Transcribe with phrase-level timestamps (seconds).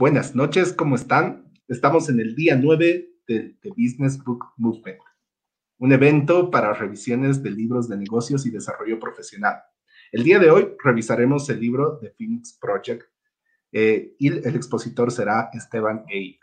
[0.00, 1.52] Buenas noches, ¿cómo están?
[1.68, 4.98] Estamos en el día 9 de, Business Book Movement,
[5.76, 9.56] un evento para revisiones de libros de negocios y desarrollo profesional.
[10.10, 13.10] El día de hoy revisaremos el libro The Phoenix Project
[13.72, 16.38] eh, y el expositor será Esteban Eid.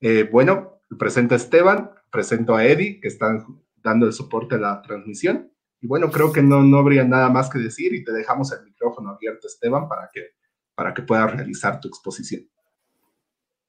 [0.00, 3.44] Eh, bueno, presento a Esteban, presento a Eddie, que están
[3.84, 5.52] dando el soporte a la transmisión.
[5.78, 8.64] Y bueno, creo que no, no habría nada más que decir y te dejamos el
[8.64, 10.28] micrófono abierto, Esteban, para que,
[10.74, 12.48] para que puedas realizar tu exposición.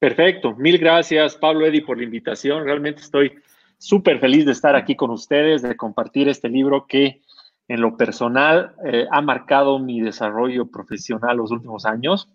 [0.04, 0.54] Perfecto.
[0.56, 2.62] Mil gracias, Pablo Eddie, por la invitación.
[2.62, 3.32] Realmente estoy
[3.78, 7.22] súper feliz de estar aquí con ustedes, de compartir este libro que
[7.68, 12.28] en lo personal eh, ha marcado mi desarrollo profesional los últimos años.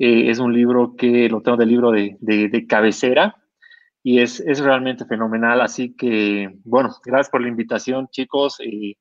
[0.00, 3.36] Eh, es un libro que lo tengo del libro de, de cabecera
[4.02, 5.60] y es, es, realmente fenomenal.
[5.60, 8.96] Así que, bueno, gracias por la invitación, chicos, y,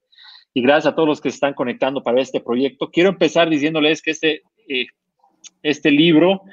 [0.54, 2.92] gracias a todos los que están conectando para este proyecto.
[2.92, 4.86] Quiero empezar diciéndoles que este, eh,
[5.64, 6.44] este libro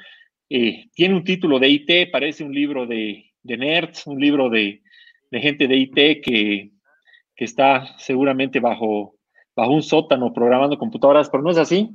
[0.49, 4.81] eh, tiene un título de IT, parece un libro de, de nerds, un libro de,
[5.31, 6.71] gente de IT que,
[7.35, 9.15] que, está seguramente bajo,
[9.55, 11.89] bajo un sótano programando computadoras, pero no es así.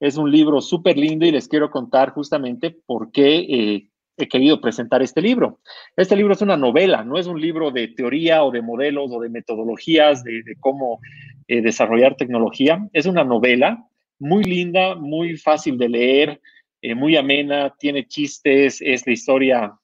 [0.00, 4.60] Es un libro súper lindo y les quiero contar justamente por qué eh, he querido
[4.60, 5.60] presentar este libro.
[5.96, 9.20] Este libro es una novela, no es un libro de teoría o de modelos o
[9.20, 11.00] de metodologías de, cómo
[11.48, 12.88] eh, desarrollar tecnología.
[12.92, 13.86] Es una novela
[14.18, 16.40] muy linda, muy fácil de leer,
[16.82, 19.78] eh, muy amena, tiene chistes, es la historia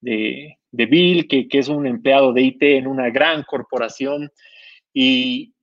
[0.00, 4.30] de, Bill, que, que, es un empleado de IT en una gran corporación.
[4.92, 5.54] Y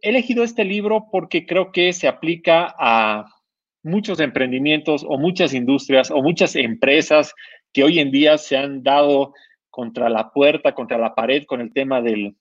[0.00, 3.26] he elegido este libro porque creo que se aplica a
[3.82, 7.34] muchos emprendimientos o muchas industrias o muchas empresas
[7.72, 9.34] que hoy en día se han dado
[9.70, 12.34] contra la puerta, contra la pared con el tema de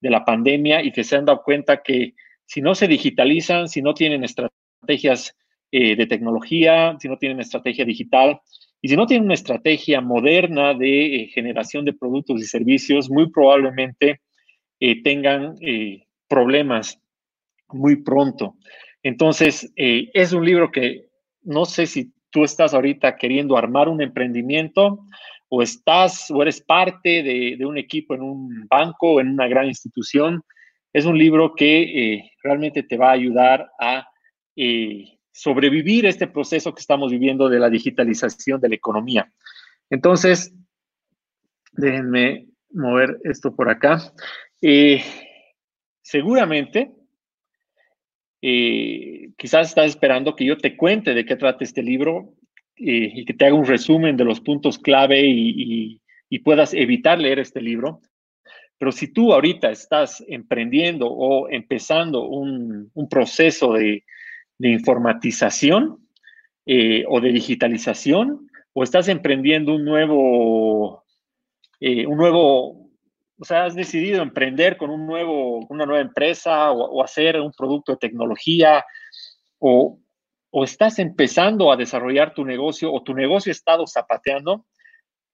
[0.00, 2.14] la pandemia y que se han dado cuenta que
[2.46, 5.36] si no se digitalizan, si no tienen estrategias
[5.72, 8.40] eh, de tecnología, si no tienen estrategia digital
[8.80, 13.30] y si no tienen una estrategia moderna de eh, generación de productos y servicios, muy
[13.30, 14.20] probablemente
[14.78, 15.56] eh, tengan
[16.28, 17.02] problemas
[17.68, 18.54] muy pronto.
[19.02, 21.08] Entonces, es un libro que
[21.42, 25.00] no sé si tú estás ahorita queriendo armar un emprendimiento
[25.48, 29.66] o estás o eres parte de, un equipo en un banco o en una gran
[29.66, 30.44] institución,
[30.92, 34.06] es un libro que realmente te va a ayudar a
[35.36, 39.30] sobrevivir este proceso que estamos viviendo de la digitalización de la economía.
[39.90, 40.54] Entonces,
[41.72, 44.00] déjenme mover esto por acá.
[44.62, 45.04] Eh,
[46.00, 46.90] seguramente
[48.40, 52.34] eh, quizás estás esperando que yo te cuente de qué trata este libro
[52.76, 56.00] eh, y que te haga un resumen de los puntos clave y,
[56.44, 58.00] puedas evitar leer este libro.
[58.78, 64.04] Pero si tú ahorita estás emprendiendo o empezando un, proceso de,
[64.58, 66.08] informatización
[66.64, 71.04] eh, o de digitalización, o estás emprendiendo un nuevo,
[71.80, 72.86] un nuevo
[73.38, 77.92] o sea, has decidido emprender con un nuevo, una nueva empresa o, hacer un producto
[77.92, 78.84] de tecnología
[79.58, 79.98] o,
[80.64, 84.64] estás empezando a desarrollar tu negocio o tu negocio ha estado zapateando,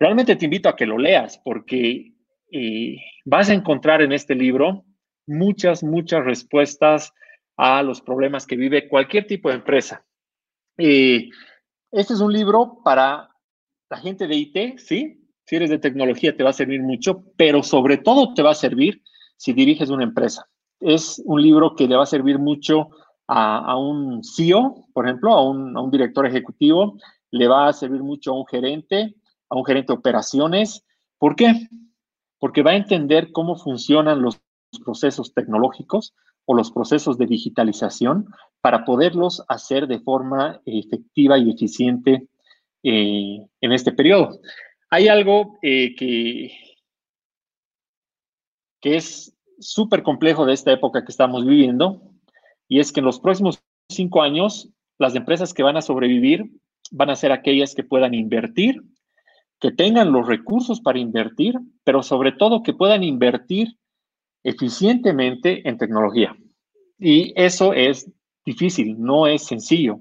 [0.00, 2.12] realmente te invito a que lo leas porque
[2.50, 4.84] eh, vas a encontrar en este libro
[5.24, 7.12] muchas, muchas respuestas
[7.56, 10.04] a los problemas que vive cualquier tipo de empresa.
[10.78, 11.28] Eh,
[11.90, 13.28] este es un libro para
[13.90, 15.22] la gente de IT, ¿sí?
[15.44, 18.54] si eres de tecnología te va a servir mucho, pero sobre todo te va a
[18.54, 19.02] servir
[19.36, 20.48] si diriges una empresa.
[20.80, 22.90] Es un libro que le va a servir mucho
[23.28, 26.96] a, un CEO, por ejemplo, a un, director ejecutivo,
[27.30, 29.14] le va a servir mucho a un gerente,
[29.48, 30.84] a un gerente de operaciones.
[31.18, 31.68] ¿Por qué?
[32.38, 34.40] Porque va a entender cómo funcionan los
[34.84, 36.14] procesos tecnológicos
[36.44, 38.26] o los procesos de digitalización
[38.60, 42.26] para poderlos hacer de forma efectiva y eficiente
[42.82, 44.40] eh, en este periodo.
[44.90, 46.52] Hay algo eh, que,
[48.80, 52.02] que es súper complejo de esta época que estamos viviendo,
[52.68, 56.50] y es que en los próximos cinco años, las empresas que van a sobrevivir
[56.90, 58.82] van a ser aquellas que puedan invertir,
[59.60, 63.76] que tengan los recursos para invertir, pero sobre todo que puedan invertir
[64.42, 66.36] eficientemente en tecnología.
[67.02, 68.10] Y eso es
[68.44, 70.00] difícil, no es sencillo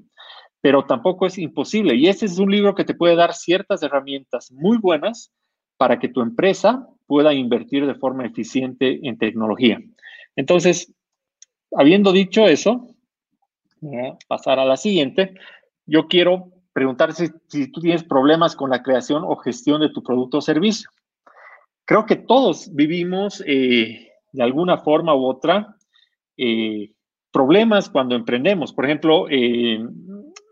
[0.62, 1.96] pero tampoco es imposible.
[1.96, 5.34] Y este es un libro que te puede dar ciertas herramientas muy buenas
[5.78, 9.80] para que tu empresa pueda invertir de forma eficiente en tecnología.
[10.36, 10.94] Entonces,
[11.76, 12.88] habiendo dicho eso,
[13.82, 15.34] voy a pasar a la siguiente.
[15.88, 17.30] Yo quiero preguntar si,
[17.72, 20.90] tú tienes problemas con la creación o gestión de tu producto o servicio.
[21.86, 25.76] Creo que todos vivimos eh, de alguna forma u otra
[26.44, 26.92] eh,
[27.32, 28.74] problemas cuando emprendemos.
[28.74, 29.80] Por ejemplo, eh,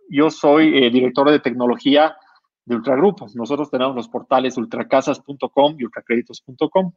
[0.08, 2.16] yo soy eh, director de tecnología
[2.64, 3.26] de Ultragrupo.
[3.34, 6.94] Nosotros tenemos los portales ultracasas.com y ultracreditos.com.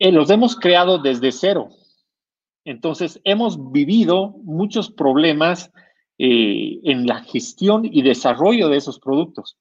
[0.00, 1.70] Los hemos creado desde cero.
[2.64, 5.72] Entonces, hemos vivido muchos problemas
[6.18, 9.58] en la gestión y desarrollo de esos productos.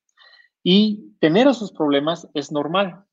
[0.64, 3.06] Y tener esos problemas es normal.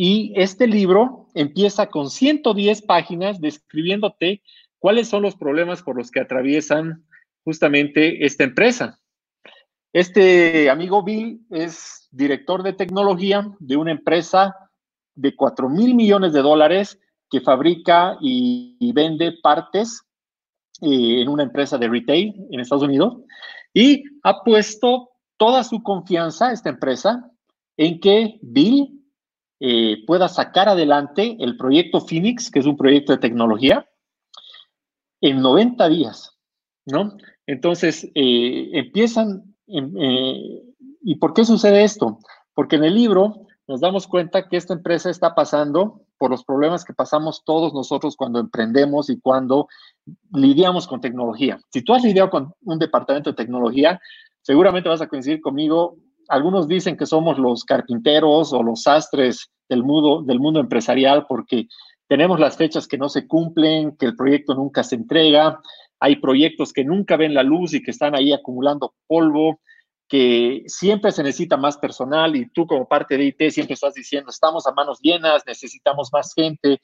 [0.00, 4.42] Y este libro empieza con 110 páginas describiéndote
[4.78, 7.04] cuáles son los problemas por los que atraviesan
[7.42, 9.00] justamente esta empresa.
[9.92, 14.54] Este amigo Bill es director de tecnología de una empresa
[15.16, 20.02] de 4 mil millones de dólares que fabrica y, vende partes
[20.80, 23.16] eh, en una empresa de retail en Estados Unidos
[23.74, 27.32] y ha puesto toda su confianza, esta empresa,
[27.76, 28.97] en que Bill
[29.60, 33.88] eh, pueda sacar adelante el proyecto Phoenix, que es un proyecto de tecnología,
[35.20, 36.38] en 90 días,
[36.86, 37.16] ¿no?
[37.46, 39.92] Entonces, eh, empiezan, em,
[41.02, 42.18] ¿y por qué sucede esto?
[42.54, 46.84] Porque en el libro nos damos cuenta que esta empresa está pasando por los problemas
[46.84, 49.68] que pasamos todos nosotros cuando emprendemos y cuando
[50.32, 51.60] lidiamos con tecnología.
[51.70, 54.00] Si tú has lidiado con un departamento de tecnología,
[54.42, 55.96] seguramente vas a coincidir conmigo.
[56.28, 61.66] Algunos dicen que somos los carpinteros o los sastres del mundo, del mundo empresarial porque
[62.06, 65.60] tenemos las fechas que no se cumplen, que el proyecto nunca se entrega,
[66.00, 69.60] hay proyectos que nunca ven la luz y que están ahí acumulando polvo,
[70.08, 74.30] que siempre se necesita más personal y tú como parte de IT siempre estás diciendo,
[74.30, 76.80] estamos a manos llenas, necesitamos más gente.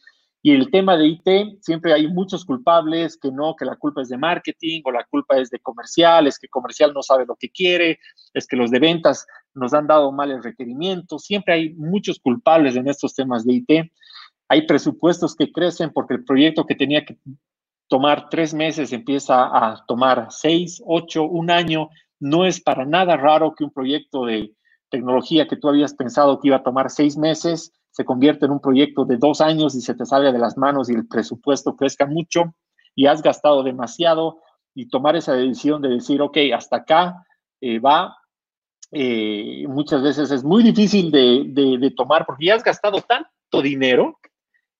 [0.46, 4.10] Y el tema de IT, siempre hay muchos culpables, que no, que la culpa es
[4.10, 7.48] de marketing o la culpa es de comercial, es que comercial no sabe lo que
[7.48, 7.98] quiere,
[8.34, 11.18] es que los de ventas nos han dado mal el requerimiento.
[11.18, 13.90] Siempre hay muchos culpables en estos temas de IT.
[14.50, 17.16] Hay presupuestos que crecen porque el proyecto que tenía que
[17.88, 21.88] tomar tres meses empieza a tomar seis, ocho, un año
[22.20, 24.52] no es para nada raro que un proyecto de
[24.90, 28.60] tecnología que tú habías pensado que iba a tomar seis meses se convierta en un
[28.60, 32.06] proyecto de dos años y se te salga de las manos y el presupuesto crezca
[32.06, 32.54] mucho
[32.96, 34.40] y has gastado demasiado
[34.74, 37.24] y tomar esa decisión de decir, ok, hasta acá
[37.60, 38.16] eh, va,
[38.90, 44.18] eh, muchas veces es muy difícil de, de tomar porque ya has gastado tanto dinero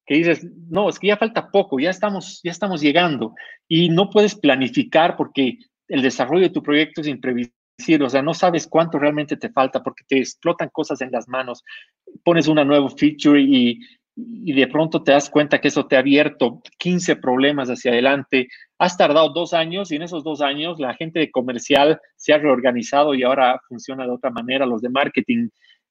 [0.05, 3.35] que dices, no, es que ya falta poco, ya estamos, ya estamos llegando
[3.69, 7.55] y no puedes planificar porque el desarrollo de tu proyecto es imprevisible,
[8.01, 11.65] o sea, no sabes cuánto realmente te falta porque te explotan cosas en las manos,
[12.23, 13.81] pones una nueva feature y,
[14.17, 18.47] de pronto te das cuenta que eso te ha abierto 15 problemas hacia adelante.
[18.79, 22.39] Has tardado dos años y en esos dos años la gente de comercial se ha
[22.39, 25.49] reorganizado y ahora funciona de otra manera, los de marketing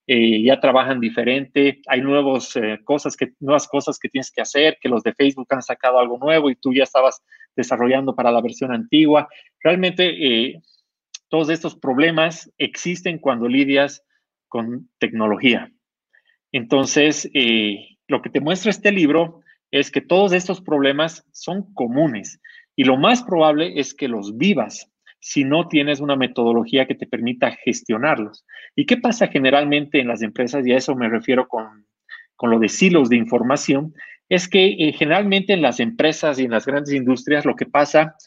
[0.07, 4.77] eh, ya trabajan diferente, hay nuevos, eh, cosas que, nuevas cosas que tienes que hacer,
[4.81, 7.21] que los de Facebook han sacado algo nuevo y tú ya estabas
[7.55, 9.27] desarrollando para la versión antigua.
[9.61, 10.61] Realmente eh,
[11.33, 14.03] todos estos problemas existen cuando lidias
[14.49, 15.71] con tecnología.
[16.51, 17.27] Entonces,
[18.07, 19.39] lo que te muestra este libro
[19.71, 22.39] es que todos estos problemas son comunes
[22.75, 24.91] y lo más probable es que los vivas
[25.21, 28.45] si no tienes una metodología que te permita gestionarlos.
[28.75, 30.67] ¿Y qué pasa generalmente en las empresas?
[30.67, 31.87] Y a eso me refiero con,
[32.43, 33.95] lo de silos de información.
[34.29, 38.17] Es que eh, generalmente en las empresas y en las grandes industrias lo que pasa,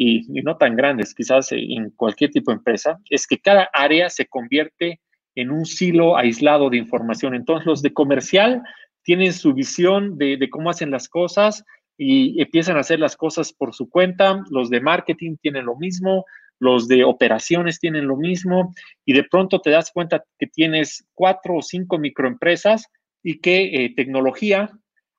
[0.00, 4.26] y, no tan grandes, quizás en cualquier tipo de empresa, es que cada área se
[4.26, 5.00] convierte
[5.34, 7.34] en un silo aislado de información.
[7.34, 8.62] Entonces los de comercial
[9.02, 11.64] tienen su visión de, cómo hacen las cosas,
[11.96, 16.24] y empiezan a hacer las cosas por su cuenta, los de marketing tienen lo mismo,
[16.60, 18.72] los de operaciones tienen lo mismo,
[19.04, 22.86] y de pronto te das cuenta que tienes cuatro o cinco microempresas
[23.24, 24.70] y que eh, tecnología,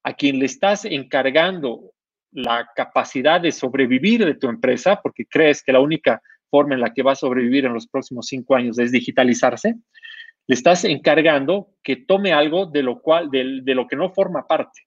[0.04, 1.92] a quien le estás encargando
[2.32, 6.94] la capacidad de sobrevivir de tu empresa, porque crees que la única forma en la
[6.94, 9.76] que va a sobrevivir en los próximos cinco años es digitalizarse,
[10.48, 14.82] le estás encargando que tome algo de lo cual, de lo que no forma parte.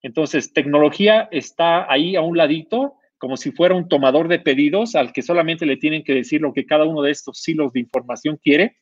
[0.00, 5.12] Entonces, tecnología está ahí a un ladito, como si fuera un tomador de pedidos al
[5.12, 8.38] que solamente le tienen que decir lo que cada uno de estos silos de información
[8.40, 8.76] quiere.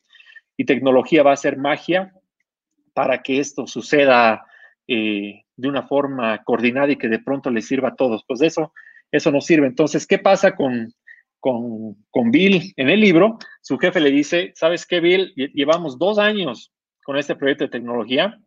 [0.57, 2.13] Y tecnología va a ser magia
[2.93, 4.45] para que esto suceda
[4.87, 8.23] eh, de una forma coordinada y que de pronto le sirva a todos.
[8.27, 8.73] Pues eso,
[9.11, 9.67] eso no sirve.
[9.67, 10.93] Entonces, ¿qué pasa con,
[11.39, 13.37] con, con Bill en el libro?
[13.61, 15.33] Su jefe le dice, ¿sabes qué, Bill?
[15.35, 16.71] Llevamos dos años
[17.03, 18.39] con este proyecto de tecnología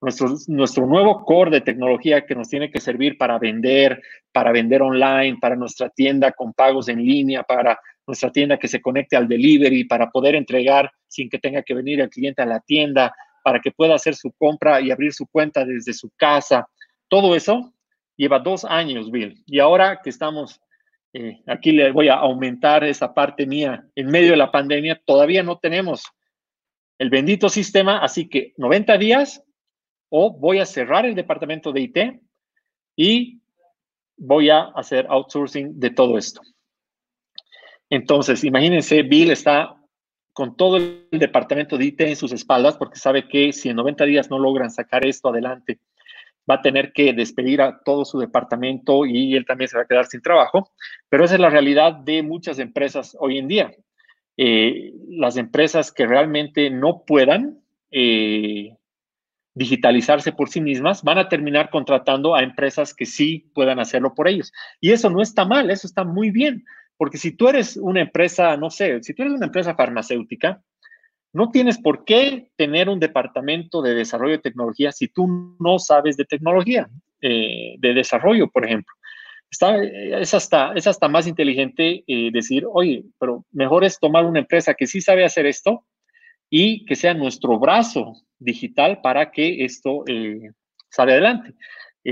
[0.00, 4.00] nuestro, nuestro nuevo core de tecnología que nos tiene que servir para vender,
[4.32, 8.80] para vender online, para nuestra tienda con pagos en línea, para nuestra tienda que se
[8.80, 12.60] conecte al delivery, para poder entregar sin que tenga que venir el cliente a la
[12.60, 16.68] tienda, para que pueda hacer su compra y abrir su cuenta desde su casa.
[17.08, 17.72] Todo eso
[18.16, 19.42] lleva dos años, Bill.
[19.46, 20.60] Y ahora que estamos
[21.12, 25.42] eh, aquí le voy a aumentar esa parte mía, en medio de la pandemia todavía
[25.42, 26.04] no tenemos
[26.98, 29.42] el bendito sistema, así que 90 días
[30.08, 31.98] o voy a cerrar el departamento de IT
[32.94, 33.40] y
[34.16, 36.42] voy a hacer outsourcing de todo esto.
[37.88, 39.74] Entonces, imagínense, Bill está
[40.40, 44.06] con todo el departamento de IT en sus espaldas porque sabe que si en 90
[44.06, 45.80] días no logran sacar esto adelante,
[46.50, 49.86] va a tener que despedir a todo su departamento y él también se va a
[49.86, 50.72] quedar sin trabajo.
[51.10, 53.70] Pero esa es la realidad de muchas empresas hoy en día.
[54.38, 58.78] Eh, las empresas que realmente no puedan eh,
[59.52, 64.26] digitalizarse por sí mismas van a terminar contratando a empresas que sí puedan hacerlo por
[64.26, 64.54] ellos.
[64.80, 66.64] Y eso no está mal, eso está muy bien,
[67.00, 70.62] porque si tú eres una empresa, no sé, si tú eres una empresa farmacéutica,
[71.32, 76.18] no tienes por qué tener un departamento de desarrollo de tecnología si tú no sabes
[76.18, 76.90] de tecnología,
[77.22, 78.94] eh, de desarrollo, por ejemplo.
[79.50, 84.40] Está, es, hasta, es hasta más inteligente eh, decir, oye, pero mejor es tomar una
[84.40, 85.86] empresa que sí sabe hacer esto
[86.50, 90.50] y que sea nuestro brazo digital para que esto eh,
[90.90, 91.54] salga adelante.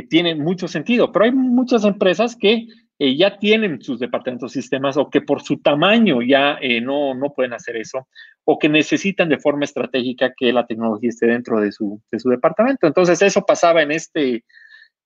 [0.08, 2.68] tiene mucho sentido, pero hay muchas empresas que
[3.00, 7.32] eh, ya tienen sus departamentos sistemas o que por su tamaño ya eh, no, no
[7.32, 8.08] pueden hacer eso
[8.44, 12.28] o que necesitan de forma estratégica que la tecnología esté dentro de su, de su
[12.28, 12.86] departamento.
[12.88, 14.44] Entonces, eso pasaba en, este,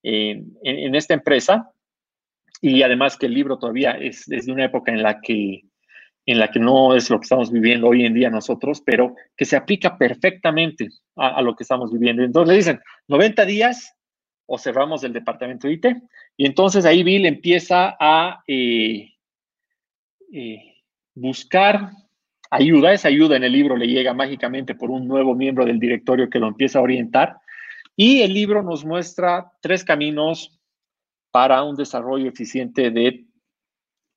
[0.02, 1.70] en, esta empresa
[2.62, 5.62] y además que el libro todavía es desde una época en la que
[6.24, 9.44] en la que no es lo que estamos viviendo hoy en día nosotros, pero que
[9.44, 12.22] se aplica perfectamente a, a lo que estamos viviendo.
[12.22, 13.92] Entonces le dicen, 90 días
[14.46, 15.86] o cerramos el departamento de IT.
[16.36, 19.12] Y entonces ahí Bill empieza a eh,
[20.32, 20.74] eh,
[21.14, 21.90] buscar
[22.50, 22.92] ayuda.
[22.92, 26.38] Esa ayuda en el libro le llega mágicamente por un nuevo miembro del directorio que
[26.38, 27.38] lo empieza a orientar.
[27.96, 30.58] Y el libro nos muestra tres caminos
[31.30, 33.24] para un desarrollo eficiente de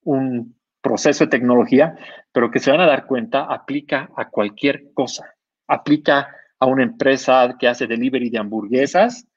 [0.03, 1.97] un proceso de tecnología,
[2.31, 5.33] pero que se van a dar cuenta aplica a cualquier cosa.
[5.67, 6.29] Aplica
[6.59, 9.27] a una empresa que hace delivery de hamburguesas,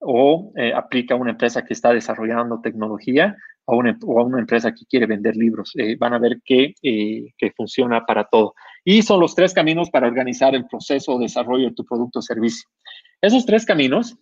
[0.00, 4.40] o eh, aplica a una empresa que está desarrollando tecnología o, una, o a una
[4.40, 5.72] empresa que quiere vender libros.
[5.76, 8.54] Eh, van a ver que, eh, que, funciona para todo.
[8.84, 12.22] Y son los tres caminos para organizar el proceso de desarrollo de tu producto o
[12.22, 12.68] servicio.
[13.20, 14.16] Esos tres caminos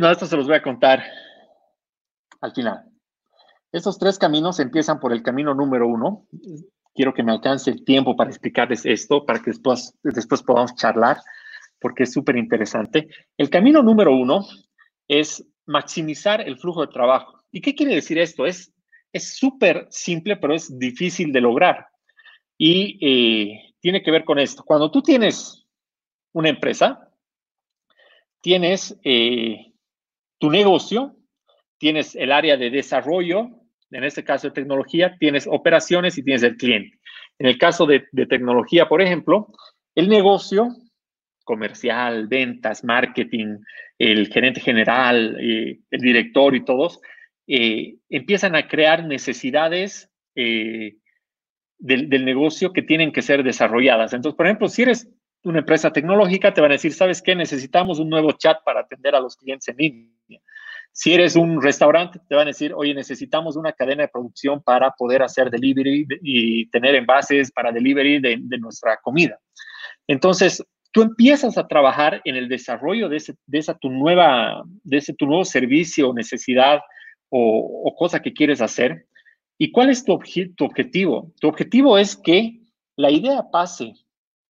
[0.00, 1.02] no, esto se los voy a contar
[2.40, 2.84] al final.
[3.72, 6.26] Estos tres caminos empiezan por el camino número uno,
[6.94, 11.18] quiero que me alcance el tiempo para explicarles esto, para que después, después podamos charlar,
[11.80, 13.08] porque es súper interesante.
[13.36, 14.46] El camino número uno
[15.08, 17.42] es maximizar el flujo de trabajo.
[17.50, 18.46] ¿Y qué quiere decir esto?
[18.46, 18.72] Es
[19.12, 21.86] súper simple, pero es difícil de lograr.
[22.56, 24.62] Y eh, tiene que ver con esto.
[24.64, 25.66] Cuando tú tienes
[26.32, 27.10] una empresa,
[28.40, 29.72] tienes eh,
[30.38, 31.16] tu negocio,
[31.78, 33.50] tienes el área de desarrollo,
[33.94, 36.98] en este caso de tecnología, tienes operaciones y tienes el cliente.
[37.38, 39.48] En el caso de, tecnología, por ejemplo,
[39.94, 40.68] el negocio
[41.44, 43.58] comercial, ventas, marketing,
[43.98, 47.00] el gerente general, eh, el director y todos,
[47.46, 50.96] eh, empiezan a crear necesidades eh,
[51.78, 54.14] del, del, negocio que tienen que ser desarrolladas.
[54.14, 55.10] Entonces, por ejemplo, si eres
[55.44, 57.34] una empresa tecnológica, te van a decir, ¿sabes qué?
[57.34, 60.13] Necesitamos un nuevo chat para atender a los clientes en línea.
[60.96, 64.92] Si eres un restaurante, te van a decir, oye, necesitamos una cadena de producción para
[64.92, 69.40] poder hacer delivery y tener envases para delivery de, nuestra comida.
[70.06, 73.16] Entonces, tú empiezas a trabajar en el desarrollo de,
[73.50, 76.78] esa tu nueva, de ese tu nuevo servicio, necesidad
[77.28, 79.08] o, cosa que quieres hacer.
[79.58, 80.16] ¿Y cuál es tu,
[80.54, 81.32] tu objetivo?
[81.40, 82.60] Tu objetivo es que
[82.94, 83.94] la idea pase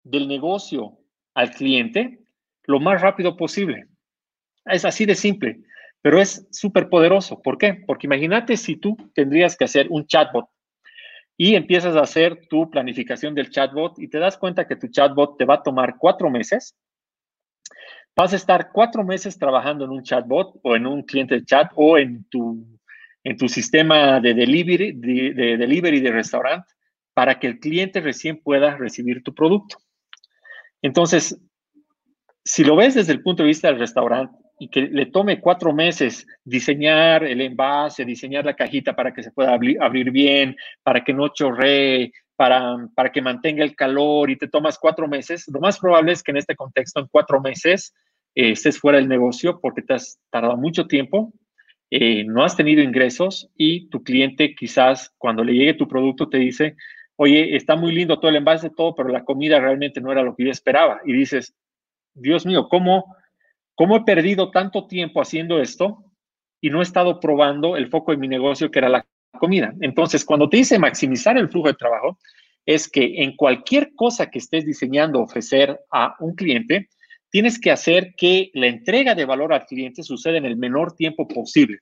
[0.05, 0.97] del negocio
[1.35, 2.19] al cliente
[2.65, 3.89] lo más rápido posible.
[4.65, 5.61] Es así de simple
[6.03, 7.41] pero es súper poderoso.
[7.43, 7.75] ¿Por qué?
[7.87, 10.47] Porque imagínate si tú tendrías que hacer un chatbot
[11.37, 15.39] y empiezas a hacer tu planificación del chatbot y te das cuenta que tu chatbot
[15.39, 16.77] te va a tomar cuatro meses.
[18.17, 21.71] Vas a estar cuatro meses trabajando en un chatbot o en un cliente de chat
[21.77, 22.67] o en tu,
[23.25, 26.73] en tu sistema de delivery de, de delivery de restaurante
[27.15, 29.79] para que el cliente recién pueda recibir tu producto.
[30.83, 31.39] Entonces,
[32.53, 35.73] si lo ves desde el punto de vista del restaurante, y que le tome cuatro
[35.73, 41.13] meses diseñar el envase, diseñar la cajita para que se pueda abrir, bien, para que
[41.13, 45.79] no chorree, para, para que mantenga el calor y te tomas cuatro meses, lo más
[45.79, 47.95] probable es que en este contexto, en cuatro meses,
[48.35, 51.33] eh, estés fuera del negocio porque te has tardado mucho tiempo,
[51.89, 56.39] eh, no has tenido ingresos y tu cliente quizás cuando le llegue tu producto te
[56.39, 56.75] dice,
[57.15, 60.35] oye, está muy lindo todo el envase, todo, pero la comida realmente no era lo
[60.35, 61.01] que yo esperaba.
[61.05, 61.55] Y dices,
[62.15, 63.17] Dios mío, ¿cómo?
[63.81, 66.05] ¿cómo he perdido tanto tiempo haciendo esto
[66.61, 69.07] y no he estado probando el foco de mi negocio que era la
[69.39, 69.73] comida?
[69.81, 72.19] Entonces, cuando te dice maximizar el flujo de trabajo,
[72.67, 76.91] es que en cualquier cosa que estés diseñando ofrecer a un cliente,
[77.31, 81.27] tienes que hacer que la entrega de valor al cliente suceda en el menor tiempo
[81.27, 81.79] posible.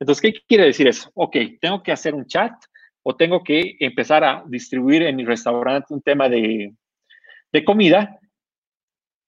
[0.00, 1.10] Entonces, ¿qué quiere decir eso?
[1.12, 2.54] Ok, tengo que hacer un chat
[3.02, 6.72] o tengo que empezar a distribuir en mi restaurante un tema de,
[7.52, 8.18] de comida.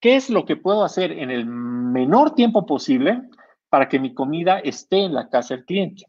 [0.07, 3.23] ¿Qué es lo que puedo hacer en el menor tiempo posible
[3.69, 6.05] para que mi comida esté en la casa del cliente?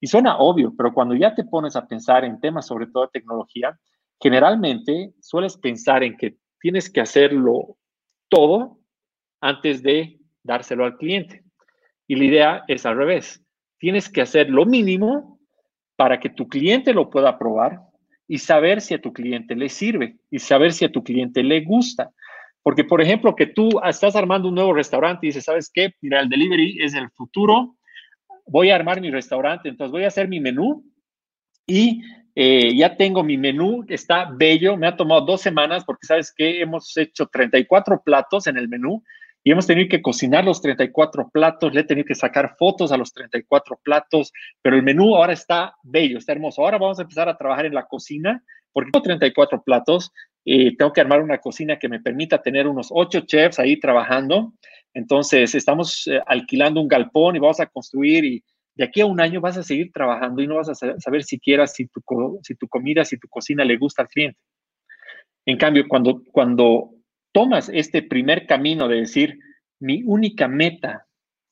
[0.00, 3.10] Y suena obvio, pero cuando ya te pones a pensar en temas sobre todo de
[3.12, 3.78] tecnología,
[4.20, 7.76] generalmente sueles pensar en que tienes que hacerlo
[8.28, 8.80] todo
[9.40, 11.44] antes de dárselo al cliente.
[12.08, 13.40] Y la idea es al revés.
[13.78, 15.38] Tienes que hacer lo mínimo
[15.94, 17.82] para que tu cliente lo pueda probar
[18.26, 21.60] y saber si a tu cliente le sirve y saber si a tu cliente le
[21.60, 22.12] gusta.
[22.66, 25.92] Porque, por ejemplo, que tú estás armando un nuevo restaurante y dices, ¿sabes qué?
[26.00, 27.76] Mira, el delivery es el futuro.
[28.44, 30.84] Voy a armar mi restaurante, entonces voy a hacer mi menú
[31.64, 32.02] y
[32.34, 36.60] eh, ya tengo mi menú, está bello, me ha tomado dos semanas porque sabes que
[36.60, 39.04] hemos hecho 34 platos en el menú
[39.44, 42.96] y hemos tenido que cocinar los 34 platos, le he tenido que sacar fotos a
[42.96, 46.62] los 34 platos, pero el menú ahora está bello, está hermoso.
[46.62, 48.42] Ahora vamos a empezar a trabajar en la cocina
[48.72, 50.10] porque tengo 34 platos,
[50.48, 54.52] eh, tengo que armar una cocina que me permita tener unos 8 chefs ahí trabajando.
[54.94, 58.44] Entonces, estamos eh, alquilando un galpón y vamos a construir y
[58.76, 61.66] de aquí a un año vas a seguir trabajando y no vas a saber siquiera
[61.66, 62.00] si tu,
[62.42, 64.38] si tu comida, si tu cocina le gusta al cliente.
[65.46, 66.90] En cambio, cuando, cuando
[67.32, 69.38] tomas este primer camino de decir,
[69.80, 71.06] mi única meta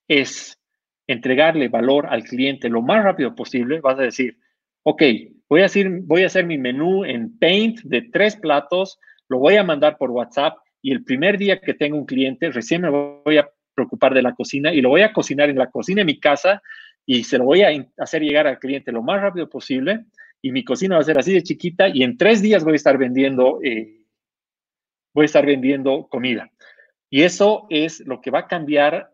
[0.07, 0.57] es
[1.09, 4.39] entregarle valor al cliente lo más rápido posible, vas a decir,
[4.85, 5.03] ok,
[5.55, 10.11] voy a, hacer, mi menú en Paint de tres platos, lo voy a mandar por
[10.11, 14.23] WhatsApp y el primer día que tenga un cliente, recién me voy a preocupar de
[14.23, 16.61] la cocina y lo voy a cocinar en la cocina de mi casa
[17.07, 17.69] y se lo voy a
[17.99, 20.07] hacer llegar al cliente lo más rápido posible
[20.43, 22.77] y mi cocina va a ser así de chiquita y en tres días voy a
[22.77, 24.01] estar vendiendo, eh,
[25.15, 26.51] voy a estar vendiendo comida.
[27.11, 29.13] Y eso es lo que va a cambiar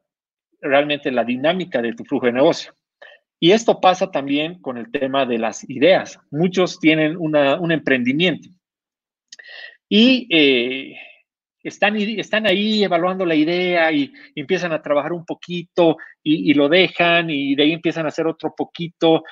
[0.63, 2.75] realmente la dinámica de tu flujo de negocio.
[3.41, 6.21] Y esto pasa también con el tema de las ideas.
[6.31, 8.51] Muchos tienen un emprendimiento
[9.91, 10.97] y eh,
[11.63, 17.29] están, están ahí evaluando la idea y, empiezan a trabajar un poquito y, lo dejan
[17.29, 19.25] y de ahí empiezan a hacer otro poquito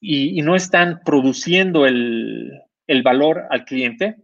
[0.00, 2.60] y, no están produciendo el,
[3.02, 4.16] valor al cliente.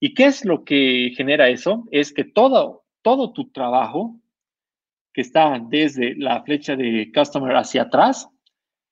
[0.00, 1.86] ¿Y qué es lo que genera eso?
[1.92, 4.18] Es que todo, todo tu trabajo
[5.12, 8.28] que está desde la flecha de customer hacia atrás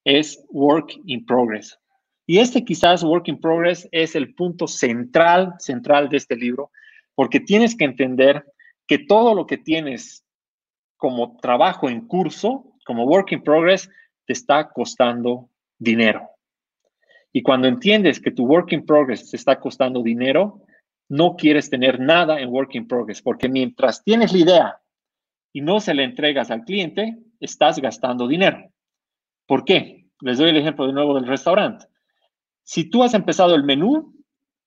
[0.08, 1.78] es work in progress.
[2.26, 6.70] Y este quizás work in progress es el punto central, central de este libro,
[7.14, 8.42] porque tienes que entender
[8.86, 10.24] que todo lo que tienes
[10.96, 13.90] como trabajo en curso, como work in progress,
[14.24, 16.30] te está costando dinero.
[17.30, 20.62] Y cuando entiendes que tu work in progress te está costando dinero,
[21.10, 24.80] no quieres tener nada en work in progress, porque mientras tienes la idea
[25.52, 28.72] y no se la entregas al cliente, estás gastando dinero.
[29.48, 30.04] ¿Por qué?
[30.20, 31.86] Les doy el ejemplo de nuevo del restaurante.
[32.64, 34.14] Si tú has empezado el menú,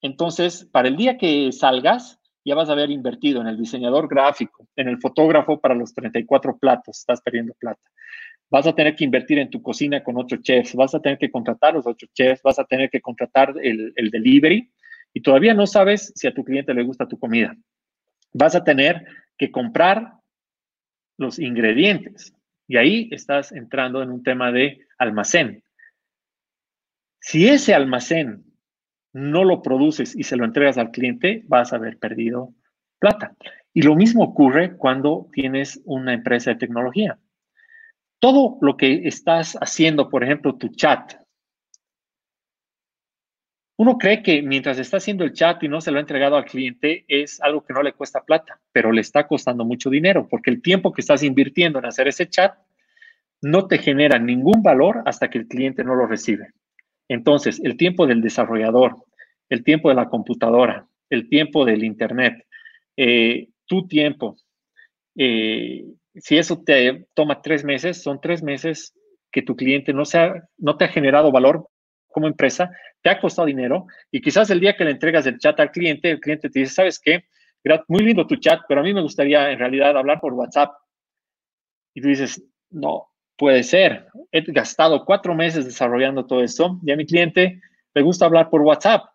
[0.01, 4.67] entonces para el día que salgas, ya vas a haber invertido en el diseñador gráfico,
[4.75, 7.79] en el fotógrafo para los 34 platos, estás perdiendo plata.
[8.49, 11.29] Vas a tener que invertir en tu cocina con otros chefs, vas a tener que
[11.29, 14.71] contratar los otros chefs, vas a tener que contratar el, el delivery
[15.13, 17.55] y todavía no sabes si a tu cliente le gusta tu comida.
[18.33, 19.05] Vas a tener
[19.37, 20.13] que comprar
[21.17, 22.33] los ingredientes
[22.67, 25.63] y ahí estás entrando en un tema de almacén.
[27.19, 28.43] Si ese almacén
[29.13, 32.53] no lo produces y se lo entregas al cliente, vas a haber perdido
[32.99, 33.35] plata.
[33.73, 37.19] Y lo mismo ocurre cuando tienes una empresa de tecnología.
[38.19, 41.20] Todo lo que estás haciendo, por ejemplo, tu chat,
[43.81, 46.45] uno cree que mientras está haciendo el chat y no se lo ha entregado al
[46.45, 50.51] cliente es algo que no le cuesta plata, pero le está costando mucho dinero porque
[50.51, 52.53] el tiempo que estás invirtiendo en hacer ese chat
[53.41, 56.49] no te genera ningún valor hasta que el cliente no lo recibe.
[57.07, 58.97] Entonces, el tiempo del desarrollador,
[59.49, 62.45] el tiempo de la computadora, el tiempo del Internet,
[62.95, 64.37] eh, tu tiempo,
[65.15, 68.93] eh, si eso te toma tres meses, son tres meses
[69.31, 70.03] que tu cliente no,
[70.59, 71.70] no te ha generado valor
[72.11, 72.69] como empresa,
[73.01, 76.11] te ha costado dinero y quizás el día que le entregas el chat al cliente,
[76.11, 77.25] el cliente te dice, ¿sabes qué?
[77.87, 80.73] Muy lindo tu chat, pero a mí me gustaría en realidad hablar por WhatsApp.
[81.93, 84.07] Y tú dices, no, puede ser.
[84.31, 87.61] He gastado cuatro meses desarrollando todo esto y a mi cliente
[87.93, 89.05] le gusta hablar por WhatsApp.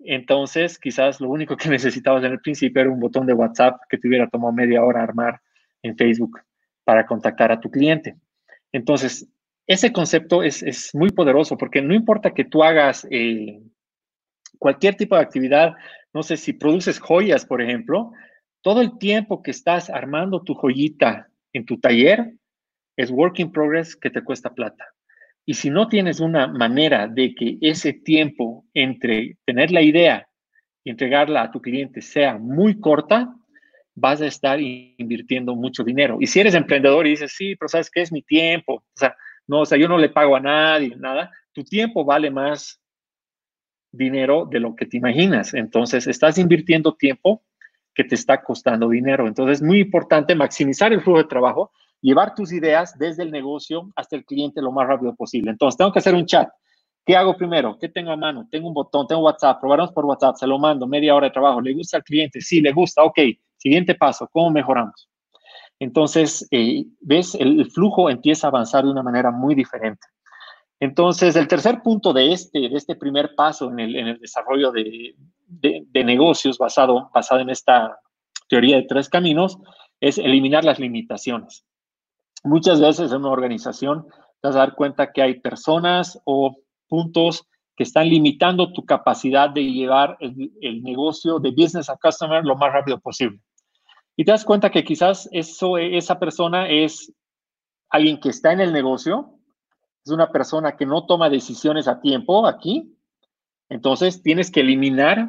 [0.00, 3.98] Entonces, quizás lo único que necesitabas en el principio era un botón de WhatsApp que
[3.98, 5.40] te hubiera tomado media hora armar
[5.82, 6.40] en Facebook
[6.84, 8.16] para contactar a tu cliente.
[8.72, 9.28] Entonces,
[9.68, 13.60] ese concepto es, muy poderoso porque no importa que tú hagas eh,
[14.58, 15.74] cualquier tipo de actividad,
[16.14, 18.10] no sé si produces joyas, por ejemplo,
[18.62, 22.32] todo el tiempo que estás armando tu joyita en tu taller
[22.96, 24.86] es work in progress que te cuesta plata.
[25.44, 30.26] Y si no tienes una manera de que ese tiempo entre tener la idea
[30.82, 33.34] y entregarla a tu cliente sea muy corta,
[33.94, 36.16] vas a estar invirtiendo mucho dinero.
[36.20, 38.74] Y si eres emprendedor y dices, sí, pero ¿sabes qué es mi tiempo?
[38.76, 39.14] O sea,
[39.48, 41.30] no, o sea, yo no le pago a nadie, nada.
[41.52, 42.80] Tu tiempo vale más
[43.90, 45.54] dinero de lo que te imaginas.
[45.54, 47.42] Entonces, estás invirtiendo tiempo
[47.94, 49.26] que te está costando dinero.
[49.26, 53.90] Entonces, es muy importante maximizar el flujo de trabajo, llevar tus ideas desde el negocio
[53.96, 55.50] hasta el cliente lo más rápido posible.
[55.50, 56.50] Entonces, tengo que hacer un chat.
[57.06, 57.78] ¿Qué hago primero?
[57.80, 58.46] ¿Qué tengo a mano?
[58.50, 61.58] Tengo un botón, tengo WhatsApp, probaremos por WhatsApp, se lo mando, media hora de trabajo.
[61.62, 62.42] ¿Le gusta al cliente?
[62.42, 63.18] Sí, le gusta, ok.
[63.56, 65.08] Siguiente paso, ¿cómo mejoramos?
[65.80, 70.06] Entonces, eh, ves, el, flujo empieza a avanzar de una manera muy diferente.
[70.80, 75.14] Entonces, el tercer punto de este, de este primer paso en el, desarrollo de,
[76.04, 77.98] negocios basado, basado en esta
[78.48, 79.58] teoría de tres caminos
[80.00, 81.64] es eliminar las limitaciones.
[82.44, 84.06] Muchas veces en una organización
[84.40, 86.56] te vas a dar cuenta que hay personas o
[86.88, 92.44] puntos que están limitando tu capacidad de llevar el, el negocio de business a customer
[92.44, 93.40] lo más rápido posible.
[94.18, 97.14] Y te das cuenta que quizás esa persona es
[97.88, 99.38] alguien que está en el negocio,
[100.04, 102.98] es una persona que no toma decisiones a tiempo aquí.
[103.68, 105.28] Entonces tienes que eliminar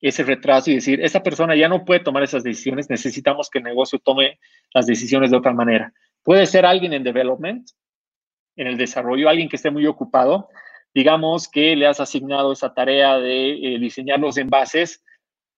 [0.00, 3.64] ese retraso y decir, esa persona ya no puede tomar esas decisiones, necesitamos que el
[3.64, 4.38] negocio tome
[4.72, 5.92] las decisiones de otra manera.
[6.22, 7.68] Puede ser alguien en development,
[8.54, 10.50] en el desarrollo, alguien que esté muy ocupado.
[10.94, 15.02] Digamos que le has asignado esa tarea de eh, diseñar los envases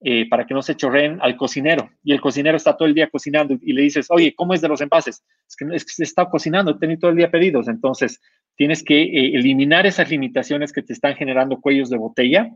[0.05, 1.91] eh, para que no se chorreen al cocinero.
[2.03, 4.69] Y el cocinero está todo el día cocinando y le dices, oye, ¿cómo es de
[4.69, 5.23] los envases?
[5.49, 7.69] Es que, es que se está cocinando, he tenido todo el día pedidos.
[7.69, 8.21] Entonces,
[8.57, 12.51] tienes que eh, eliminar esas limitaciones que te están generando cuellos de botella,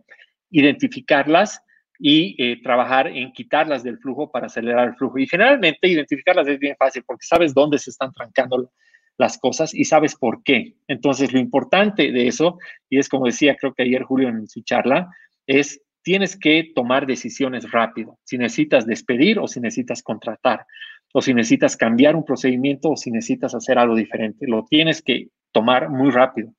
[0.50, 1.62] identificarlas
[1.98, 5.18] y eh, trabajar en quitarlas del flujo para acelerar el flujo.
[5.18, 8.70] Y generalmente identificarlas es bien fácil porque sabes dónde se están trancando
[9.18, 10.74] las cosas y sabes por qué.
[10.88, 12.58] Entonces, lo importante de eso,
[12.90, 15.08] y es como decía creo que ayer Julio en su charla,
[15.46, 18.16] es tienes que tomar decisiones rápido.
[18.22, 20.64] Si necesitas despedir o si necesitas contratar,
[21.12, 24.46] o si necesitas cambiar un procedimiento o si necesitas hacer algo diferente.
[24.46, 26.52] Lo tienes que tomar muy rápido.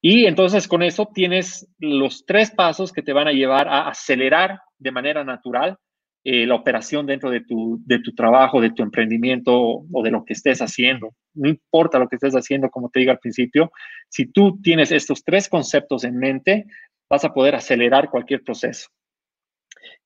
[0.00, 4.60] Y entonces con eso tienes los tres pasos que te van a llevar a acelerar
[4.78, 5.76] de manera natural
[6.24, 10.24] eh, la operación dentro de tu, de tu trabajo, de tu emprendimiento o de lo
[10.24, 11.10] que estés haciendo.
[11.34, 13.70] No importa lo que estés haciendo, como te digo al principio,
[14.08, 16.64] si tú tienes estos tres conceptos en mente,
[17.08, 18.88] vas a poder acelerar cualquier proceso.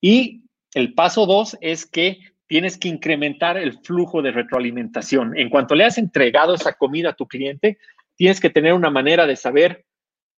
[0.01, 5.39] Y el paso dos es que tienes que incrementar el flujo de retroalimentación.
[5.39, 7.79] En cuanto le has entregado esa comida a tu cliente,
[8.17, 9.85] tienes que tener una manera de saber,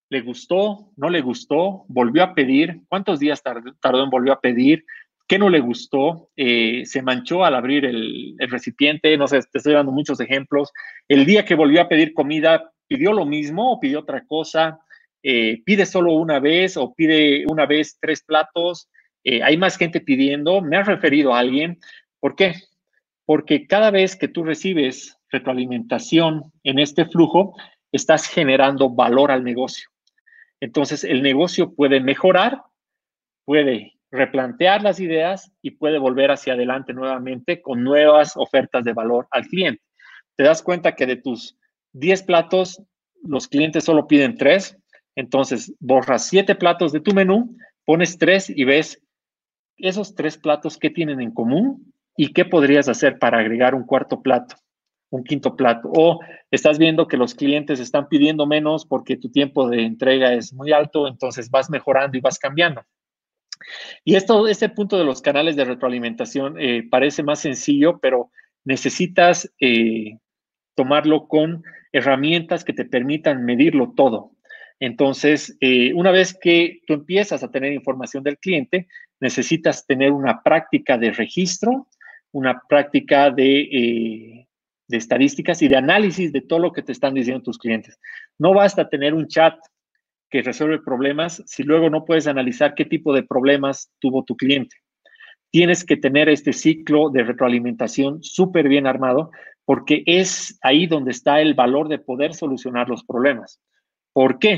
[0.09, 0.91] ¿le gustó?
[0.97, 1.85] ¿No le gustó?
[1.87, 2.81] ¿Volvió a pedir?
[2.89, 4.83] ¿Cuántos días tardó en volvió a pedir?
[5.25, 6.29] ¿Qué no le gustó?
[6.35, 9.17] Eh, ¿Se manchó al abrir el, el, recipiente?
[9.17, 10.73] No sé, te estoy dando muchos ejemplos.
[11.07, 14.81] El día que volvió a pedir comida, ¿pidió lo mismo o pidió otra cosa?
[15.23, 18.89] Eh, pide solo una vez o pide una vez tres platos,
[19.23, 21.79] eh, hay más gente pidiendo, me has referido a alguien.
[22.19, 22.55] ¿Por qué?
[23.25, 27.55] Porque cada vez que tú recibes retroalimentación en este flujo,
[27.91, 29.89] estás generando valor al negocio.
[30.59, 32.61] Entonces, el negocio puede mejorar,
[33.45, 39.27] puede replantear las ideas y puede volver hacia adelante nuevamente con nuevas ofertas de valor
[39.31, 39.81] al cliente.
[40.35, 41.57] Te das cuenta que de tus
[41.93, 42.83] 10 platos,
[43.23, 44.77] los clientes solo piden 3,
[45.15, 49.01] entonces, borras siete platos de tu menú, pones tres y ves
[49.77, 54.21] esos tres platos qué tienen en común y qué podrías hacer para agregar un cuarto
[54.21, 54.55] plato,
[55.09, 55.89] un quinto plato.
[55.93, 56.19] O
[56.51, 60.71] estás viendo que los clientes están pidiendo menos porque tu tiempo de entrega es muy
[60.71, 62.81] alto, entonces vas mejorando y vas cambiando.
[64.03, 68.31] Y esto, este punto de los canales de retroalimentación eh, parece más sencillo, pero
[68.63, 70.17] necesitas eh,
[70.75, 74.31] tomarlo con herramientas que te permitan medirlo todo.
[74.81, 78.87] Entonces, eh, una vez que tú empiezas a tener información del cliente,
[79.19, 81.87] necesitas tener una práctica de registro,
[82.31, 84.47] una práctica eh,
[84.87, 87.99] de, estadísticas y de análisis de todo lo que te están diciendo tus clientes.
[88.39, 89.53] No basta tener un chat
[90.31, 94.77] que resuelve problemas si luego no puedes analizar qué tipo de problemas tuvo tu cliente.
[95.51, 99.29] Tienes que tener este ciclo de retroalimentación súper bien armado
[99.63, 103.61] porque es ahí donde está el valor de poder solucionar los problemas.
[104.13, 104.57] ¿Por qué?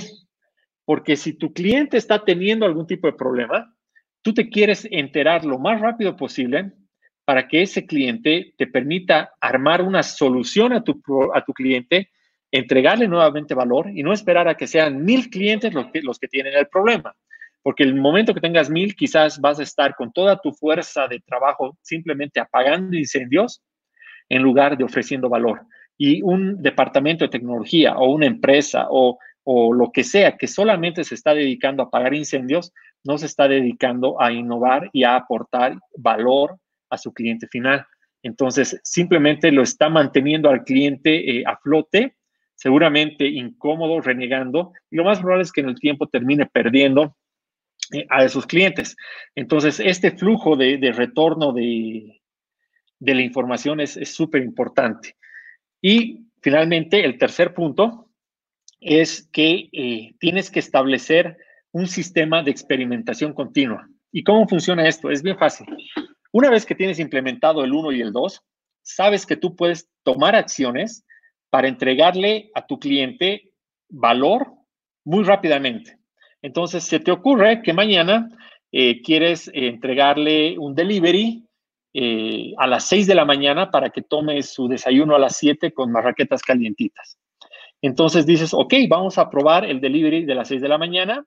[0.86, 3.76] Porque si tu cliente está teniendo algún tipo de problema,
[4.22, 6.74] tú te quieres enterar lo más rápido posible
[7.26, 11.02] para que ese cliente te permita armar una solución a tu,
[11.34, 12.10] a tu cliente,
[12.52, 16.28] entregarle nuevamente valor y no esperar a que sean mil clientes los que, los que
[16.28, 17.16] tienen el problema.
[17.62, 21.22] Porque el momento que tengas mil, quizás vas a estar con toda tu fuerza de
[21.22, 23.64] trabajo simplemente apagando incendios
[24.28, 25.62] en lugar de ofreciendo valor.
[25.98, 31.04] Y un departamento de tecnología o una empresa o, o lo que sea que solamente
[31.04, 35.78] se está dedicando a apagar incendios, no se está dedicando a innovar y a aportar
[35.98, 36.58] valor
[36.90, 37.86] a su cliente final.
[38.22, 42.16] Entonces, simplemente lo está manteniendo al cliente eh, a flote,
[42.56, 47.18] seguramente incómodo, renegando, y lo más probable es que en el tiempo termine perdiendo
[47.92, 48.96] eh, a esos clientes.
[49.36, 52.22] Entonces, este flujo de, retorno de,
[53.00, 55.18] la información es súper importante.
[55.82, 58.03] Y finalmente, el tercer punto
[58.84, 61.38] es que eh, tienes que establecer
[61.72, 63.88] un sistema de experimentación continua.
[64.12, 65.10] ¿Y cómo funciona esto?
[65.10, 65.68] Es bien fácil.
[66.32, 68.42] Una vez que tienes implementado el 1 y el 2,
[68.82, 71.06] sabes que tú puedes tomar acciones
[71.50, 73.52] para entregarle a tu cliente
[73.90, 74.52] valor
[75.06, 75.98] muy rápidamente.
[76.42, 78.30] Entonces, se te ocurre que mañana
[78.72, 81.46] eh, quieres entregarle un delivery
[81.94, 85.72] eh, a las 6 de la mañana para que tome su desayuno a las 7
[85.74, 87.18] con marraquetas calientitas.
[87.84, 91.24] Entonces dices, ok, vamos a probar el delivery de las 6 de la mañana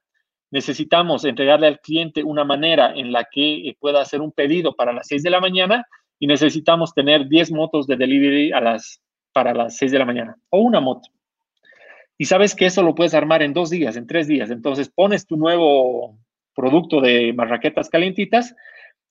[0.51, 4.93] necesitamos entregarle al cliente una manera en la que eh, pueda hacer un pedido para
[4.93, 5.85] las 6 de la mañana
[6.19, 9.01] y necesitamos tener 10 motos de delivery a las,
[9.33, 11.09] para las 6 de la mañana o una moto.
[12.17, 14.49] Y sabes que eso lo puedes armar en dos días, en tres días.
[14.49, 16.17] Entonces pones tu nuevo
[16.55, 18.55] producto de marraquetas calientitas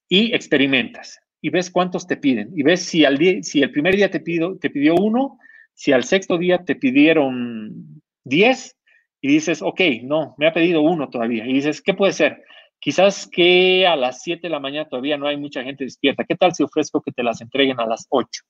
[0.08, 3.94] y experimentas y ves cuántos te piden y ves si, al día, si el primer
[3.94, 5.38] día te, pido, te pidió uno,
[5.76, 8.76] si al sexto día te pidieron 10
[9.20, 11.46] y dices, ok, no, me ha pedido uno todavía.
[11.46, 12.42] Y dices, ¿qué puede ser?
[12.80, 16.24] Quizás que a las 7 de la mañana todavía no hay mucha gente despierta.
[16.24, 18.42] ¿Qué tal si ofrezco que te las entreguen a las 8?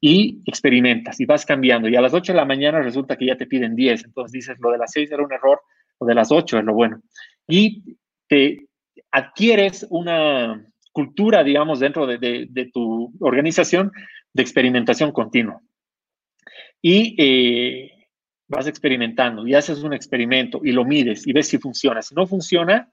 [0.00, 1.88] Y experimentas y vas cambiando.
[1.88, 4.04] Y a las 8 de la mañana resulta que ya te piden 10.
[4.04, 5.60] Entonces dices, lo de las 6 era un error,
[5.98, 7.00] lo de las 8 es lo bueno.
[7.48, 7.96] Y
[8.28, 8.68] te
[9.10, 13.90] adquieres una cultura, digamos, dentro de, de tu organización
[14.32, 15.60] de experimentación continua.
[16.88, 18.06] Y eh,
[18.46, 22.00] vas experimentando y haces un experimento y lo mides y ves si funciona.
[22.00, 22.92] Si no funciona,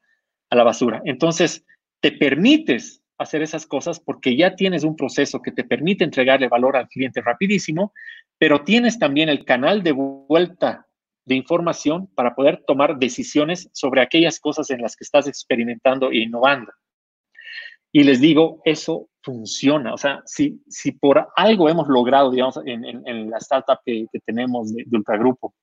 [0.49, 0.99] a la basura.
[1.06, 1.63] Entonces,
[1.99, 6.75] te permites hacer esas cosas porque ya tienes un proceso que te permite entregarle valor
[6.75, 7.93] al cliente rapidísimo,
[8.39, 10.88] pero tienes también el canal de vuelta
[11.25, 16.17] de información para poder tomar decisiones sobre aquellas cosas en las que estás experimentando e
[16.17, 16.71] innovando.
[17.91, 19.93] Y les digo, eso funciona.
[19.93, 24.73] O sea, si, si por algo hemos logrado, digamos, en, en, la startup que, tenemos
[24.73, 25.55] de, Ultragrupo,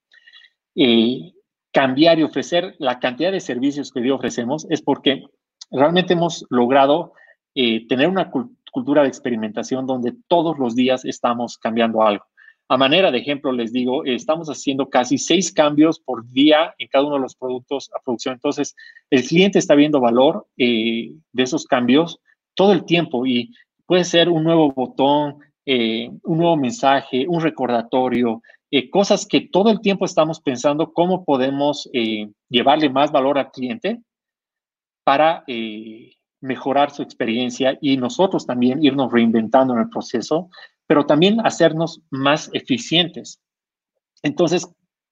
[0.74, 1.32] eh,
[1.72, 5.24] cambiar y ofrecer la cantidad de servicios que hoy ofrecemos, es porque
[5.70, 7.12] realmente hemos logrado
[7.54, 8.30] eh, tener una
[8.72, 12.24] cultura de experimentación donde todos los días estamos cambiando algo.
[12.68, 17.04] A manera de ejemplo, les digo, estamos haciendo casi seis cambios por día en cada
[17.04, 18.34] uno de los productos a producción.
[18.34, 18.76] Entonces,
[19.10, 22.20] el cliente está viendo valor eh, de esos cambios
[22.60, 23.54] todo el tiempo y
[23.86, 29.70] puede ser un nuevo botón, eh, un nuevo mensaje, un recordatorio, eh, cosas que todo
[29.70, 34.02] el tiempo estamos pensando cómo podemos eh, llevarle más valor al cliente
[35.04, 35.42] para
[36.42, 40.50] mejorar su experiencia y nosotros también irnos reinventando en el proceso,
[40.86, 43.40] pero también hacernos más eficientes.
[44.22, 44.68] Entonces,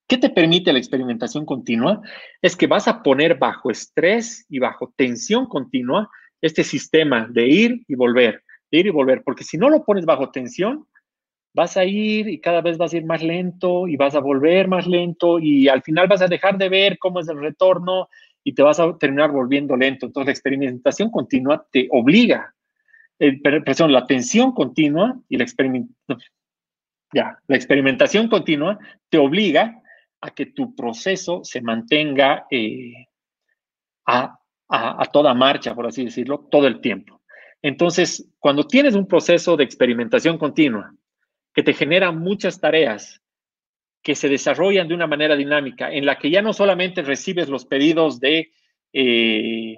[0.07, 2.03] ¿qué te permite la experimentación continua?
[2.43, 7.83] Es que vas a poner bajo estrés y bajo tensión continua este sistema de ir
[7.89, 10.87] y volver, de ir y volver, porque si no lo pones bajo tensión,
[11.55, 14.69] vas a ir y cada vez vas a ir más lento y vas a volver
[14.69, 18.09] más lento y al final vas a dejar de ver cómo es el retorno
[18.45, 20.07] y te vas a terminar volviendo lento.
[20.07, 22.55] Entonces la experimentación continua te obliga,
[23.19, 26.21] eh, perdón, la tensión continua y la experimentación,
[27.13, 29.83] ya, la experimentación continua te obliga
[30.21, 33.07] a que tu proceso se mantenga eh,
[34.07, 37.23] a, a, toda marcha, por así decirlo, todo el tiempo.
[37.63, 40.95] Entonces, cuando tienes un proceso de experimentación continua
[41.55, 43.23] que te genera muchas tareas
[44.03, 47.65] que se desarrollan de una manera dinámica, en la que ya no solamente recibes los
[47.65, 48.53] pedidos de
[48.93, 49.77] eh,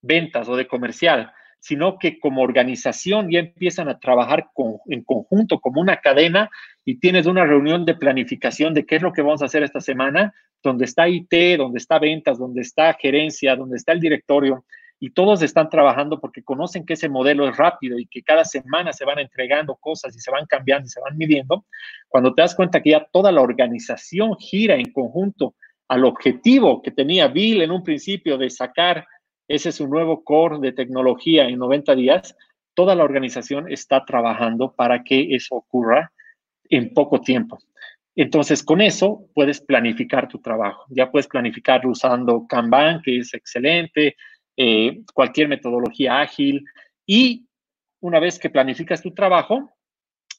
[0.00, 4.50] ventas o de comercial, sino que como organización ya empiezan a trabajar
[4.86, 6.50] en conjunto como una cadena
[6.84, 9.80] y tienes una reunión de planificación de qué es lo que vamos a hacer esta
[9.80, 14.64] semana, donde está IT, donde está ventas, donde está gerencia, donde está el directorio,
[15.02, 18.92] y todos están trabajando porque conocen que ese modelo es rápido y que cada semana
[18.92, 21.64] se van entregando cosas y se van cambiando y se van midiendo,
[22.08, 25.54] cuando te das cuenta que ya toda la organización gira en conjunto
[25.88, 29.06] al objetivo que tenía Bill en un principio de sacar
[29.50, 32.36] ese es un nuevo core de tecnología en 90 días,
[32.72, 36.12] toda la organización está trabajando para que eso ocurra
[36.68, 37.58] en poco tiempo.
[38.14, 40.84] Entonces, con eso puedes planificar tu trabajo.
[40.88, 44.16] Ya puedes planificarlo usando Kanban, que es excelente,
[44.56, 46.64] eh, cualquier metodología ágil.
[47.04, 47.48] Y
[47.98, 49.72] una vez que planificas tu trabajo,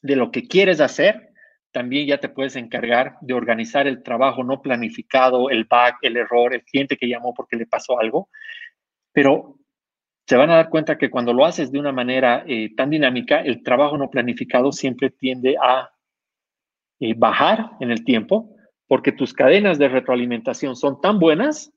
[0.02, 1.32] de lo que quieres hacer,
[1.74, 6.54] también ya te puedes encargar de organizar el trabajo no planificado, el bug, el error,
[6.54, 8.30] el cliente que llamó porque le pasó algo.
[9.14, 9.58] Pero
[10.28, 13.42] se van a dar cuenta que cuando lo haces de una manera eh, tan dinámica,
[13.42, 15.92] el trabajo no planificado siempre tiende a
[17.00, 18.56] eh, bajar en el tiempo
[18.88, 21.74] porque tus cadenas de retroalimentación son tan buenas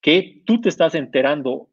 [0.00, 1.70] que tú te estás enterando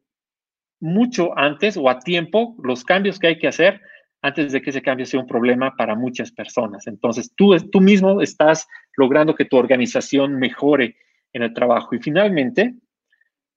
[0.80, 3.80] mucho antes o a tiempo los cambios que hay que hacer
[4.22, 6.86] antes de que ese cambio sea un problema para muchas personas.
[6.86, 10.96] Entonces, tú, tú mismo estás logrando que tu organización mejore
[11.32, 11.94] en el trabajo.
[11.94, 12.74] Y finalmente,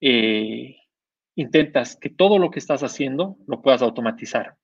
[0.01, 0.75] eh,
[1.35, 4.55] intentas que todo lo que estás haciendo lo puedas automatizar.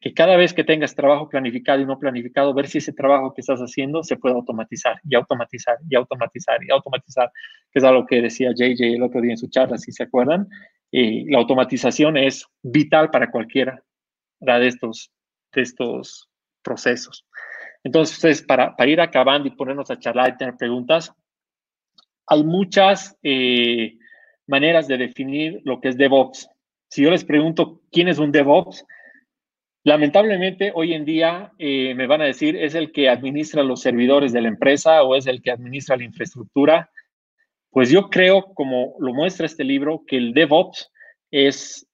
[0.00, 3.40] Que cada vez que tengas trabajo planificado y no planificado, ver si ese trabajo que
[3.40, 7.30] estás haciendo se puede automatizar y automatizar y automatizar y automatizar,
[7.70, 10.48] que es algo que decía JJ el otro día en su charla, si se acuerdan.
[10.90, 13.82] Eh, la automatización es vital para cualquiera
[14.40, 15.12] de estos
[15.54, 16.28] de estos
[16.62, 17.26] procesos.
[17.84, 21.12] Entonces, para, para ir acabando y ponernos a charlar y tener preguntas,
[22.26, 23.98] hay muchas eh,
[24.52, 26.48] maneras de definir lo que es DevOps.
[26.88, 28.84] Si yo les pregunto quién es un DevOps,
[29.82, 34.32] lamentablemente hoy en día eh, me van a decir es el que administra los servidores
[34.32, 36.90] de la empresa o es el que administra la infraestructura.
[37.70, 40.92] Pues yo creo, como lo muestra este libro, que el DevOps
[41.30, 41.88] es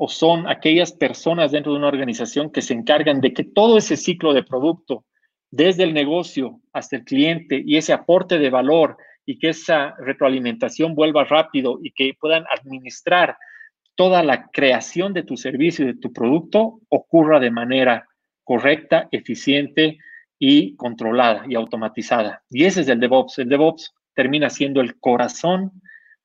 [0.00, 3.96] o son aquellas personas dentro de una organización que se encargan de que todo ese
[3.96, 5.04] ciclo de producto,
[5.50, 8.96] desde el negocio hasta el cliente y ese aporte de valor
[9.28, 13.36] y que esa retroalimentación vuelva rápido y que puedan administrar
[13.94, 18.08] toda la creación de tu servicio y de tu producto ocurra de manera
[18.42, 19.98] correcta, eficiente
[20.38, 22.42] y controlada y automatizada.
[22.48, 23.38] Y ese es el DevOps.
[23.40, 25.72] El DevOps termina siendo el corazón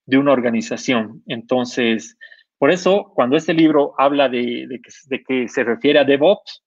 [0.05, 1.23] de una organización.
[1.27, 2.17] Entonces,
[2.57, 4.79] por eso, cuando este libro habla de,
[5.27, 6.63] que, se refiere a DevOps,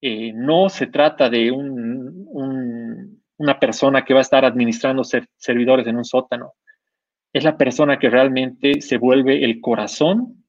[0.00, 1.52] eh, no se trata de
[3.38, 6.54] una persona que va a estar administrando servidores en un sótano.
[7.32, 10.44] Es la persona que realmente se vuelve el corazón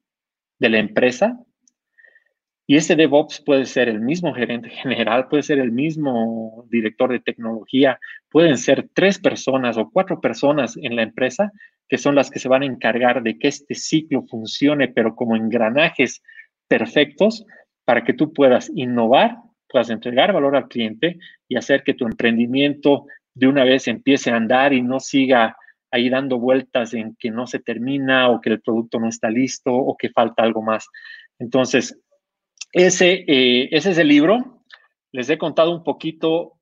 [0.60, 1.38] de la empresa.
[2.66, 7.20] Y ese DevOps puede ser el mismo gerente general, puede ser el mismo director de
[7.20, 11.52] tecnología, pueden ser tres personas o cuatro personas en la empresa
[11.88, 15.36] que son las que se van a encargar de que este ciclo funcione, pero como
[15.36, 16.22] engranajes
[16.68, 17.46] perfectos
[17.86, 23.06] para que tú puedas innovar, puedas entregar valor al cliente y hacer que tu emprendimiento
[23.34, 25.58] de una vez empiece a andar y no siga
[25.92, 29.74] ahí dando vueltas en que no se termina o que el producto no está listo
[29.74, 30.88] o que falta algo más.
[31.40, 32.00] Entonces,
[32.72, 34.64] ese, eh, ese es el libro.
[35.12, 36.54] Les he contado un poquito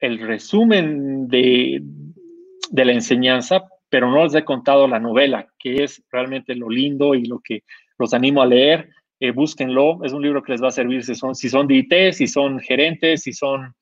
[0.00, 1.80] el resumen de,
[2.70, 7.14] de la enseñanza, pero no les he contado la novela, que es realmente lo lindo
[7.14, 7.62] y lo que
[7.98, 8.90] los animo a leer.
[9.24, 11.76] Eh, búsquenlo, es un libro que les va a servir si son, si son de
[11.76, 13.72] IT, si son gerentes, si son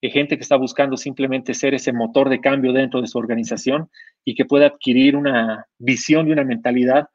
[0.00, 3.90] eh, gente que está buscando simplemente ser ese motor de cambio dentro de su organización
[4.24, 7.08] y que pueda adquirir una visión y una mentalidad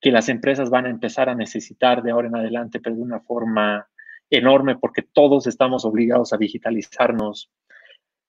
[0.00, 3.20] que las empresas van a empezar a necesitar de ahora en adelante, pero de una
[3.20, 3.86] forma
[4.28, 7.48] enorme, porque todos estamos obligados a digitalizarnos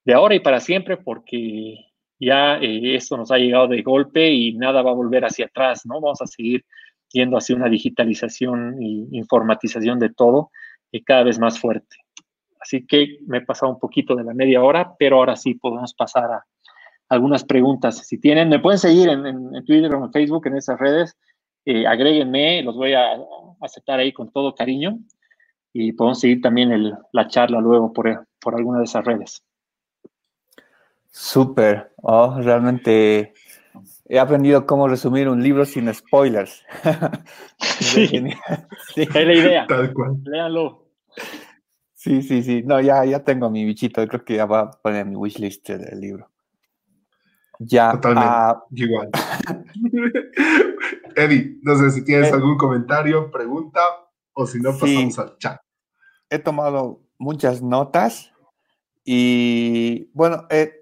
[0.06, 1.88] de ahora y para siempre, porque
[2.20, 5.88] ya eh, esto nos ha llegado de golpe y nada va a volver hacia atrás,
[5.88, 6.00] ¿no?
[6.00, 6.64] Vamos a seguir
[7.12, 10.52] yendo hacia una digitalización e informatización de todo
[10.92, 11.98] y cada vez más fuerte.
[12.60, 15.94] Así que me he pasado un poquito de la media hora, pero ahora sí podemos
[15.94, 16.46] pasar a
[17.10, 17.98] algunas preguntas.
[18.08, 21.18] Si tienen, me pueden seguir en, Twitter o en Facebook, en esas redes,
[21.66, 23.18] eh, agréguenme, los voy a
[23.62, 25.00] aceptar ahí con todo cariño
[25.74, 29.44] y podemos seguir también la charla luego por, por alguna de esas redes.
[31.12, 31.92] Súper.
[31.98, 33.34] Oh, realmente
[34.12, 36.66] he aprendido cómo resumir un libro sin spoilers.
[37.80, 38.08] sí.
[38.08, 38.28] sí.
[38.96, 39.66] Es la idea.
[39.68, 40.18] Tal cual.
[40.26, 40.90] Léanlo.
[41.94, 42.62] Sí, sí, sí.
[42.64, 44.06] No, ya, ya tengo mi bichito.
[44.06, 46.30] Creo que ya va a poner mi wishlist del libro.
[47.60, 47.94] Ya.
[47.94, 48.30] Totalmente.
[48.30, 49.10] Ah, igual.
[51.16, 53.80] Eddie, no sé si tienes eh, algún comentario, pregunta,
[54.34, 55.62] o si no, pasamos al chat.
[56.30, 58.34] He tomado muchas notas
[59.06, 60.81] y, bueno, eh,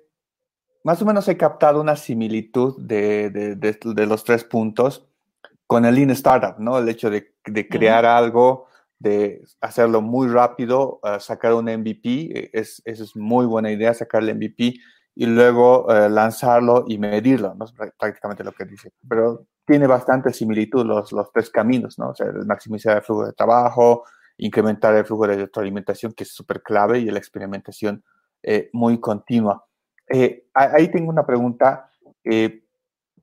[0.83, 5.07] más o menos he captado una similitud de, de, de, los tres puntos
[5.67, 6.77] con el Lean Startup, ¿no?
[6.77, 7.33] El hecho de,
[7.69, 8.67] crear algo,
[8.97, 13.93] de hacerlo muy rápido, uh, sacar un MVP, e, es, eso es muy buena idea,
[13.93, 14.75] sacar el MVP
[15.15, 17.65] y luego uh, lanzarlo y medirlo, ¿no?
[17.97, 18.91] Prácticamente lo que dice.
[19.07, 22.09] Pero tiene bastante similitud los, los tres caminos, ¿no?
[22.09, 24.03] O sea, maximizar el flujo de trabajo,
[24.37, 28.03] incrementar el flujo de retroalimentación, que es súper clave, y la experimentación
[28.41, 29.65] eh, muy continua.
[30.09, 31.91] Eh, ahí tengo una pregunta.
[32.23, 32.63] Eh,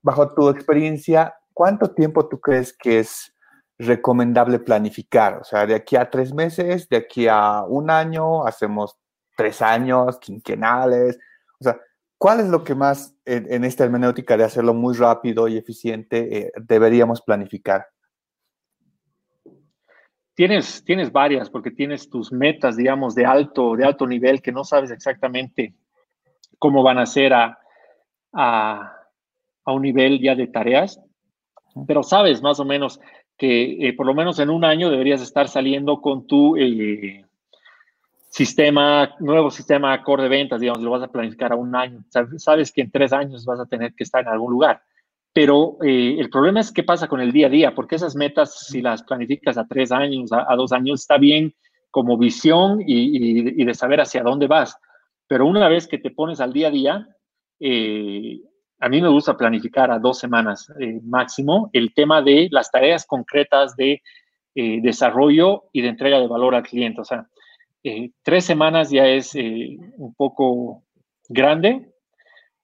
[0.03, 3.35] bajo tu experiencia, ¿cuánto tiempo tú crees que es
[3.79, 5.39] recomendable planificar?
[5.39, 8.97] O sea, de aquí a tres meses, de aquí a un año, hacemos
[9.37, 11.19] tres años, quinquenales.
[11.61, 11.81] O sea,
[12.19, 17.21] ¿cuál es lo que más en, esta hermenéutica de hacerlo muy rápido y eficiente deberíamos
[17.21, 17.87] planificar?
[20.35, 24.65] Tienes, tienes varias, porque tienes tus metas, digamos, de alto, de alto nivel que no
[24.65, 25.75] sabes exactamente
[26.59, 27.59] cómo van a ser a,
[28.33, 28.93] a,
[29.67, 31.01] un nivel ya de tareas,
[31.87, 33.01] pero sabes más o menos
[33.37, 37.25] que eh, por lo menos en un año deberías estar saliendo con tu eh,
[38.31, 42.05] sistema, nuevo sistema core de ventas, digamos, lo vas a planificar a un año.
[42.37, 44.83] Sabes que en tres años vas a tener que estar en algún lugar.
[45.37, 48.69] Pero eh, el problema es qué pasa con el día a día, porque esas metas,
[48.69, 51.55] si las planificas a tres años, a, dos años, está bien
[51.91, 54.79] como visión y, de saber hacia dónde vas.
[55.29, 57.09] Pero una vez que te pones al día a día,
[57.61, 58.41] eh,
[58.81, 63.07] a mí me gusta planificar a dos semanas eh, máximo el tema de las tareas
[63.07, 64.03] concretas de
[64.59, 67.03] desarrollo y de entrega de valor al cliente.
[67.03, 67.29] O sea,
[68.23, 70.83] tres semanas ya es un poco
[71.29, 71.93] grande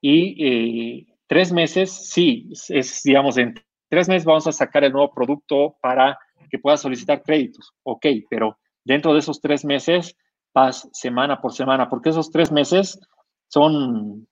[0.00, 3.54] y Tres meses, sí, es, digamos, en
[3.88, 6.18] tres meses vamos a sacar el nuevo producto para
[6.50, 7.72] que puedas solicitar créditos.
[7.84, 10.14] Ok, pero dentro de esos tres meses
[10.54, 13.00] vas semana por semana, porque esos tres meses
[13.48, 14.26] son,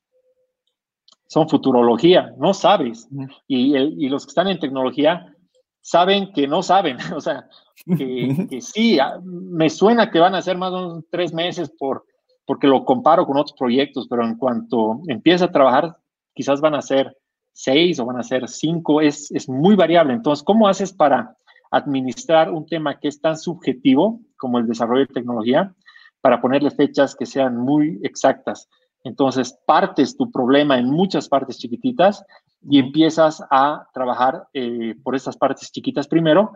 [1.26, 3.08] son futurología, no sabes.
[3.46, 5.34] Y, y los que están en tecnología
[5.80, 7.48] saben que no saben, o sea,
[7.96, 11.70] que, que, sí, ah, me suena que van a ser más o menos tres meses
[11.70, 12.04] por,
[12.46, 15.96] porque lo comparo con otros proyectos, pero en cuanto empieza a trabajar,
[16.34, 17.16] quizás van a ser
[17.52, 20.12] seis o van a ser cinco, es, es muy variable.
[20.12, 21.36] Entonces, ¿cómo haces para
[21.70, 25.74] administrar un tema que es tan subjetivo como el desarrollo de tecnología
[26.20, 28.68] para ponerle fechas que sean muy exactas?
[29.04, 32.24] Entonces, partes tu problema en muchas partes chiquititas
[32.62, 36.52] y empiezas a trabajar eh, por esas partes chiquitas primero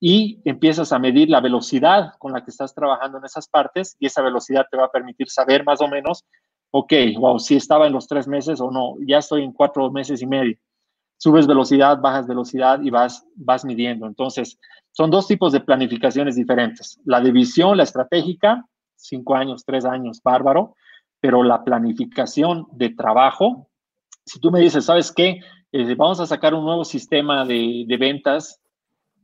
[0.00, 4.06] y empiezas a medir la velocidad con la que estás trabajando en esas partes y
[4.06, 6.24] esa velocidad te va a permitir saber más o menos
[6.76, 10.20] ok, wow, si estaba en los tres meses o no, ya estoy en cuatro meses
[10.22, 10.56] y medio.
[11.18, 14.08] Subes velocidad, bajas velocidad y vas, vas midiendo.
[14.08, 14.58] Entonces,
[14.90, 16.98] son dos tipos de planificaciones diferentes.
[17.04, 18.66] La división, la estratégica,
[19.04, 20.74] cinco años, tres años, bárbaro,
[21.20, 23.68] pero la planificación de trabajo,
[24.24, 25.40] si tú me dices, ¿sabes qué?
[25.72, 28.60] Eh, vamos a sacar un nuevo sistema de, de ventas,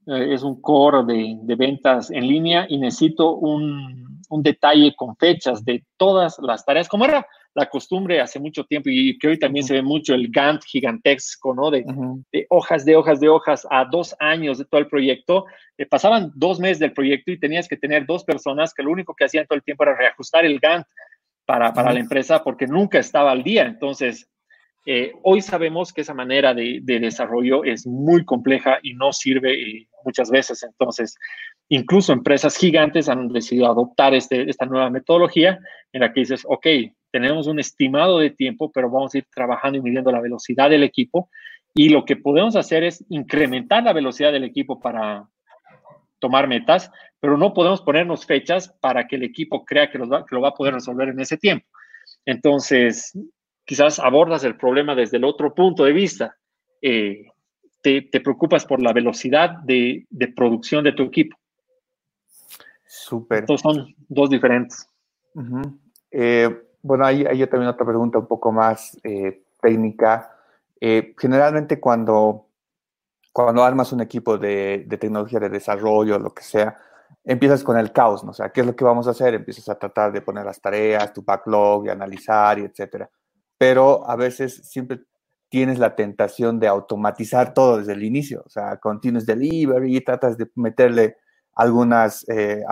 [0.07, 5.17] eh, es un core de, de, ventas en línea y necesito un, un detalle con
[5.17, 9.39] fechas de todas las tareas, como era la costumbre hace mucho tiempo y que hoy
[9.39, 11.71] también se ve mucho el Gantt gigantesco, ¿no?
[11.71, 11.85] De,
[12.49, 15.47] hojas, de hojas, de hojas a dos años de todo el proyecto.
[15.77, 19.15] Eh, pasaban dos meses del proyecto y tenías que tener dos personas que lo único
[19.15, 20.87] que hacían todo el tiempo era reajustar el Gantt
[21.45, 23.65] para, para la empresa porque nunca estaba al día.
[23.65, 24.29] Entonces,
[24.87, 29.53] eh, hoy sabemos que esa manera de, de, desarrollo es muy compleja y no sirve
[29.61, 30.63] eh, muchas veces.
[30.63, 31.17] Entonces,
[31.69, 35.59] incluso empresas gigantes han decidido adoptar este, esta nueva metodología
[35.93, 36.67] en la que dices, ok,
[37.11, 40.83] tenemos un estimado de tiempo, pero vamos a ir trabajando y midiendo la velocidad del
[40.83, 41.29] equipo.
[41.75, 45.29] Y lo que podemos hacer es incrementar la velocidad del equipo para
[46.19, 46.91] tomar metas,
[47.21, 50.75] pero no podemos ponernos fechas para que el equipo crea que, lo va a poder
[50.75, 51.67] resolver en ese tiempo.
[52.25, 53.17] Entonces,
[53.65, 56.37] quizás abordas el problema desde el otro punto de vista.
[56.83, 57.27] Eh,
[57.83, 61.37] te, preocupas por la velocidad de, producción de tu equipo.
[62.87, 63.41] Súper.
[63.41, 64.87] Entonces son dos diferentes.
[66.83, 70.37] Bueno, ahí hay también otra pregunta un poco más eh, técnica.
[70.81, 72.47] Eh, generalmente cuando,
[73.33, 76.77] cuando armas un equipo de, de, tecnología de desarrollo, lo que sea,
[77.25, 78.31] empiezas con el caos, ¿no?
[78.31, 79.35] O sea, ¿qué es lo que vamos a hacer?
[79.35, 83.11] Empiezas a tratar de poner las tareas, tu backlog, y analizar, y etcétera.
[83.59, 85.01] Pero a veces siempre
[85.51, 90.49] tienes la tentación de automatizar todo desde el inicio, o sea, continuous delivery, tratas de
[90.55, 91.17] meterle
[91.55, 92.63] algunas, eh,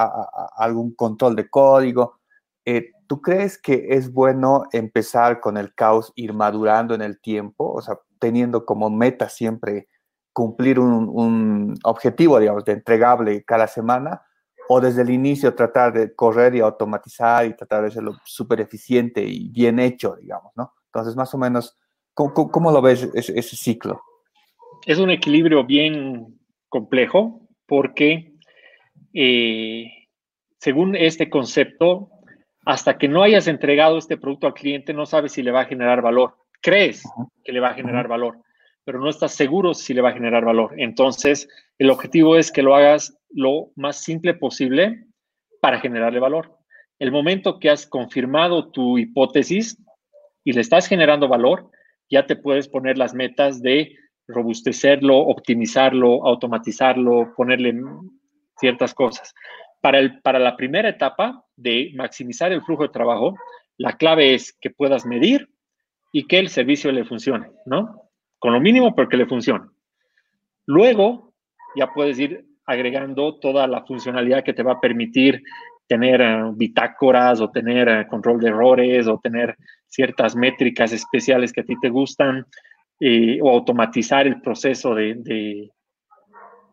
[0.57, 2.21] algún control de código.
[2.65, 7.73] Eh, ¿Tú crees que es bueno empezar con el caos, ir madurando en el tiempo,
[7.73, 9.89] o sea, teniendo como meta siempre
[10.35, 14.21] cumplir un, objetivo, digamos, de entregable cada semana?
[14.69, 19.25] ¿O desde el inicio tratar de correr y automatizar y tratar de hacerlo súper eficiente
[19.25, 20.75] y bien hecho, digamos, ¿no?
[20.93, 21.79] Entonces, más o menos,
[22.13, 24.03] ¿cómo, lo ves ese, ciclo?
[24.85, 26.39] Es un equilibrio bien
[26.69, 28.35] complejo porque,
[29.15, 29.87] eh,
[30.59, 32.11] según este concepto,
[32.69, 35.65] hasta que no hayas entregado este producto al cliente, no sabes si le va a
[35.65, 36.37] generar valor.
[36.61, 37.03] Crees
[37.43, 38.43] que le va a generar valor,
[38.85, 40.75] pero no estás seguro si le va a generar valor.
[40.77, 41.49] Entonces,
[41.79, 45.07] el objetivo es que lo hagas lo más simple posible
[45.63, 46.59] para generarle valor.
[46.99, 49.83] El momento que has confirmado tu hipótesis
[50.45, 51.71] y le estás generando valor,
[52.11, 53.97] ya te puedes poner las metas de
[54.27, 57.81] robustecerlo, optimizarlo, automatizarlo, ponerle
[58.59, 59.33] ciertas cosas.
[59.81, 63.35] Para, el, para la primera etapa de maximizar el flujo de trabajo,
[63.77, 65.49] la clave es que puedas medir
[66.13, 68.11] y que el servicio le funcione, ¿no?
[68.39, 69.67] Con lo mínimo, pero que le funcione.
[70.67, 71.35] Luego,
[71.77, 75.43] ya puedes ir agregando toda la funcionalidad que te va a permitir
[75.87, 79.57] tener eh, bitácoras o tener eh, control de errores o tener
[79.87, 82.45] ciertas métricas especiales que a ti te gustan
[83.01, 85.15] eh, o automatizar el proceso de,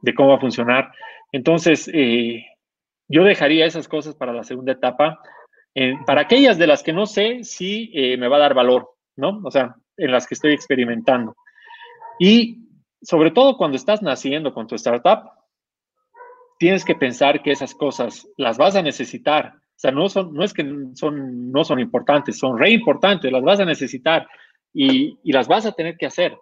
[0.02, 0.92] de, cómo va a funcionar.
[1.32, 1.90] Entonces,
[3.08, 5.20] yo dejaría esas cosas para la segunda etapa.
[6.06, 9.42] para aquellas de las que no sé si me va a dar valor, ¿no?
[9.44, 11.36] O sea, en las que estoy experimentando.
[12.20, 12.66] Y
[13.02, 15.30] sobre todo cuando estás naciendo con tu startup,
[16.58, 19.54] tienes que pensar que esas cosas las vas a necesitar.
[19.56, 23.44] O sea, no, son, no es que son, no son importantes, son re importantes, las
[23.44, 24.28] vas a necesitar
[24.74, 26.38] y, y las vas a tener que hacer.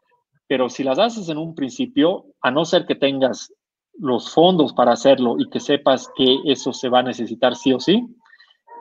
[0.48, 3.52] Pero si las haces en un principio, a no ser que tengas
[4.00, 7.80] los fondos para hacerlo y que sepas que eso se va a necesitar sí o
[7.80, 8.08] sí,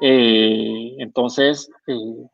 [0.00, 2.26] eh, entonces eh,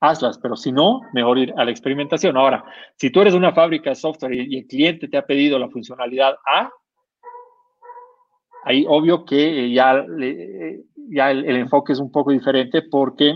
[0.00, 2.36] hazlas, pero si no, mejor ir a la experimentación.
[2.36, 2.64] Ahora,
[2.96, 6.34] si tú eres una fábrica de software y, el cliente te ha pedido la funcionalidad
[6.46, 6.70] A,
[8.64, 10.04] ahí obvio que eh, ya,
[11.10, 13.32] ya el, enfoque es un poco diferente porque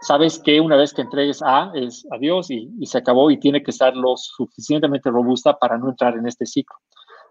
[0.00, 3.70] sabes que una vez que entregues A es adiós y, se acabó y tiene que
[3.70, 6.76] estar lo suficientemente robusta para no entrar en este ciclo.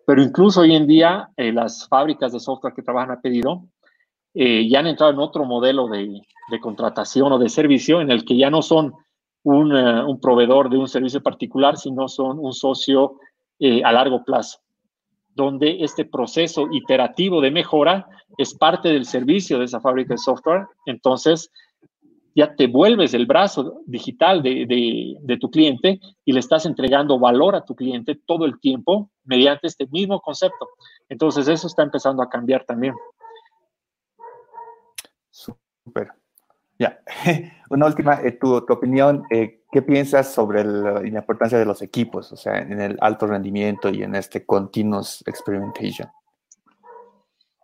[0.05, 3.63] Pero incluso hoy en día eh, las fábricas de software que trabajan a pedido
[4.39, 6.21] ya han entrado en otro modelo de,
[6.61, 8.93] contratación o de servicio en el que ya no son
[9.41, 13.15] un, un proveedor de un servicio particular, sino son un socio
[13.83, 14.59] a largo plazo
[15.37, 18.07] donde este proceso iterativo de mejora
[18.39, 20.65] es parte del servicio de esa fábrica de software.
[20.87, 21.51] Entonces,
[22.37, 27.65] ya te vuelves el brazo digital de, tu cliente y le estás entregando valor a
[27.65, 30.69] tu cliente todo el tiempo mediante este mismo concepto.
[31.09, 32.93] Entonces, eso está empezando a cambiar también.
[35.31, 36.09] Súper.
[36.77, 36.99] Ya,
[37.71, 42.37] una última, eh, tu, opinión, eh, ¿qué piensas sobre la, importancia de los equipos, o
[42.37, 46.07] sea, en el alto rendimiento y en este continuous experimentation?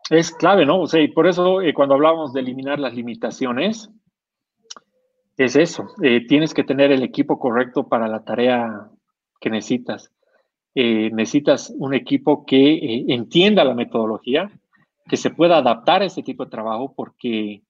[0.09, 0.81] Es clave, ¿no?
[0.81, 3.91] O sea, y por eso eh, cuando hablamos de eliminar las limitaciones,
[5.37, 5.87] es eso,
[6.27, 8.89] tienes que tener el equipo correcto para la tarea
[9.39, 10.11] que necesitas.
[10.75, 14.51] necesitas un equipo que entienda la metodología,
[15.07, 17.61] que se pueda adaptar a este tipo de trabajo, porque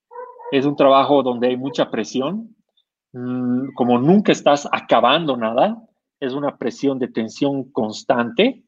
[0.51, 2.55] es un trabajo donde hay mucha presión.
[3.13, 5.81] Mm, como nunca estás acabando nada,
[6.19, 8.63] es una presión de tensión constante.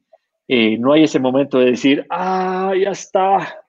[0.48, 3.64] Eh, no hay ese momento de decir, ah, ya está,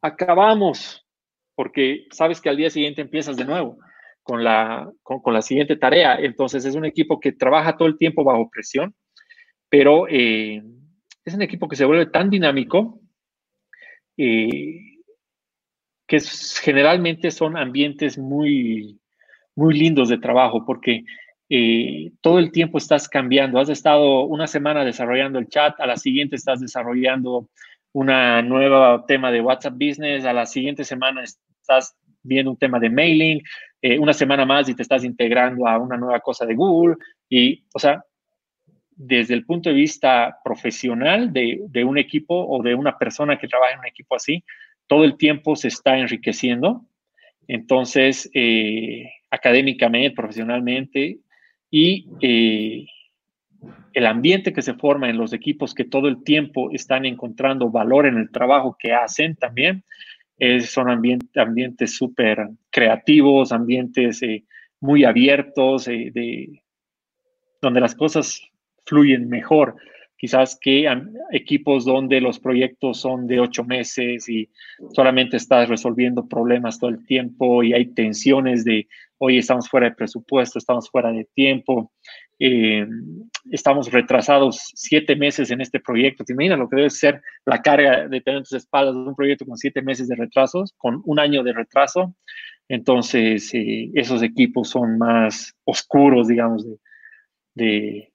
[0.00, 1.06] acabamos,
[1.54, 3.78] porque sabes que al día siguiente empiezas de nuevo
[4.24, 6.16] con la, con, la siguiente tarea.
[6.16, 8.94] Entonces es un equipo que trabaja todo el tiempo bajo presión,
[9.68, 10.62] pero eh,
[11.24, 13.00] es un equipo que se vuelve tan dinámico.
[14.16, 14.94] Eh,
[16.06, 16.20] que
[16.62, 19.00] generalmente son ambientes muy,
[19.56, 21.04] muy lindos de trabajo porque
[21.48, 23.58] eh, todo el tiempo estás cambiando.
[23.58, 27.48] Has estado una semana desarrollando el chat, a la siguiente estás desarrollando
[27.92, 32.90] una nueva tema de WhatsApp Business, a la siguiente semana estás viendo un tema de
[32.90, 33.42] mailing,
[33.80, 36.96] eh, una semana más y te estás integrando a una nueva cosa de Google.
[37.28, 38.02] Y, o sea,
[38.96, 43.74] desde el punto de vista profesional de, un equipo o de una persona que trabaja
[43.74, 44.44] en un equipo así,
[44.86, 46.84] todo el tiempo se está enriqueciendo.
[47.46, 51.18] Entonces, eh, académicamente, profesionalmente,
[51.70, 52.86] y eh,
[53.92, 58.06] el ambiente que se forma en los equipos que todo el tiempo están encontrando valor
[58.06, 59.84] en el trabajo que hacen también,
[60.66, 64.44] son ambientes súper creativos, ambientes eh,
[64.80, 66.62] muy abiertos, de,
[67.62, 68.40] donde las cosas
[68.84, 69.76] fluyen mejor.
[70.16, 70.86] Quizás que
[71.32, 74.48] equipos donde los proyectos son de ocho meses y
[74.94, 78.86] solamente estás resolviendo problemas todo el tiempo y hay tensiones de,
[79.18, 81.92] hoy estamos fuera de presupuesto, estamos fuera de tiempo,
[82.38, 82.86] eh,
[83.50, 86.24] estamos retrasados siete meses en este proyecto.
[86.24, 89.46] ¿Te imaginas lo que debe ser la carga de tener en tus espaldas un proyecto
[89.46, 92.14] con siete meses de retrasos, con un año de retraso?
[92.68, 96.66] Entonces, eh, esos equipos son más oscuros, digamos,
[97.54, 98.12] de,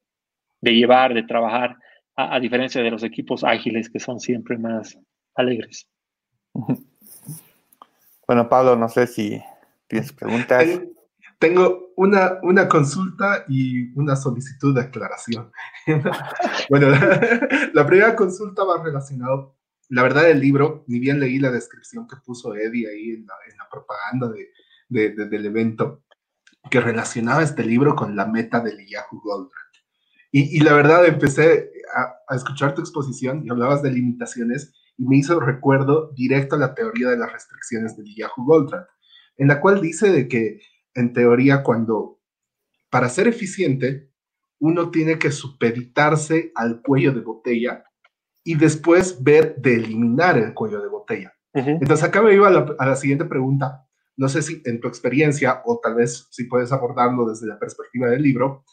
[0.61, 1.77] de llevar, de trabajar
[2.15, 4.97] a, diferencia de los equipos ágiles que son siempre más
[5.35, 5.87] alegres.
[8.27, 9.41] Bueno, Pablo, no sé si
[9.87, 10.67] tienes preguntas.
[11.39, 15.51] Tengo una, una consulta y una solicitud de aclaración.
[16.69, 16.89] bueno,
[17.73, 22.17] la, primera consulta va relacionado, la verdad del libro, ni bien leí la descripción que
[22.17, 24.31] puso Eddie ahí en la, propaganda
[24.89, 26.03] de, del evento,
[26.69, 29.55] que relacionaba este libro con la meta del Yahoo Goldratt.
[30.31, 35.05] Y, y, la verdad empecé a, a, escuchar tu exposición y hablabas de limitaciones y
[35.05, 38.87] me hizo recuerdo directo a la teoría de las restricciones del Yahoo Goldratt,
[39.37, 40.59] en la cual dice de que
[40.93, 42.19] en teoría cuando
[42.89, 44.11] para ser eficiente
[44.59, 47.83] uno tiene que supeditarse al cuello de botella
[48.43, 51.33] y después ver de eliminar el cuello de botella.
[51.53, 53.85] Entonces acá me iba a la, siguiente pregunta.
[54.17, 58.07] No sé si en tu experiencia o tal vez si puedes abordarlo desde la perspectiva
[58.09, 58.63] del libro,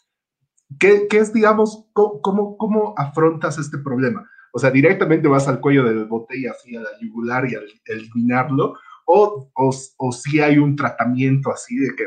[0.79, 4.29] ¿qué, qué es, digamos, cómo, cómo, afrontas este problema?
[4.53, 7.59] O sea, directamente vas al cuello de la botella, así a la yugular y a
[7.85, 8.75] eliminarlo,
[9.07, 9.49] o,
[9.97, 12.03] o, si hay un tratamiento así de que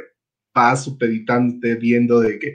[0.54, 2.54] vas supeditante viendo de que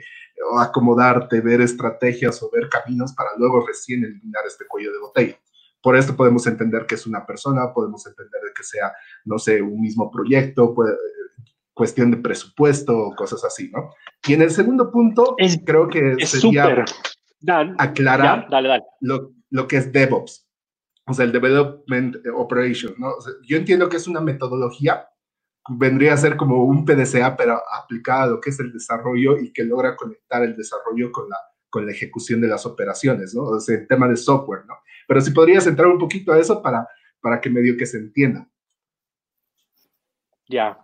[0.58, 5.40] acomodarte, ver estrategias o ver caminos para luego recién eliminar este cuello de botella.
[5.82, 8.92] Por esto podemos entender que es una persona, podemos entender de que sea,
[9.24, 10.96] no sé, un mismo proyecto, puede,
[11.74, 13.90] cuestión de presupuesto o cosas así, ¿no?
[14.26, 16.84] Y en el segundo punto, es, creo que sería
[17.78, 18.46] aclarar
[19.00, 20.45] Lo, lo que es DevOps
[21.06, 23.12] o sea, el Development Operation, ¿no?
[23.44, 25.08] yo entiendo que es una metodología,
[25.68, 29.52] vendría a ser como un PDCA, pero aplicada a lo que es el desarrollo y
[29.52, 31.36] que logra conectar el desarrollo con la,
[31.70, 33.42] con la ejecución de las operaciones, ¿no?
[33.42, 34.74] O sea, el tema de software, ¿no?
[35.06, 36.88] Pero si podrías entrar un poquito a eso para,
[37.20, 38.48] para que medio que se entienda.
[40.48, 40.78] Ya.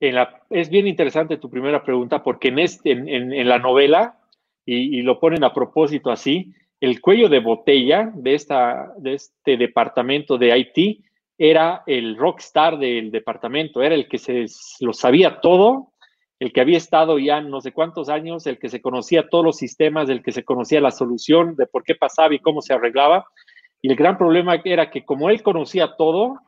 [0.00, 4.18] Es bien interesante tu primera pregunta porque en, este, en, en, la novela,
[4.64, 11.04] y, lo ponen a propósito así, el cuello de botella de, este departamento de Haití
[11.36, 14.46] era el rockstar del departamento, era el que se
[14.80, 15.92] lo sabía todo,
[16.38, 19.56] el que había estado ya no sé cuántos años, el que se conocía todos los
[19.56, 23.26] sistemas, el que se conocía la solución de por qué pasaba y cómo se arreglaba.
[23.82, 26.38] Y el gran problema era que como él conocía todo,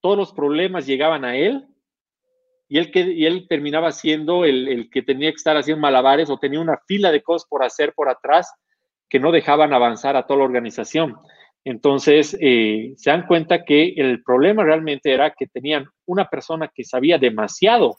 [0.00, 1.66] todos los problemas llegaban a él
[2.68, 6.60] y él, que, terminaba siendo el, el que tenía que estar haciendo malabares o tenía
[6.60, 8.52] una fila de cosas por hacer por atrás
[9.08, 11.16] que no dejaban avanzar a toda la organización.
[11.64, 16.84] Entonces, eh, se dan cuenta que el problema realmente era que tenían una persona que
[16.84, 17.98] sabía demasiado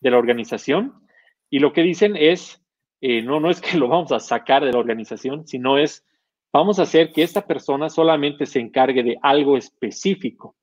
[0.00, 1.06] de la organización
[1.50, 2.62] y lo que dicen es,
[3.00, 6.04] eh, no, no es que lo vamos a sacar de la organización, sino es,
[6.52, 10.56] vamos a hacer que esta persona solamente se encargue de algo específico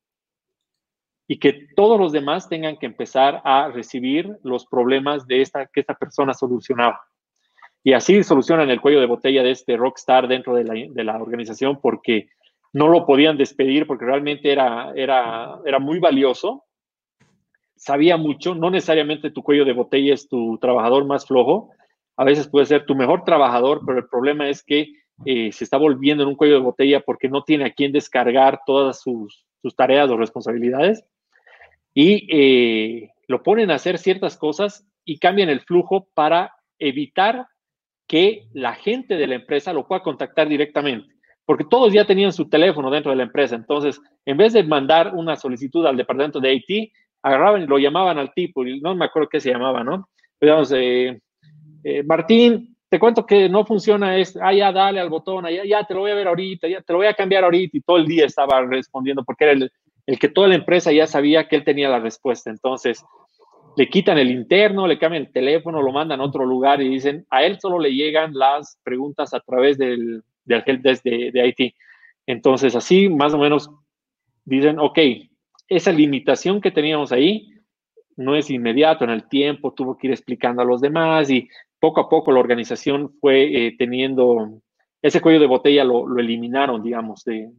[1.27, 5.79] y que todos los demás tengan que empezar a recibir los problemas de esta, que
[5.79, 7.01] esta persona solucionaba.
[7.83, 11.21] Y así solucionan el cuello de botella de este rockstar dentro de la, de la
[11.21, 12.29] organización porque
[12.71, 16.63] no lo podían despedir porque realmente era, era, era muy valioso,
[17.75, 21.71] sabía mucho, no necesariamente tu cuello de botella es tu trabajador más flojo,
[22.15, 24.87] a veces puede ser tu mejor trabajador, pero el problema es que
[25.25, 28.61] eh, se está volviendo en un cuello de botella porque no tiene a quién descargar
[28.65, 31.05] todas sus, sus tareas o responsabilidades
[31.93, 37.47] y eh, lo ponen a hacer ciertas cosas y cambian el flujo para evitar
[38.07, 41.13] que la gente de la empresa lo pueda contactar directamente,
[41.45, 43.55] porque todos ya tenían su teléfono dentro de la empresa.
[43.55, 46.91] Entonces, en vez de mandar una solicitud al departamento de IT,
[47.21, 50.09] agarraban y lo llamaban al tipo, y no me acuerdo qué se llamaba, ¿no?
[50.39, 51.21] Digamos, eh,
[51.83, 55.83] eh, Martín, te cuento que no funciona esto, ah, ya, dale al botón, ya, ya,
[55.83, 57.97] te lo voy a ver ahorita, ya, te lo voy a cambiar ahorita, y todo
[57.97, 59.53] el día estaba respondiendo, porque era
[60.05, 62.49] el que toda la empresa ya sabía que él tenía la respuesta.
[62.49, 63.03] Entonces,
[63.75, 67.25] le quitan el interno, le cambian el teléfono, lo mandan a otro lugar y dicen,
[67.29, 71.75] a él solo le llegan las preguntas a través del, del helpdesk de, de IT.
[72.25, 73.69] Entonces, así más o menos
[74.45, 74.99] dicen, ok,
[75.67, 77.49] esa limitación que teníamos ahí
[78.15, 81.47] no es inmediato en el tiempo, tuvo que ir explicando a los demás y
[81.79, 84.61] poco a poco la organización fue eh, teniendo
[85.01, 87.51] ese cuello de botella, lo, lo eliminaron, digamos, de,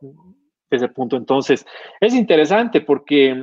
[0.00, 1.16] de ese punto.
[1.16, 1.66] Entonces,
[2.00, 3.36] es interesante porque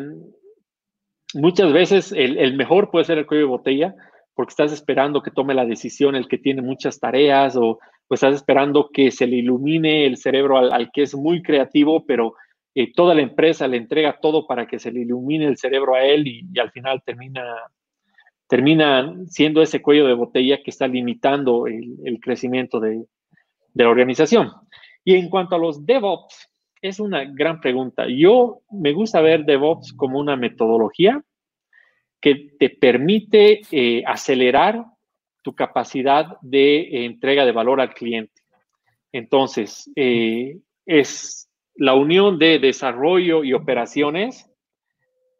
[1.34, 3.96] muchas veces el, mejor puede ser el cuello de botella
[4.34, 8.36] porque estás esperando que tome la decisión el que tiene muchas tareas o pues estás
[8.36, 12.34] esperando que se le ilumine el cerebro al, que es muy creativo, pero
[12.74, 16.04] eh, toda la empresa le entrega todo para que se le ilumine el cerebro a
[16.04, 17.44] él y, al final termina,
[18.48, 23.06] termina siendo ese cuello de botella que está limitando el, crecimiento de,
[23.74, 24.52] de la organización.
[25.04, 26.49] Y en cuanto a los DevOps,
[26.82, 28.06] es una gran pregunta.
[28.08, 31.22] Yo me gusta ver DevOps como una metodología
[32.22, 34.84] que te permite eh, acelerar
[35.42, 38.42] tu capacidad de eh, entrega de valor al cliente.
[39.12, 44.46] Entonces, eh, es la unión de desarrollo y operaciones,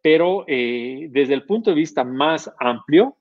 [0.02, 3.18] pero desde el punto de vista más amplio,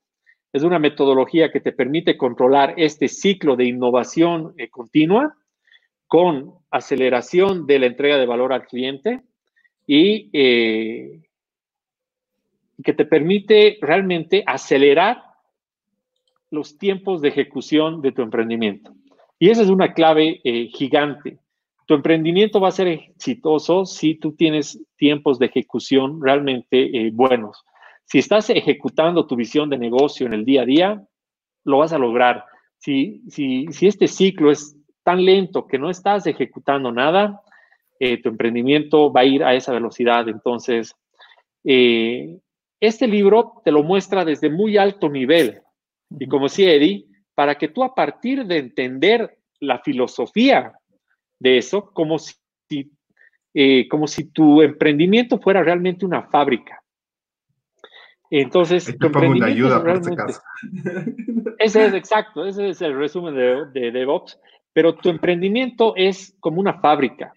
[0.52, 5.36] es una metodología que te permite controlar este ciclo de innovación continua
[6.08, 9.20] con aceleración de la entrega de valor al cliente
[9.86, 11.20] y eh,
[12.82, 15.22] que te permite realmente acelerar
[16.50, 18.94] los tiempos de ejecución de tu emprendimiento.
[19.38, 21.38] Y esa es una clave eh, gigante.
[21.86, 27.64] Tu emprendimiento va a ser exitoso si tú tienes tiempos de ejecución realmente eh, buenos.
[28.04, 31.06] Si estás ejecutando tu visión de negocio en el día a día,
[31.64, 32.44] lo vas a lograr.
[32.78, 34.77] Si, si, si este ciclo es
[35.08, 37.40] tan lento que no estás ejecutando nada,
[37.98, 40.28] eh, tu emprendimiento va a ir a esa velocidad.
[40.28, 40.94] Entonces,
[41.64, 45.62] este libro te lo muestra desde muy alto nivel.
[46.10, 50.74] Y como decía Eddie, para que tú a partir de entender la filosofía
[51.38, 52.34] de eso, como si,
[53.54, 56.82] eh, como si tu emprendimiento fuera realmente una fábrica.
[58.30, 60.34] Entonces, emprendimiento ayuda realmente,
[61.58, 64.38] ese es exacto, ese es el resumen de, de DevOps,
[64.78, 67.32] pero tu emprendimiento es como una fábrica.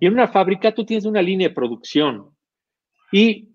[0.00, 2.30] Y en una fábrica tú tienes una línea de producción.
[3.12, 3.50] Y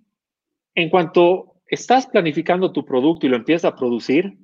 [0.73, 4.38] en cuanto estás planificando tu producto y lo empiezas a producir,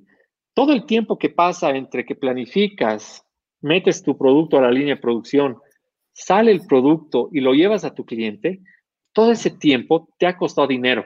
[0.53, 3.25] todo el tiempo que pasa entre que planificas,
[3.61, 5.59] metes tu producto a la línea de producción,
[6.11, 8.59] sale el producto y lo llevas a tu cliente,
[9.13, 11.05] todo ese tiempo te ha costado dinero.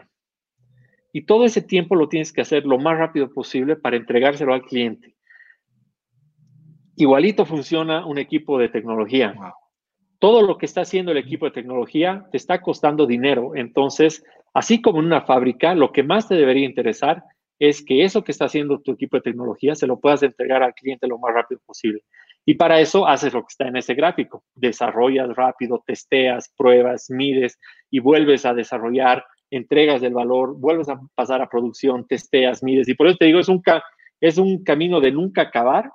[1.13, 4.63] Y todo ese tiempo lo tienes que hacer lo más rápido posible para entregárselo al
[4.63, 5.16] cliente.
[6.99, 9.35] Igualito funciona un equipo de tecnología.
[10.17, 13.55] Todo lo que está haciendo el equipo de tecnología te está costando dinero.
[13.55, 17.23] Entonces, así como en una fábrica, lo que más te debería interesar
[17.59, 20.73] es que eso que está haciendo tu equipo de tecnología se lo puedas entregar al
[20.73, 22.01] cliente lo más rápido posible.
[22.47, 24.43] Y para eso haces lo que está en ese gráfico.
[24.55, 27.59] Desarrollas rápido, testeas, pruebas, mides
[27.91, 32.87] y vuelves a desarrollar, entregas del valor, vuelves a pasar a producción, testeas, mides.
[32.89, 33.61] Y por eso te digo, es un,
[34.19, 35.91] es un camino de nunca acabar,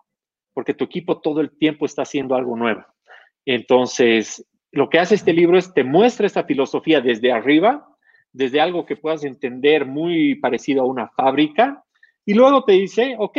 [0.53, 2.84] porque tu equipo todo el tiempo está haciendo algo nuevo.
[3.44, 7.88] Entonces, lo que hace este libro es te muestra esta filosofía desde arriba
[8.32, 11.84] desde algo que puedas entender muy parecido a una fábrica,
[12.24, 13.38] y luego te dice, ok,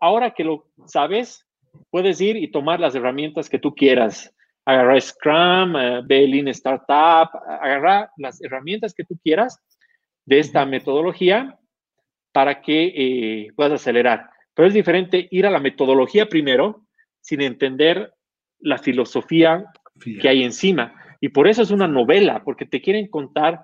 [0.00, 1.46] ahora que lo sabes,
[1.90, 4.32] puedes ir y tomar las herramientas que tú quieras.
[4.64, 7.30] Agarrar Scrum, uh, Startup,
[7.60, 9.58] agarrar las herramientas que tú quieras
[10.26, 11.58] de esta metodología
[12.32, 14.28] para que eh, puedas acelerar.
[14.58, 16.82] Pero es diferente ir a la metodología primero
[17.20, 18.12] sin entender
[18.58, 19.64] la filosofía
[20.20, 20.94] que hay encima.
[21.20, 23.60] Y por eso es una novela, porque te quieren contar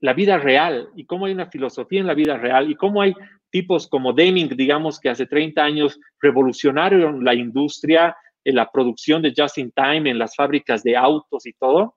[0.00, 3.14] la vida real y cómo hay una filosofía en la vida real y cómo hay
[3.50, 9.32] tipos como Deming, digamos, que hace 30 años revolucionaron la industria, en la producción de
[9.32, 11.94] just in time, en las fábricas de autos y todo,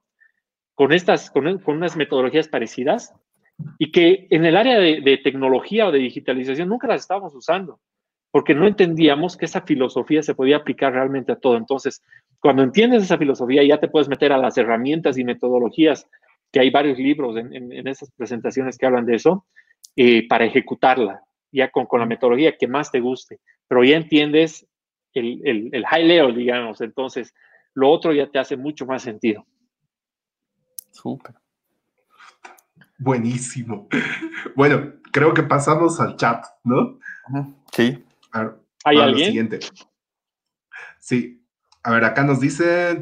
[0.76, 3.12] con, estas, con, unas metodologías parecidas
[3.80, 7.80] y que en el área de, de, tecnología o de digitalización nunca las estábamos usando,
[8.32, 11.58] porque no entendíamos que esa filosofía se podía aplicar realmente a todo.
[11.58, 12.04] Entonces,
[12.40, 16.08] cuando entiendes esa filosofía, ya te puedes meter a las herramientas y metodologías
[16.52, 19.46] que hay varios libros en, esas presentaciones que hablan de eso,
[19.96, 21.22] eh, para ejecutarla,
[21.52, 24.66] ya con, con, la metodología que más te guste, pero ya entiendes
[25.14, 27.36] el, el, el, high level, digamos, entonces
[27.76, 29.46] lo otro ya te hace mucho más sentido.
[30.92, 31.36] Súper.
[32.98, 33.88] Buenísimo.
[34.56, 36.98] Bueno, creo que pasamos al chat, ¿no?
[37.74, 38.04] Sí.
[38.32, 39.28] ¿Hay alguien?
[39.28, 39.60] Siguiente.
[41.00, 41.46] Sí.
[41.84, 43.02] A ver, acá nos dicen.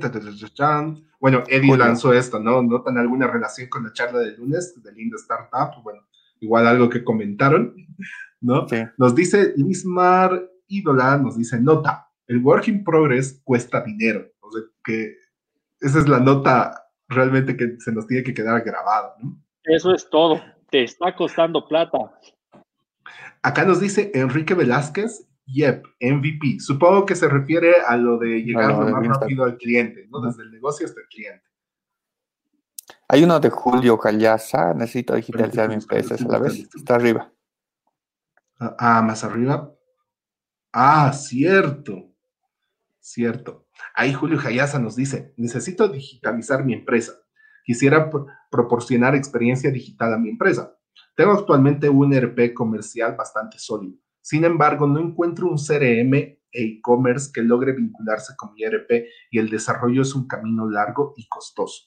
[1.19, 2.61] Bueno, Eddie lanzó esto, ¿no?
[2.61, 5.81] ¿Notan alguna relación con la charla del lunes de Linda Startup?
[5.83, 6.07] Bueno,
[6.39, 7.75] igual algo que comentaron,
[8.41, 8.67] ¿no?
[8.97, 14.27] Nos dice Lismar Ídola, nos dice, nota, el work in progress cuesta dinero.
[14.41, 15.15] O sea, que
[15.79, 19.41] esa es la nota realmente que se nos tiene que quedar grabada, ¿no?
[19.63, 21.97] Eso es todo, te está costando plata.
[23.41, 26.59] Acá nos dice Enrique Velázquez, Yep, MVP.
[26.59, 30.19] Supongo que se refiere a lo de llegar lo más rápido al cliente, ¿no?
[30.19, 31.43] Desde el negocio hasta el cliente.
[33.07, 36.67] Hay uno de Julio Callaza, necesito digitalizar mi empresa, a la vez.
[36.75, 37.31] Está arriba.
[38.59, 39.73] Ah, ah, más arriba.
[40.73, 42.11] Ah, cierto.
[42.99, 43.67] Cierto.
[43.93, 47.13] Ahí Julio Callaza nos dice, necesito digitalizar mi empresa.
[47.63, 48.09] Quisiera
[48.51, 50.76] proporcionar experiencia digital a mi empresa.
[51.17, 56.13] Tengo actualmente un ERP comercial bastante sólido sin embargo, no encuentro un CRM
[56.51, 61.29] e-commerce que logre vincularse con mi ERP y el desarrollo es un camino largo y
[61.29, 61.85] costoso.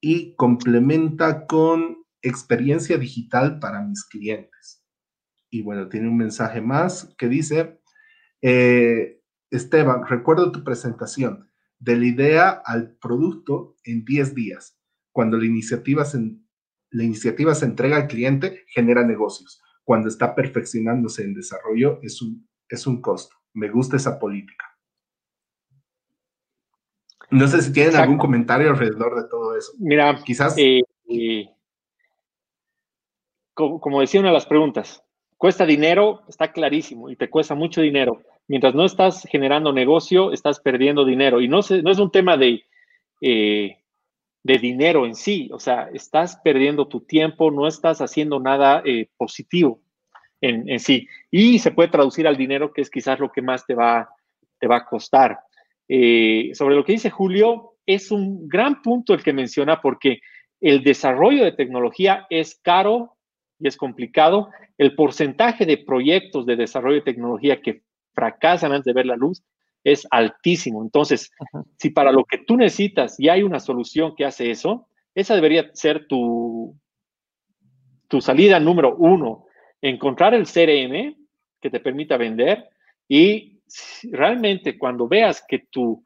[0.00, 4.84] Y complementa con experiencia digital para mis clientes.
[5.50, 7.80] Y bueno, tiene un mensaje más que dice,
[8.40, 11.50] eh, Esteban, recuerdo tu presentación
[11.80, 14.78] de la idea al producto en 10 días,
[15.10, 16.04] cuando la iniciativa,
[16.96, 19.62] la iniciativa se entrega al cliente, genera negocios.
[19.84, 23.36] Cuando está perfeccionándose en desarrollo, es un, es un costo.
[23.52, 24.64] Me gusta esa política.
[27.30, 29.72] No sé si tienen algún comentario alrededor de todo eso.
[29.78, 30.56] Mira, quizás.
[30.56, 30.80] Eh,
[31.10, 31.50] eh,
[33.52, 35.04] como, como, decía una de las preguntas,
[35.36, 38.22] cuesta dinero, está clarísimo, y te cuesta mucho dinero.
[38.48, 41.42] Mientras no estás generando negocio, estás perdiendo dinero.
[41.42, 42.64] Y no, no es un tema de,
[43.20, 43.84] eh,
[44.46, 48.82] de dinero en sí, o sea, estás perdiendo tu tiempo, no estás haciendo nada
[49.16, 49.80] positivo
[50.40, 51.08] en, en, sí.
[51.32, 54.08] Y se puede traducir al dinero, que es quizás lo que más te va,
[54.60, 55.40] te va a costar.
[55.88, 60.20] Eh, sobre lo que dice Julio, es un gran punto el que menciona porque
[60.60, 63.16] el desarrollo de tecnología es caro
[63.58, 64.50] y es complicado.
[64.78, 67.82] El porcentaje de proyectos de desarrollo de tecnología que
[68.14, 69.42] fracasan antes de ver la luz
[69.86, 70.82] es altísimo.
[70.82, 71.30] Entonces,
[71.78, 75.70] si para lo que tú necesitas ya hay una solución que hace eso, esa debería
[75.74, 76.76] ser tu,
[78.08, 79.46] tu salida número uno.
[79.80, 81.14] Encontrar el CRM
[81.60, 82.68] que te permita vender
[83.08, 83.60] y
[84.10, 86.02] realmente cuando veas que tu,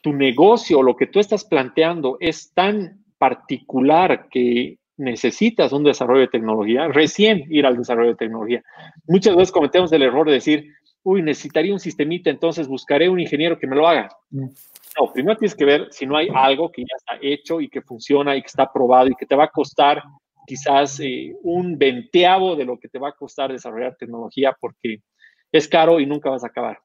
[0.00, 6.22] tu negocio o lo que tú estás planteando es tan particular que necesitas un desarrollo
[6.22, 8.62] de tecnología, recién ir al desarrollo de tecnología.
[9.06, 10.72] Muchas veces cometemos el error de decir,
[11.04, 14.08] uy, necesitaría un sistemita, entonces buscaré un ingeniero que me lo haga.
[14.30, 14.46] Mm.
[15.00, 17.82] No, primero tienes que ver si no hay algo que ya está hecho y que
[17.82, 20.02] funciona y que está probado y que te va a costar
[20.46, 24.98] quizás eh, un venteavo de lo que te va a costar desarrollar tecnología porque
[25.50, 26.78] es caro y nunca vas a acabar.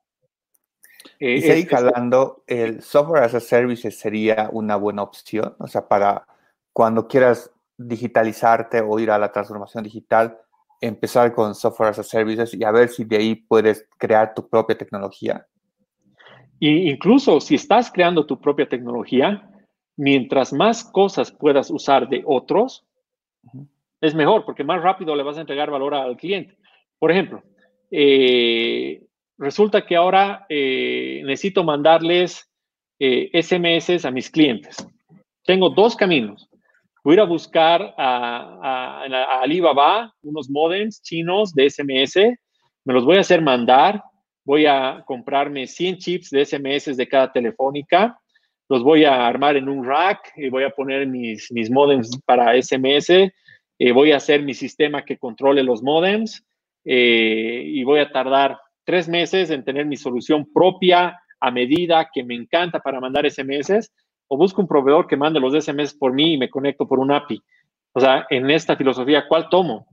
[1.19, 6.27] Eh, y hablando, el software as a service sería una buena opción, o sea, para
[6.73, 10.37] cuando quieras digitalizarte o ir a la transformación digital,
[10.81, 14.47] empezar con software as a service y a ver si de ahí puedes crear tu
[14.47, 15.45] propia tecnología.
[16.59, 19.49] Y incluso si estás creando tu propia tecnología,
[19.95, 22.85] mientras más cosas puedas usar de otros,
[24.01, 26.57] es mejor porque más rápido le vas a entregar valor al cliente.
[26.99, 27.43] Por ejemplo,
[27.91, 29.03] eh,
[29.37, 32.49] resulta que ahora eh, necesito mandarles
[32.99, 34.77] SMS eh, a mis clientes.
[35.43, 36.49] Tengo dos caminos.
[37.07, 42.17] Voy a ir a buscar a, Alibaba unos modems chinos de SMS,
[42.83, 44.03] me los voy a hacer mandar,
[44.43, 48.19] voy a comprarme 100 chips de SMS de cada telefónica,
[48.67, 52.61] los voy a armar en un rack y voy a poner mis, mis modems para
[52.61, 53.31] SMS,
[53.93, 56.45] voy a hacer mi sistema que controle los modems,
[56.83, 62.25] eh, y voy a tardar tres meses en tener mi solución propia a medida que
[62.25, 63.89] me encanta para mandar SMS
[64.27, 67.11] o busco un proveedor que mande los SMS por mí y me conecto por un
[67.11, 67.41] API.
[67.93, 69.87] O sea, en esta filosofía, ¿cuál tomo?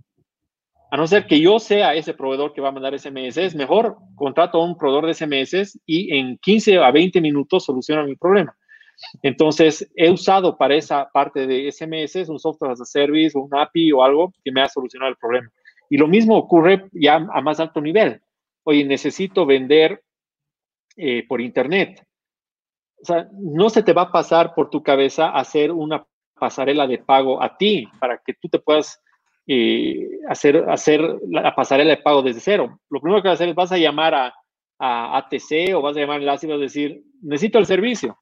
[0.90, 4.60] A no ser que yo sea ese proveedor que va a mandar SMS, mejor contrato
[4.60, 8.56] a un proveedor de SMS y en 15 a 20 minutos soluciona mi problema.
[9.22, 13.92] Entonces, he usado para esa parte de SMS un software as a service, un API
[13.92, 15.50] o algo que me ha solucionado el problema.
[15.90, 18.20] Y lo mismo ocurre ya a más alto nivel.
[18.64, 20.02] Oye, necesito vender
[20.96, 22.04] eh, por Internet.
[23.04, 26.06] O sea, no se te va a pasar por tu cabeza hacer una
[26.40, 28.98] pasarela de pago a ti para que tú te puedas
[29.46, 32.80] eh, hacer, hacer la pasarela de pago desde cero.
[32.88, 34.34] Lo primero que vas a hacer es vas a llamar a,
[34.78, 38.18] ATC o vas a llamar a enlace y vas a decir, necesito el servicio.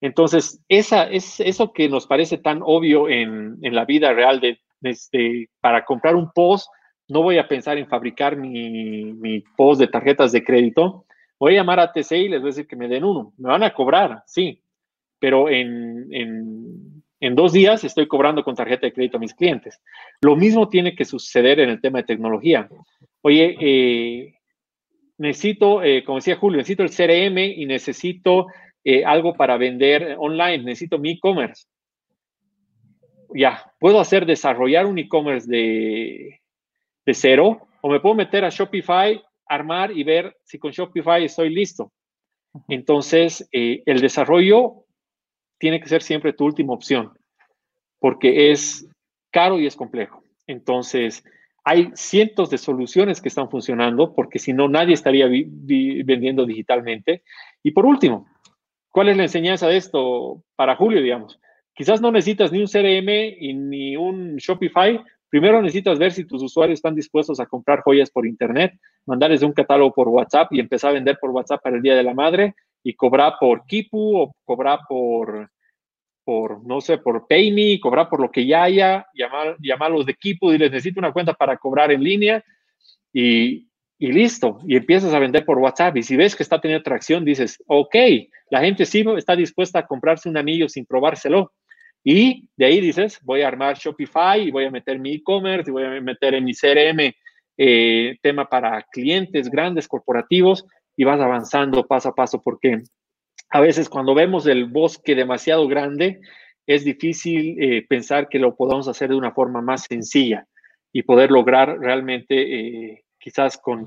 [0.00, 4.58] Entonces, esa, es, eso que nos parece tan obvio en, en la vida real de
[4.82, 6.68] este, para comprar un post,
[7.08, 11.06] no voy a pensar en fabricar mi, post de tarjetas de crédito.
[11.38, 13.32] Voy a llamar a TC y les voy a decir que me den uno.
[13.38, 14.62] Me van a cobrar, sí,
[15.18, 17.02] pero en,
[17.34, 19.80] dos días estoy cobrando con tarjeta de crédito a mis clientes.
[20.20, 22.68] Lo mismo tiene que suceder en el tema de tecnología.
[23.22, 24.34] Oye, eh,
[25.18, 28.46] necesito, eh, como decía Julio, necesito el CRM y necesito
[28.84, 31.66] eh, algo para vender online, necesito mi e-commerce
[33.34, 36.40] ya, puedo hacer desarrollar un e-commerce de,
[37.12, 41.92] cero o me puedo meter a Shopify, armar y ver si con Shopify estoy listo.
[42.68, 44.84] Entonces, eh, el desarrollo
[45.58, 47.12] tiene que ser siempre tu última opción
[47.98, 48.88] porque es
[49.30, 50.22] caro y es complejo.
[50.46, 51.24] Entonces,
[51.64, 57.24] hay cientos de soluciones que están funcionando porque si no, nadie estaría vendiendo digitalmente.
[57.62, 58.28] Y por último,
[58.90, 61.40] ¿cuál es la enseñanza de esto para Julio, digamos?
[61.74, 65.02] Quizás no necesitas ni un CRM y ni un Shopify.
[65.28, 69.52] Primero necesitas ver si tus usuarios están dispuestos a comprar joyas por Internet, mandarles un
[69.52, 72.54] catálogo por WhatsApp y empezar a vender por WhatsApp para el Día de la Madre
[72.82, 75.50] y cobrar por Kipu o cobrar por,
[76.24, 80.52] por no sé, por PayMe, cobrar por lo que ya haya, llamar, llamarlos de Kipu
[80.52, 82.44] y les necesito una cuenta para cobrar en línea
[83.12, 83.68] y,
[83.98, 84.60] y listo.
[84.68, 85.96] Y empiezas a vender por WhatsApp.
[85.96, 87.96] Y si ves que está teniendo tracción, dices, ok,
[88.50, 91.52] la gente sí está dispuesta a comprarse un anillo sin probárselo
[92.08, 95.72] Y de ahí dices, voy a armar Shopify y voy a meter mi e-commerce y
[95.72, 97.12] voy a meter en mi CRM
[97.58, 100.64] eh, tema para clientes grandes, corporativos,
[100.96, 102.80] y vas avanzando paso a paso, porque
[103.50, 106.20] a veces cuando vemos el bosque demasiado grande,
[106.64, 110.46] es difícil eh, pensar que lo podamos hacer de una forma más sencilla
[110.92, 113.84] y poder lograr realmente eh, quizás con,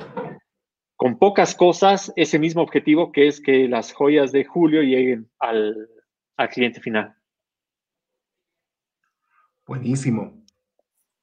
[0.98, 5.88] con pocas cosas ese mismo objetivo que es que las joyas de Julio lleguen al,
[6.36, 7.16] al cliente final.
[9.70, 10.34] Buenísimo.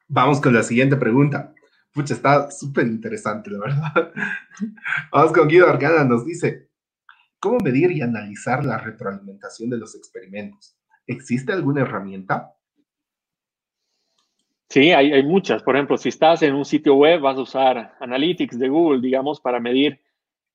[0.06, 1.52] Vamos con la siguiente pregunta.
[1.92, 4.12] Pucha, está súper interesante, la verdad.
[5.12, 6.68] Vamos con Guido Argana, nos dice,
[7.40, 10.78] ¿cómo medir y analizar la retroalimentación de los experimentos?
[11.08, 12.54] ¿Existe alguna herramienta?
[14.68, 15.64] Sí, hay, muchas.
[15.64, 19.40] Por ejemplo, si estás en un sitio web, vas a usar Analytics de Google, digamos,
[19.40, 20.00] para medir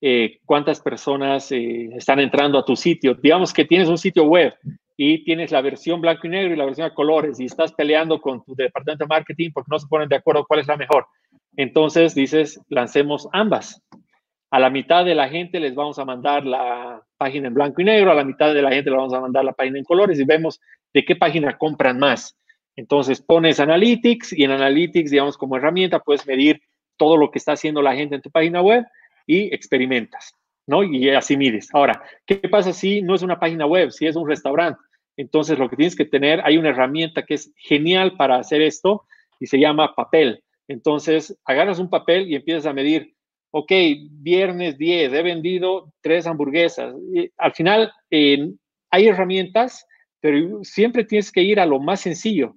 [0.00, 3.12] eh, cuántas personas eh, están entrando a tu sitio.
[3.16, 4.54] Digamos que tienes un sitio web
[4.96, 8.20] y tienes la versión blanco y negro y la versión a colores y estás peleando
[8.20, 11.06] con tu departamento de marketing porque no se ponen de acuerdo cuál es la mejor.
[11.56, 13.82] Entonces dices, lancemos ambas.
[14.50, 17.84] A la mitad de la gente les vamos a mandar la página en blanco y
[17.84, 20.20] negro, a la mitad de la gente les vamos a mandar la página en colores
[20.20, 20.60] y vemos
[20.92, 22.36] de qué página compran más.
[22.76, 26.60] Entonces pones Analytics y en Analytics, digamos, como herramienta puedes medir
[26.96, 28.84] todo lo que está haciendo la gente en tu página web
[29.26, 30.34] y experimentas,
[30.66, 30.82] ¿no?
[30.82, 31.68] Y así mides.
[31.72, 34.80] Ahora, ¿qué pasa si no es una página web, si es un restaurante?
[35.16, 39.04] Entonces, lo que tienes que tener, hay una herramienta que es genial para hacer esto
[39.38, 40.42] y se llama papel.
[40.68, 43.14] Entonces, agarras un papel y empiezas a medir,
[43.50, 43.70] ok,
[44.10, 46.94] viernes 10, he vendido tres hamburguesas.
[47.12, 49.86] Y al final, hay herramientas,
[50.20, 52.54] pero siempre tienes que ir a lo más sencillo.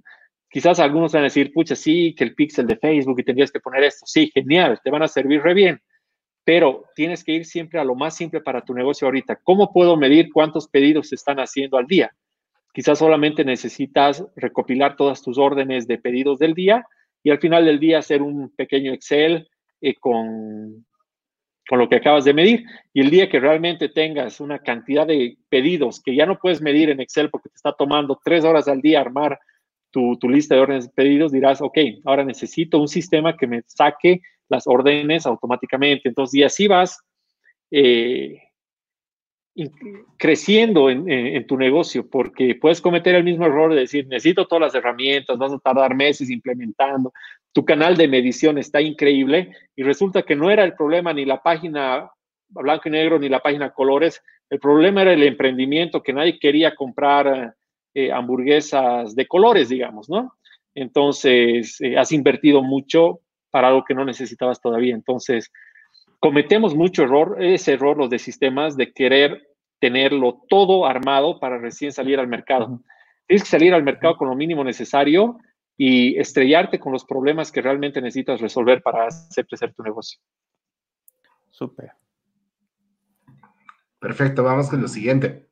[0.50, 3.60] Quizás algunos van a decir, pucha, sí, que el pixel de Facebook y tendrías que
[3.60, 4.06] poner esto.
[4.06, 5.82] Sí, genial, te van a servir re bien.
[6.46, 9.38] Pero tienes que ir siempre a lo más simple para tu negocio ahorita.
[9.44, 12.16] ¿Cómo puedo medir cuántos pedidos se están haciendo al día?
[12.74, 16.86] Quizás solamente necesitas recopilar todas tus órdenes de pedidos del día
[17.24, 19.50] y al final del día hacer un pequeño Excel
[19.82, 20.86] eh, con,
[21.68, 22.64] con lo que acabas de medir.
[22.94, 26.90] Y el día que realmente tengas una cantidad de pedidos que ya no puedes medir
[26.90, 29.40] en Excel porque te está tomando tres horas al día armar
[29.92, 34.22] tu, lista de órdenes de pedidos, dirás, ok, ahora necesito un sistema que me saque
[34.50, 36.10] las órdenes automáticamente.
[36.10, 37.00] Entonces, y así vas
[37.72, 38.42] eh,
[40.18, 44.76] creciendo en, tu negocio, porque puedes cometer el mismo error de decir, necesito todas las
[44.76, 47.14] herramientas, vas a tardar meses implementando,
[47.54, 51.42] tu canal de medición está increíble y resulta que no era el problema ni la
[51.42, 52.12] página
[52.50, 56.76] blanco y negro ni la página colores, el problema era el emprendimiento, que nadie quería
[56.76, 57.56] comprar
[57.94, 60.34] eh, hamburguesas de colores, digamos, ¿no?
[60.76, 63.22] Entonces, eh, has invertido mucho
[63.56, 64.94] para algo que no necesitabas todavía.
[64.94, 65.50] Entonces,
[66.20, 69.48] cometemos mucho error, ese error los de sistemas de querer
[69.80, 72.82] tenerlo todo armado para recién salir al mercado.
[73.26, 75.38] Tienes que salir al mercado con lo mínimo necesario
[75.78, 80.20] y estrellarte con los problemas que realmente necesitas resolver para hacer crecer tu negocio.
[81.50, 81.94] Súper.
[84.00, 85.48] Perfecto, vamos con lo siguiente.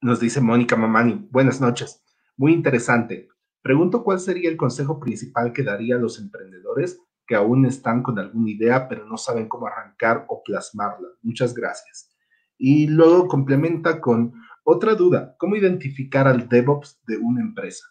[0.00, 2.02] Nos dice Mónica Mamani, buenas noches.
[2.38, 3.28] Muy interesante.
[3.62, 8.18] Pregunto cuál sería el consejo principal que daría a los emprendedores que aún están con
[8.18, 11.08] alguna idea pero no saben cómo arrancar o plasmarla.
[11.22, 12.10] Muchas gracias.
[12.58, 14.32] Y luego complementa con
[14.64, 17.84] otra duda, ¿cómo identificar al DevOps de una empresa?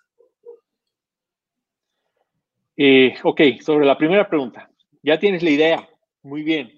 [2.77, 4.69] Eh, ok, sobre la primera pregunta,
[5.03, 5.89] ya tienes la idea,
[6.23, 6.71] muy bien.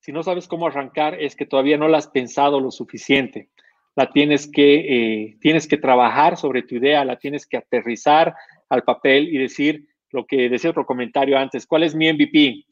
[0.00, 3.50] Si no sabes cómo arrancar es que todavía no la has pensado lo suficiente
[3.96, 8.34] la tienes que, eh, tienes que trabajar sobre tu idea, la tienes que aterrizar
[8.68, 12.66] al papel y decir lo que decía otro comentario antes, ¿cuál es mi MVP?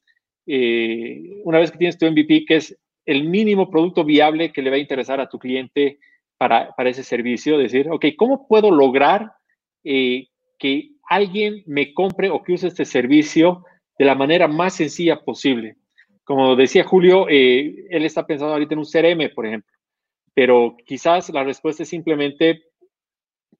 [0.46, 4.70] Eh, una vez que tienes tu MVP, que es el mínimo producto viable que le
[4.70, 5.98] va a interesar a tu cliente
[6.36, 9.32] para, para ese servicio, decir, ok, ¿cómo puedo lograr
[9.82, 13.64] eh, que alguien me compre o que use este servicio
[13.98, 15.76] de la manera más sencilla posible?
[16.24, 19.73] Como decía Julio, él está pensando ahorita en un CRM, por ejemplo
[20.34, 22.64] pero quizás la respuesta es simplemente,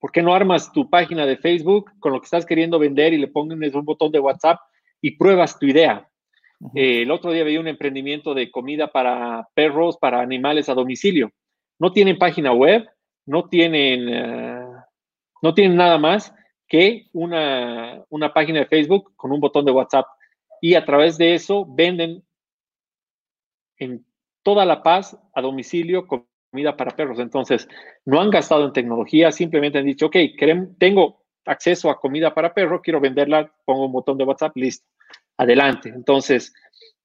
[0.01, 3.19] ¿por qué no armas tu página de Facebook con lo que estás queriendo vender y
[3.19, 4.59] le pones un botón de WhatsApp
[5.01, 6.09] y pruebas tu idea?
[6.75, 11.31] Eh, el otro día veía un emprendimiento de comida para perros, para animales a domicilio.
[11.79, 12.89] No tienen página web,
[13.27, 14.67] no tienen, eh,
[15.43, 16.35] no tienen nada más
[16.67, 20.07] que una, una página de Facebook con un botón de WhatsApp.
[20.61, 22.25] Y a través de eso venden
[23.79, 24.05] en
[24.43, 26.07] toda La Paz a domicilio
[26.55, 27.19] comida para perros.
[27.19, 27.69] Entonces,
[28.05, 30.17] no han gastado en tecnología, simplemente han dicho, ok,
[30.79, 34.87] tengo acceso a comida para perro, quiero venderla, pongo un botón de WhatsApp, listo,
[35.37, 35.89] adelante.
[35.89, 36.55] Entonces,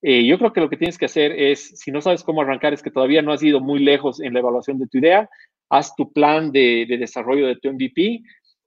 [0.04, 2.74] eh, yo creo que lo que tienes que hacer es, si no sabes cómo arrancar,
[2.74, 5.28] es que todavía no has ido muy lejos en la evaluación de tu idea,
[5.68, 8.22] haz tu plan de, desarrollo de tu MVP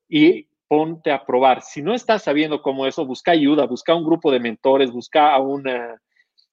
[0.09, 1.62] y ponte a probar.
[1.62, 5.41] Si no estás sabiendo cómo eso, busca ayuda, busca un grupo de mentores, busca a,
[5.41, 5.97] una,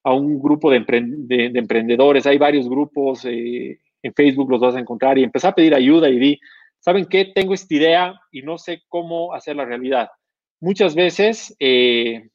[0.04, 2.28] a un grupo de, emprendedores.
[2.28, 6.10] Hay varios grupos eh, en Facebook, los vas a encontrar y empezar a pedir ayuda
[6.10, 6.40] y di,
[6.80, 7.26] ¿saben qué?
[7.26, 10.10] Tengo esta idea y no sé cómo hacerla realidad.
[10.62, 12.30] Muchas veces eh,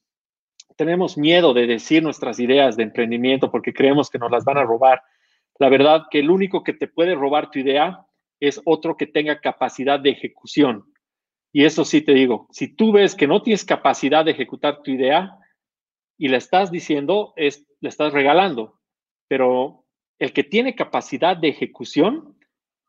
[0.76, 4.64] tenemos miedo de decir nuestras ideas de emprendimiento porque creemos que nos las van a
[4.64, 5.02] robar.
[5.58, 8.04] La verdad que el único que te puede robar tu idea
[8.40, 10.84] es otro que tenga capacidad de ejecución.
[11.52, 14.90] Y eso sí te digo, si tú ves que no tienes capacidad de ejecutar tu
[14.90, 15.38] idea
[16.18, 18.80] y la estás diciendo, es, la estás regalando.
[19.28, 19.83] Pero
[20.18, 22.36] el que tiene capacidad de ejecución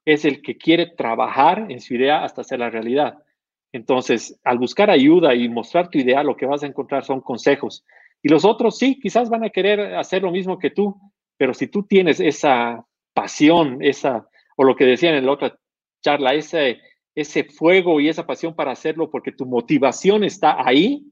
[0.05, 3.17] es el que quiere trabajar en su idea hasta hacerla realidad.
[3.71, 7.83] Entonces, al buscar ayuda y mostrar tu idea, lo que vas a encontrar son consejos.
[8.21, 10.95] Y los otros sí, quizás van a querer hacer lo mismo que tú,
[11.37, 15.59] pero si tú tienes esa pasión, esa, o lo que decían en la otra
[16.01, 16.79] charla, ese,
[17.15, 21.05] ese fuego y esa pasión para hacerlo porque tu motivación está ahí,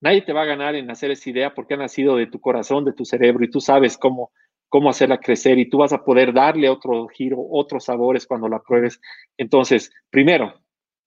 [0.00, 2.84] nadie te va a ganar en hacer esa idea porque ha nacido de tu corazón,
[2.84, 4.30] de tu cerebro y tú sabes cómo,
[4.68, 8.60] cómo hacerla crecer y tú vas a poder darle otro giro, otros sabores cuando la
[8.60, 9.00] pruebes.
[9.36, 10.54] Entonces, primero,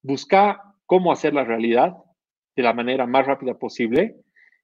[0.02, 1.94] busca cómo hacer la realidad
[2.56, 4.16] de la manera más rápida posible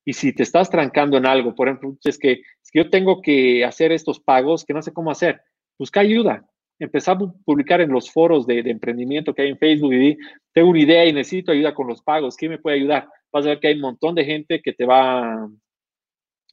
[0.05, 2.41] y si te estás trancando en algo, por ejemplo, es que,
[2.73, 5.41] yo tengo que hacer estos pagos que no sé cómo hacer,
[5.79, 6.45] busca ayuda.
[6.77, 10.17] Empezar a publicar en los foros de, emprendimiento que hay en Facebook y
[10.51, 12.35] tengo una idea y necesito ayuda con los pagos.
[12.35, 13.07] ¿Quién me puede ayudar?
[13.31, 15.49] Vas a ver que hay un montón de gente que te va,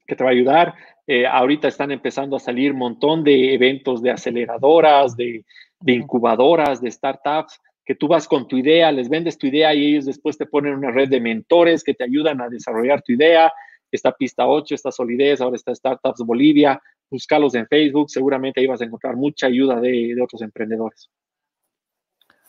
[0.07, 0.75] que te va a ayudar.
[1.07, 5.45] Eh, ahorita están empezando a salir un montón de eventos de aceleradoras, de,
[5.81, 9.87] de incubadoras, de startups que tú vas con tu idea, les vendes tu idea y
[9.87, 13.53] ellos después te ponen una red de mentores que te ayudan a desarrollar tu idea.
[13.91, 16.81] Está Pista 8, está Solidez, ahora está Startups Bolivia.
[17.11, 21.11] Búscalos en Facebook, seguramente ahí vas a encontrar mucha ayuda de, otros emprendedores.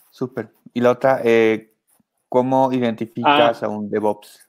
[0.10, 0.50] Súper.
[0.74, 1.74] Y la otra, eh,
[2.30, 3.66] ¿cómo identificas ah.
[3.66, 4.48] a un DevOps?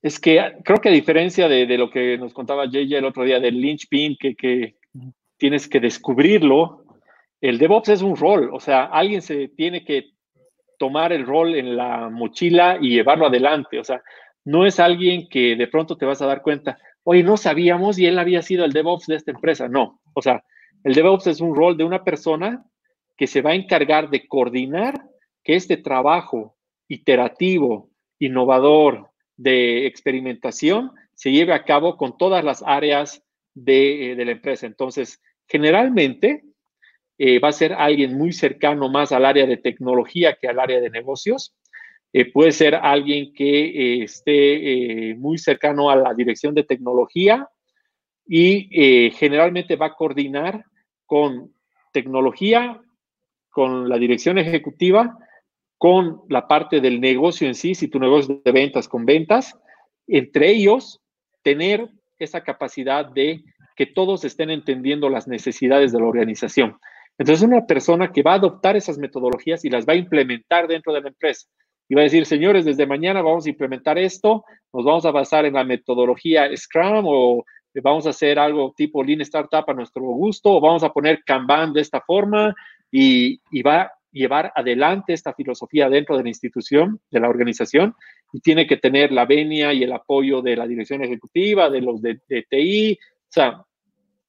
[0.00, 3.40] Es que creo que a diferencia de, lo que nos contaba JJ el otro día
[3.40, 4.76] del linchpin, que, que
[5.36, 6.84] tienes que descubrirlo,
[7.40, 10.10] el DevOps es un rol, o sea, alguien se tiene que
[10.78, 14.02] tomar el rol en la mochila y llevarlo adelante, o sea,
[14.44, 18.06] no es alguien que de pronto te vas a dar cuenta, oye, no sabíamos y
[18.06, 20.42] él había sido el DevOps de esta empresa, no, o sea,
[20.84, 22.64] el DevOps es un rol de una persona
[23.16, 24.94] que se va a encargar de coordinar
[25.42, 26.56] que este trabajo
[26.88, 29.07] iterativo, innovador,
[29.38, 33.22] de experimentación, se lleve a cabo con todas las áreas
[33.54, 34.66] de, de la empresa.
[34.66, 36.44] Entonces, generalmente,
[37.20, 40.80] eh, va a ser alguien muy cercano más al área de tecnología que al área
[40.80, 41.56] de negocios.
[42.12, 47.48] Eh, puede ser alguien que eh, esté muy cercano a la dirección de tecnología
[48.24, 50.62] y generalmente va a coordinar
[51.06, 51.54] con
[51.92, 52.78] tecnología,
[53.48, 55.16] con la dirección ejecutiva,
[55.78, 59.56] con la parte del negocio en sí, si tu negocio de ventas con ventas,
[60.06, 61.00] entre ellos
[61.42, 63.44] tener esa capacidad de
[63.76, 66.76] que todos estén entendiendo las necesidades de la organización.
[67.16, 70.92] Entonces, una persona que va a adoptar esas metodologías y las va a implementar dentro
[70.92, 71.46] de la empresa.
[71.88, 75.46] Y va a decir, señores, desde mañana vamos a implementar esto, nos vamos a basar
[75.46, 77.44] en la metodología Scrum o
[77.82, 81.72] vamos a hacer algo tipo Lean Startup a nuestro gusto, o vamos a poner Kanban
[81.72, 82.54] de esta forma
[82.90, 87.94] y, va a llevar adelante esta filosofía dentro de la institución, de la organización,
[88.32, 92.02] y tiene que tener la venia y el apoyo de la dirección ejecutiva, de los
[92.02, 93.64] de, TI, o sea,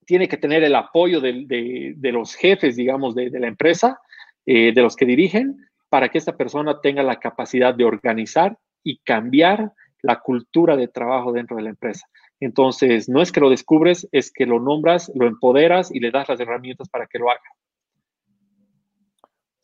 [0.05, 3.99] tiene que tener el apoyo de, los jefes, digamos, de, la empresa,
[4.45, 5.57] eh, de los que dirigen,
[5.89, 11.31] para que esta persona tenga la capacidad de organizar y cambiar la cultura de trabajo
[11.31, 12.07] dentro de la empresa.
[12.39, 16.29] Entonces, no es que lo descubres, es que lo nombras, lo empoderas y le das
[16.29, 17.41] las herramientas para que lo haga.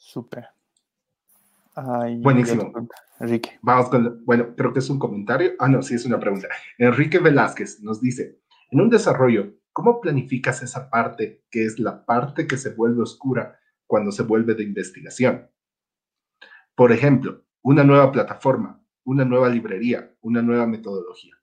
[0.07, 0.47] Súper.
[2.21, 2.71] Buenísimo.
[3.19, 3.59] Enrique.
[3.61, 5.53] Vamos con, bueno, creo que es un comentario.
[5.59, 6.47] Ah, no, sí, es una pregunta.
[6.77, 8.39] Enrique Velázquez nos dice,
[8.71, 13.59] en un desarrollo ¿Cómo planificas esa parte que es la parte que se vuelve oscura
[13.85, 15.49] cuando se vuelve de investigación?
[16.75, 21.35] Por ejemplo, una nueva plataforma, una nueva librería, una nueva metodología.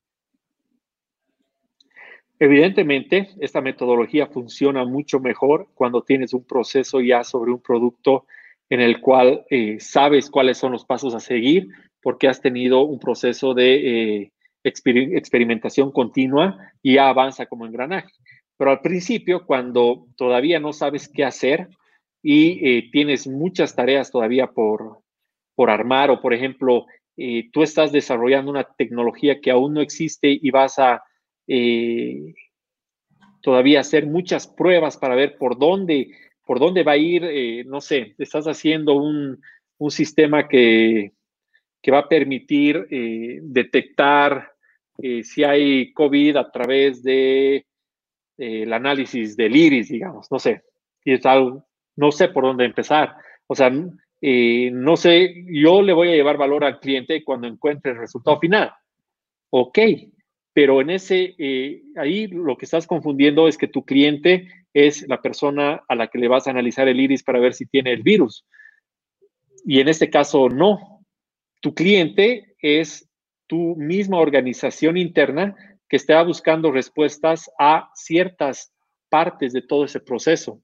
[2.38, 8.24] Evidentemente, esta metodología funciona mucho mejor cuando tienes un proceso ya sobre un producto
[8.72, 11.68] en el cual eh, sabes cuáles son los pasos a seguir
[12.00, 14.32] porque has tenido un proceso de eh,
[14.64, 18.08] experimentación continua y ya avanza como engranaje.
[18.56, 21.68] Pero al principio, cuando todavía no sabes qué hacer
[22.22, 25.00] y eh, tienes muchas tareas todavía por,
[25.54, 26.86] por armar o, por ejemplo,
[27.52, 31.02] tú estás desarrollando una tecnología que aún no existe y vas a
[33.42, 36.10] todavía hacer muchas pruebas para ver por dónde
[36.44, 39.40] por dónde va a ir, eh, no sé, estás haciendo un,
[39.88, 41.12] sistema que,
[41.92, 44.52] va a permitir eh, detectar
[44.98, 47.66] eh, si hay COVID a través de
[48.38, 50.62] el análisis del iris, digamos, no sé,
[51.04, 51.66] y es algo,
[51.96, 53.16] no sé por dónde empezar.
[53.48, 57.98] O sea, no sé, yo le voy a llevar valor al cliente cuando encuentre el
[57.98, 58.72] resultado final.
[59.50, 59.78] Ok,
[60.52, 61.34] pero en ese,
[61.96, 66.18] ahí lo que estás confundiendo es que tu cliente es la persona a la que
[66.18, 68.46] le vas a analizar el iris para ver si tiene el virus.
[69.64, 71.04] Y en este caso, no.
[71.60, 73.08] Tu cliente es
[73.46, 75.54] tu misma organización interna
[75.88, 78.72] que está buscando respuestas a ciertas
[79.10, 80.62] partes de todo ese proceso.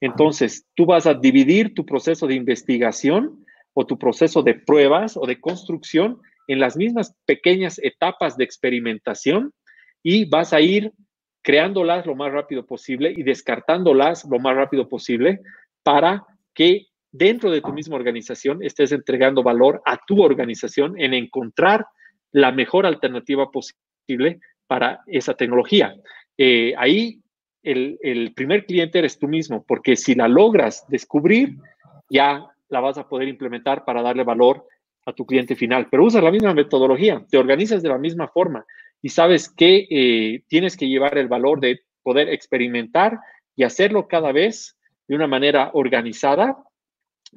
[0.00, 3.44] Entonces, tú vas a dividir tu proceso de investigación
[3.74, 9.52] o tu proceso de pruebas o de construcción en las mismas pequeñas etapas de experimentación
[10.02, 10.92] y vas a ir
[11.42, 15.40] creándolas lo más rápido posible y descartándolas lo más rápido posible
[15.82, 21.86] para que dentro de tu misma organización estés entregando valor a tu organización en encontrar
[22.32, 25.94] la mejor alternativa posible para esa tecnología.
[26.38, 27.20] Eh, ahí
[27.62, 31.56] el, el, primer cliente eres tú mismo, porque si la logras descubrir,
[32.08, 34.66] ya la vas a poder implementar para darle valor
[35.06, 35.88] a tu cliente final.
[35.90, 38.64] Pero usas la misma metodología, te organizas de la misma forma
[39.02, 43.18] y sabes que eh, tienes que llevar el valor de poder experimentar
[43.56, 44.76] y hacerlo cada vez
[45.08, 46.62] de una manera organizada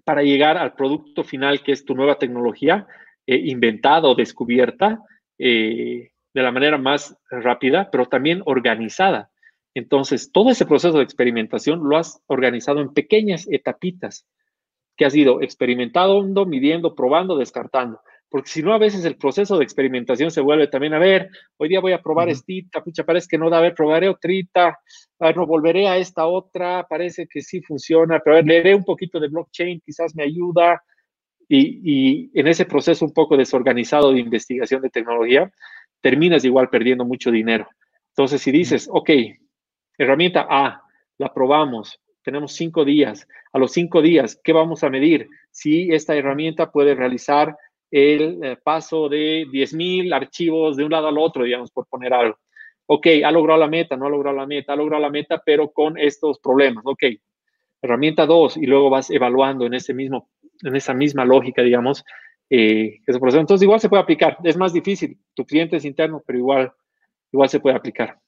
[0.03, 2.87] para llegar al producto final que es tu nueva tecnología
[3.25, 4.99] eh, inventada o descubierta
[5.37, 9.29] eh, de la manera más rápida, pero también organizada.
[9.75, 14.27] Entonces, todo ese proceso de experimentación lo has organizado en pequeñas etapitas
[14.97, 17.99] que has ido experimentando, midiendo, probando, descartando
[18.33, 21.69] porque si no, a veces el proceso de experimentación se vuelve también, a ver, hoy
[21.69, 24.79] día voy a probar esta, pucha, parece que no da, a ver, probaré otrita,
[25.19, 28.73] a ver, no, volveré a esta otra, parece que sí funciona, pero a ver, leeré
[28.73, 30.81] un poquito de blockchain, quizás me ayuda,
[31.47, 35.51] y, y en ese proceso un poco desorganizado de investigación de tecnología,
[36.01, 37.67] terminas igual perdiendo mucho dinero.
[38.17, 39.11] Entonces, si dices, ok,
[39.95, 40.81] herramienta A,
[41.19, 45.29] la probamos, tenemos cinco días, a los cinco días, ¿qué vamos a medir?
[45.51, 47.55] Si esta herramienta puede realizar
[47.93, 52.39] el eh, paso de 10.000 archivos de un lado al otro, digamos, por poner algo.
[52.87, 55.71] Ok, ha logrado la meta, no ha logrado la meta, ha logrado la meta, pero
[55.71, 56.83] con estos problemas.
[56.87, 57.03] Ok,
[57.83, 60.31] herramienta 2 y luego vas evaluando en, ese mismo,
[60.63, 62.03] en esa misma lógica, digamos,
[62.49, 63.39] eh, ese proceso.
[63.39, 64.37] Entonces, igual se puede aplicar.
[64.43, 65.19] Es más difícil.
[65.35, 66.73] Tu cliente es interno, pero igual,
[67.31, 68.19] igual se puede aplicar.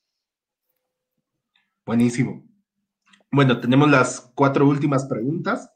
[1.87, 2.43] Buenísimo.
[3.31, 5.74] Bueno, tenemos las cuatro últimas preguntas.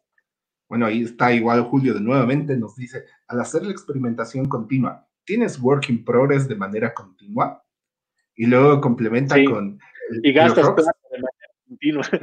[0.70, 5.60] Bueno, ahí está igual Julio de nuevamente, nos dice, al hacer la experimentación continua, ¿tienes
[5.60, 7.66] work in progress de manera continua?
[8.36, 9.80] Y luego complementa con...
[10.22, 12.04] y gastas plata de manera continua.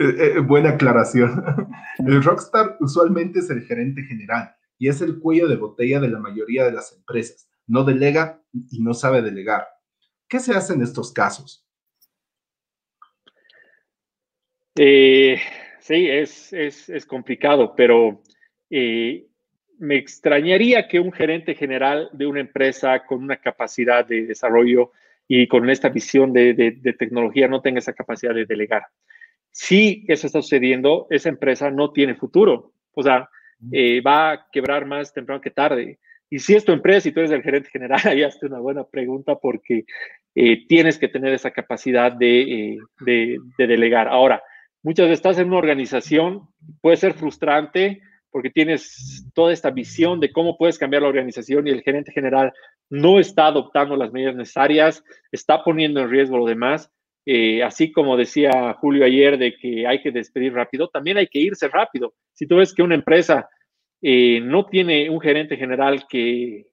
[0.00, 1.44] Eh, eh, buena aclaración.
[1.98, 6.18] El rockstar usualmente es el gerente general y es el cuello de botella de la
[6.18, 7.48] mayoría de las empresas.
[7.66, 9.66] No delega y no sabe delegar.
[10.28, 11.66] ¿Qué se hace en estos casos?
[14.76, 15.38] Eh,
[15.82, 18.22] Sí, es, es, complicado, pero
[18.70, 19.26] eh,
[19.80, 24.92] me extrañaría que un gerente general de una empresa con una capacidad de desarrollo
[25.26, 28.84] y con esta visión de, de, tecnología no tenga esa capacidad de delegar.
[29.50, 32.74] Si eso está sucediendo, esa empresa no tiene futuro.
[32.92, 33.28] O sea,
[33.72, 35.98] eh, va a quebrar más temprano que tarde.
[36.30, 38.84] Y si es tu empresa y tú eres el gerente general, ahí hazte una buena
[38.84, 39.84] pregunta porque
[40.36, 44.06] eh, tienes que tener esa capacidad de, de, de, delegar.
[44.06, 44.40] Ahora,
[44.82, 46.48] Muchas veces estás en una organización,
[46.80, 51.70] puede ser frustrante porque tienes toda esta visión de cómo puedes cambiar la organización y
[51.70, 52.52] el gerente general
[52.90, 56.90] no está adoptando las medidas necesarias, está poniendo en riesgo lo demás.
[57.24, 61.38] Eh, así como decía Julio ayer de que hay que despedir rápido, también hay que
[61.38, 62.14] irse rápido.
[62.32, 63.48] Si tú ves que una empresa
[64.00, 66.66] eh, no tiene un gerente general que,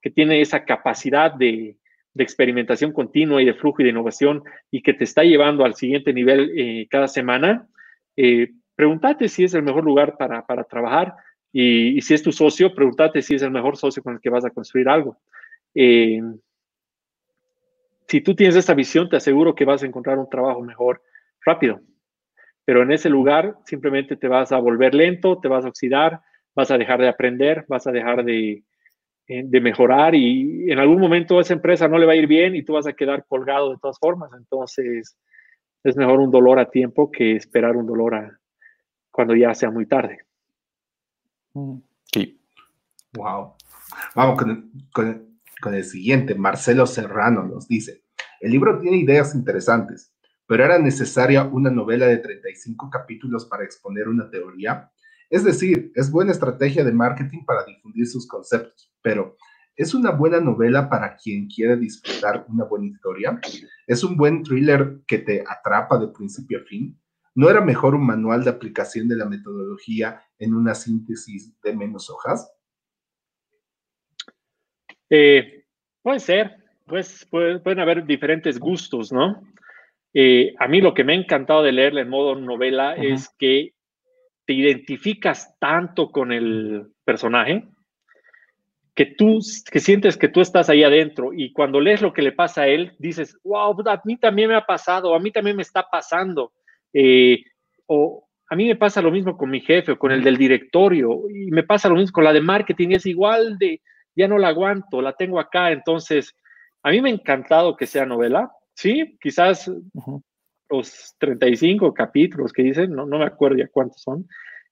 [0.00, 1.76] que tiene esa capacidad de,
[2.14, 5.74] de experimentación continua y de flujo y de innovación y que te está llevando al
[5.74, 7.68] siguiente nivel eh, cada semana,
[8.16, 11.14] eh, pregúntate si es el mejor lugar para, trabajar
[11.52, 14.44] y, si es tu socio, pregúntate si es el mejor socio con el que vas
[14.44, 15.18] a construir algo.
[15.74, 16.20] Eh,
[18.08, 21.02] si tú tienes esta visión, te aseguro que vas a encontrar un trabajo mejor
[21.44, 21.80] rápido.
[22.64, 26.20] Pero en ese lugar simplemente te vas a volver lento, te vas a oxidar,
[26.54, 28.64] vas a dejar de aprender, vas a dejar de,
[29.26, 32.64] de mejorar y en algún momento esa empresa no le va a ir bien y
[32.64, 34.30] tú vas a quedar colgado de todas formas.
[34.36, 35.16] Entonces,
[35.84, 38.38] es mejor un dolor a tiempo que esperar un dolor a
[39.10, 40.18] cuando ya sea muy tarde.
[41.54, 41.76] Mm,
[42.12, 42.40] sí.
[43.14, 43.54] Wow.
[44.14, 44.42] Vamos
[44.92, 46.34] con, el siguiente.
[46.34, 48.02] Marcelo Serrano nos dice,
[48.40, 50.08] el libro tiene ideas interesantes.
[50.46, 54.90] pero era necesaria una novela de 35 capítulos para exponer una teoría.
[55.32, 59.38] Es decir, es buena estrategia de marketing para difundir sus conceptos, pero
[59.74, 63.40] ¿es una buena novela para quien quiere disfrutar una buena historia?
[63.86, 67.00] ¿Es un buen thriller que te atrapa de principio a fin?
[67.34, 72.10] ¿No era mejor un manual de aplicación de la metodología en una síntesis de menos
[72.10, 72.52] hojas?
[75.08, 75.64] Eh,
[76.02, 79.42] puede ser, pues pueden haber diferentes gustos, ¿no?
[80.12, 83.72] Eh, a mí lo que me ha encantado de leerla en modo novela es que
[84.44, 87.68] te identificas tanto con el personaje
[88.94, 89.40] que tú
[89.70, 92.68] que sientes que tú estás ahí adentro y cuando lees lo que le pasa a
[92.68, 96.52] él dices, wow, a mí también me ha pasado, a mí también me está pasando.
[96.92, 97.42] Eh,
[97.86, 101.22] o a mí me pasa lo mismo con mi jefe o con el del directorio
[101.30, 103.80] y me pasa lo mismo con la de marketing, es igual de,
[104.14, 106.36] ya no la aguanto, la tengo acá, entonces
[106.82, 109.70] a mí me ha encantado que sea novela, sí, quizás
[110.72, 114.26] los 35 capítulos que dicen, no, no me acuerdo ya cuántos son,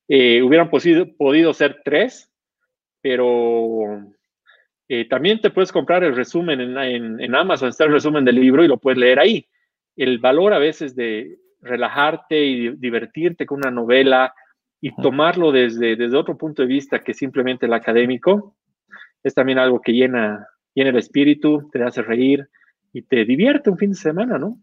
[0.09, 2.32] eh, hubieran podido ser tres,
[3.01, 4.02] pero
[4.89, 8.36] eh, también te puedes comprar el resumen en, en, en Amazon, está el resumen del
[8.36, 9.47] libro y lo puedes leer ahí.
[9.97, 14.35] El valor a veces de, relajarte y divertirte con una novela
[14.81, 18.56] y tomarlo desde, desde otro punto de vista que simplemente el académico,
[19.22, 22.48] es también algo que llena, llena el espíritu, te hace reír
[22.93, 24.59] y te divierte un fin de semana, ¿no?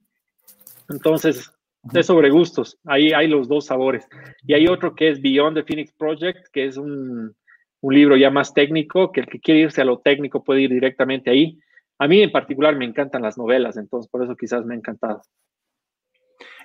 [0.90, 1.52] Entonces,
[1.94, 4.08] es sobre gustos, ahí hay los dos sabores.
[4.44, 7.36] Y hay otro que es Beyond the Phoenix Project, que es un,
[7.82, 10.72] un libro ya más técnico, que el que quiere irse a lo técnico puede ir
[10.72, 11.60] directamente ahí.
[12.00, 15.22] A mí en particular me encantan las novelas, entonces por eso quizás me ha encantado.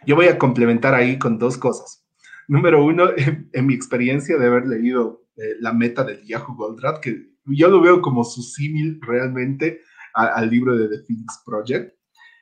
[0.06, 2.04] Yo voy a complementar ahí con dos cosas.
[2.48, 3.10] Número uno,
[3.52, 7.80] en, mi experiencia de haber leído eh, la meta del Yahoo Goldratt, que yo lo
[7.80, 9.80] veo como su símil realmente
[10.14, 11.94] al libro de The Phoenix Project,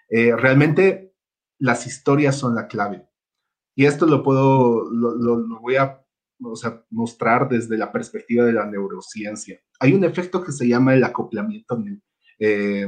[0.08, 1.09] eh, realmente
[1.60, 3.06] las historias son la clave.
[3.76, 6.04] Y esto lo puedo, lo, voy a
[6.90, 9.60] mostrar desde la perspectiva de la neurociencia.
[9.78, 11.78] Hay un efecto que se llama el acoplamiento
[12.38, 12.86] eh,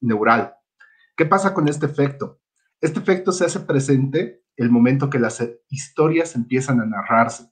[0.00, 0.54] neural.
[1.16, 2.40] ¿Qué pasa con este efecto?
[2.80, 7.50] Este efecto se hace presente el momento que las historias empiezan a narrarse.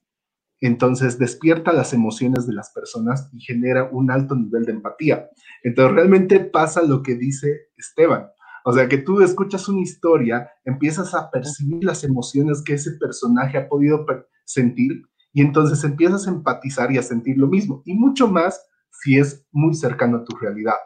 [0.61, 5.29] Entonces despierta las emociones de las personas y genera un alto nivel de empatía.
[5.65, 8.29] Entonces realmente pasa lo que dice Esteban.
[8.65, 13.59] O sea, que tú escuchas una historia, empiezas a percibir las emociones que ese personaje
[13.59, 14.07] ha podido
[14.45, 15.03] sentir
[15.33, 17.83] y entonces empiezas a empatizar y a sentir lo mismo.
[17.85, 20.77] Y mucho más si es muy cercano a tu realidad.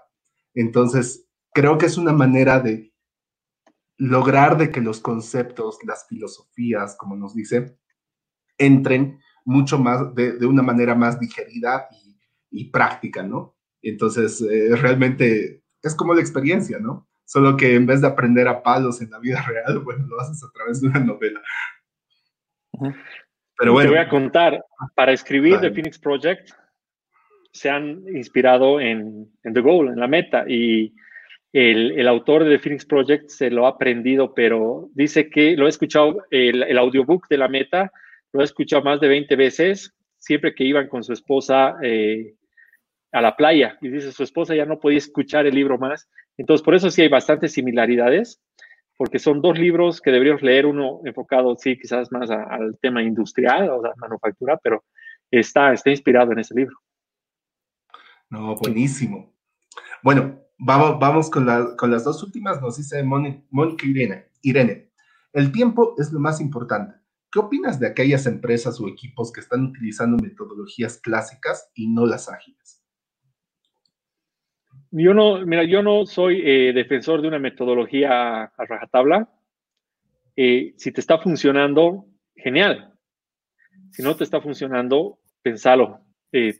[0.54, 2.92] Entonces, creo que es una manera de
[3.98, 7.78] lograr de que los conceptos, las filosofías, como nos dice,
[8.58, 11.88] entren mucho más, de, una manera más digerida
[12.50, 13.56] y, práctica, ¿no?
[13.82, 17.08] Entonces, eh, realmente es como la experiencia, ¿no?
[17.26, 20.42] Solo que en vez de aprender a palos en la vida real, bueno, lo haces
[20.42, 21.42] a través de una novela.
[23.58, 23.90] Pero bueno.
[23.90, 26.50] Te voy a contar, para escribir The Phoenix Project,
[27.52, 30.94] se han inspirado en, en The Goal, en la meta, y
[31.52, 35.70] el, autor de The Phoenix Project se lo ha aprendido, pero dice que lo ha
[35.70, 37.90] escuchado, el, audiobook de la meta,
[38.32, 42.34] lo ha escuchado más de 20 veces, siempre que iban con su esposa eh,
[43.12, 43.78] a la playa.
[43.80, 46.10] Y dice, su esposa ya no podía escuchar el libro más.
[46.36, 48.40] Entonces, por eso sí hay bastantes similaridades,
[48.96, 53.70] porque son dos libros que deberíamos leer, uno enfocado, sí, quizás más al tema industrial
[53.70, 54.84] o la manufactura, pero
[55.30, 56.76] está, está inspirado en ese libro.
[58.30, 59.34] No, buenísimo.
[60.02, 64.30] Bueno, Vamos, con, las dos últimas, nos dice Mónica Irene.
[64.42, 64.90] Irene,
[65.32, 66.94] el tiempo es lo más importante.
[67.30, 72.30] ¿Qué opinas de aquellas empresas o equipos que están utilizando metodologías clásicas y no las
[72.30, 72.82] ágiles?
[74.90, 79.28] Yo no, mira, yo no soy eh, defensor de una metodología a rajatabla.
[80.36, 82.92] Eh, si te está funcionando, genial.
[83.90, 86.00] Si no te está funcionando, pensalo.
[86.32, 86.58] Eh,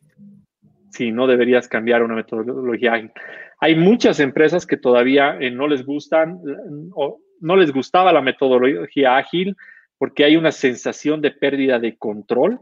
[0.91, 3.13] si no deberías cambiar una metodología ágil.
[3.61, 6.41] Hay muchas empresas que todavía no les gustan
[6.95, 9.57] o no les gustaba la metodología ágil
[9.99, 12.61] porque hay una sensación de pérdida de control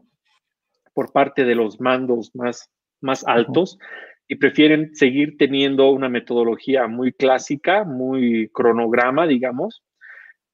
[0.92, 2.70] por parte de los mandos más,
[3.00, 3.78] más altos
[4.26, 9.82] y prefieren seguir teniendo una metodología muy clásica, muy cronograma, digamos,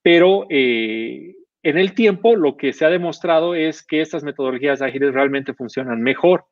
[0.02, 5.12] pero eh, en el tiempo lo que se ha demostrado es que estas metodologías ágiles
[5.12, 6.47] realmente funcionan mejor.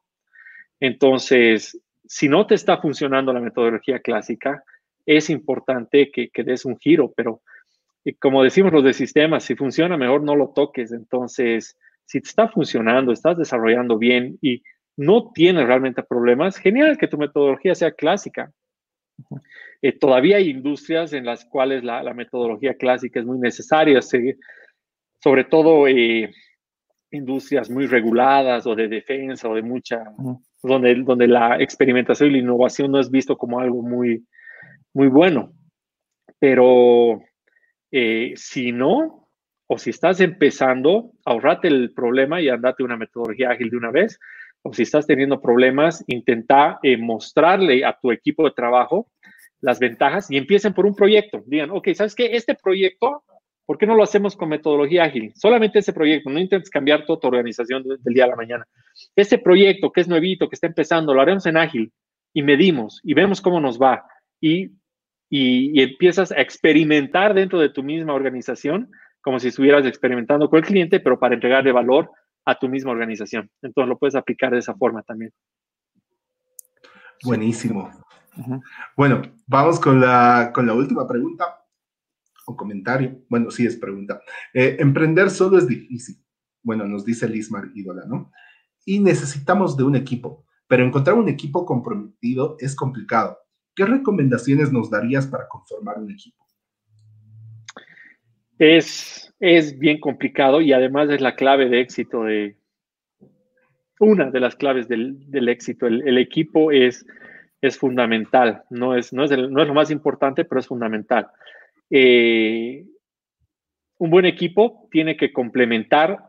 [0.81, 4.63] Entonces, si no te está funcionando la metodología clásica,
[5.07, 7.41] es importante que, des un giro, pero
[8.05, 10.93] eh, como decimos los de sistemas, si funciona mejor no lo toques.
[10.93, 14.63] Entonces, si te está funcionando, estás desarrollando bien y
[14.99, 18.53] no tienes realmente problemas, genial que tu metodología sea clásica.
[19.81, 25.87] Eh, todavía hay industrias en las cuales la, metodología clásica es muy necesaria, sobre todo
[25.87, 26.33] eh,
[27.13, 30.03] industrias muy reguladas o de defensa o de mucha,
[30.65, 34.27] donde, donde la experimentación y la innovación no es visto como algo muy,
[34.95, 35.53] muy bueno.
[36.41, 37.23] Pero
[37.93, 39.29] eh, si no,
[39.69, 44.19] o si estás empezando, ahorrate el problema y andate una metodología ágil de una vez.
[44.73, 49.09] Si estás teniendo problemas, intenta mostrarle a tu equipo de trabajo
[49.61, 51.43] las ventajas y empiecen por un proyecto.
[51.47, 52.37] Digan, ok, ¿sabes qué?
[52.37, 53.25] Este proyecto,
[53.67, 55.33] ¿por qué no lo hacemos con metodología ágil?
[55.35, 58.67] Solamente ese proyecto, no intentes cambiar toda tu organización del día a la mañana.
[59.17, 61.93] Este proyecto que es nuevito, que está empezando, lo haremos en ágil
[62.33, 64.05] y medimos y vemos cómo nos va.
[64.41, 64.71] Y,
[65.29, 68.91] y, empiezas a experimentar dentro de tu misma organización
[69.21, 72.11] como si estuvieras experimentando con el cliente, pero para entregarle valor
[72.49, 73.51] a tu misma organización.
[73.61, 75.31] Entonces lo puedes aplicar de esa forma también.
[77.23, 77.91] Buenísimo.
[78.97, 81.45] Bueno, vamos con la, con la última pregunta
[82.47, 83.23] o comentario.
[83.29, 84.23] Bueno, sí es pregunta.
[84.55, 86.17] Eh, emprender solo es difícil.
[86.63, 88.33] Bueno, nos dice Lismar Ídola, ¿no?
[88.87, 93.37] Y necesitamos de un equipo, pero encontrar un equipo comprometido es complicado.
[93.75, 96.47] ¿Qué recomendaciones nos darías para conformar un equipo?
[98.59, 102.57] Es, es bien complicado y además es la clave de éxito de
[104.01, 105.87] una de las claves del, del éxito.
[105.87, 107.05] El, equipo es
[107.61, 111.29] es fundamental, no es, no es, no es lo más importante, pero es fundamental.
[111.91, 112.85] Eh,
[113.99, 116.21] un buen equipo tiene que complementar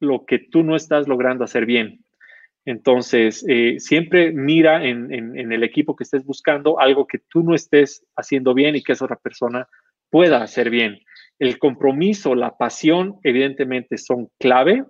[0.00, 2.04] lo que tú no estás logrando hacer bien.
[2.64, 7.54] Entonces, eh, siempre mira en, en, el equipo que estés buscando algo que tú no
[7.54, 9.68] estés haciendo bien y que esa otra persona
[10.10, 11.00] pueda hacer bien.
[11.38, 14.84] El compromiso, la pasión, evidentemente son clave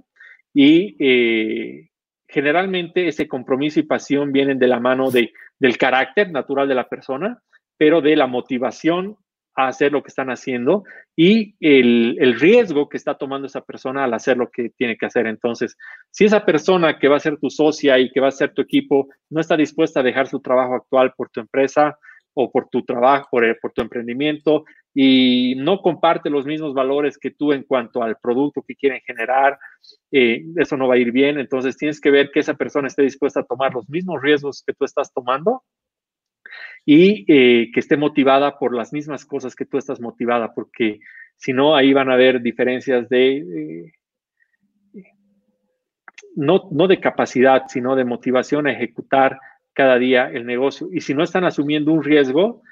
[0.54, 1.88] y eh,
[2.26, 6.88] generalmente ese compromiso y pasión vienen de la mano de del carácter natural de la
[6.88, 7.42] persona,
[7.76, 9.16] pero de la motivación
[9.54, 10.84] a hacer lo que están haciendo
[11.16, 15.26] y el, riesgo que está tomando esa persona al hacer lo que tiene que hacer.
[15.26, 15.76] Entonces,
[16.12, 18.62] si esa persona que va a ser tu socia y que va a ser tu
[18.62, 21.98] equipo no está dispuesta a dejar su trabajo actual por tu empresa
[22.34, 24.64] o por tu trabajo, por, por tu emprendimiento
[25.00, 29.56] y no comparte los mismos valores que tú en cuanto al producto que quieren generar,
[30.10, 31.38] eh, eso no va a ir bien.
[31.38, 34.74] Entonces tienes que ver que esa persona esté dispuesta a tomar los mismos riesgos que
[34.74, 35.62] tú estás tomando
[36.84, 40.98] y eh, que esté motivada por las mismas cosas que tú estás motivada, porque
[41.36, 43.92] si no, ahí van a haber diferencias de...
[46.34, 49.38] no, no de capacidad, sino de motivación a ejecutar
[49.74, 50.88] cada día el negocio.
[50.90, 52.62] Y si no están asumiendo un riesgo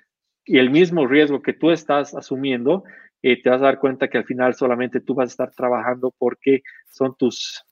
[0.47, 2.85] y el mismo riesgo que tú estás asumiendo,
[3.23, 6.15] eh, te vas a dar cuenta que al final solamente tú vas a estar trabajando
[6.17, 7.65] porque son tus,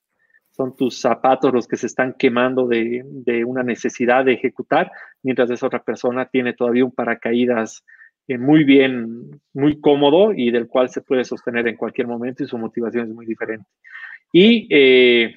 [0.50, 3.04] son tus zapatos los que se están quemando de,
[3.46, 4.90] una necesidad de ejecutar,
[5.22, 7.84] mientras esa otra persona tiene todavía un paracaídas
[8.26, 12.48] eh, muy bien, muy cómodo y del cual se puede sostener en cualquier momento y
[12.48, 13.66] su motivación es muy diferente.
[14.32, 15.36] Y eh,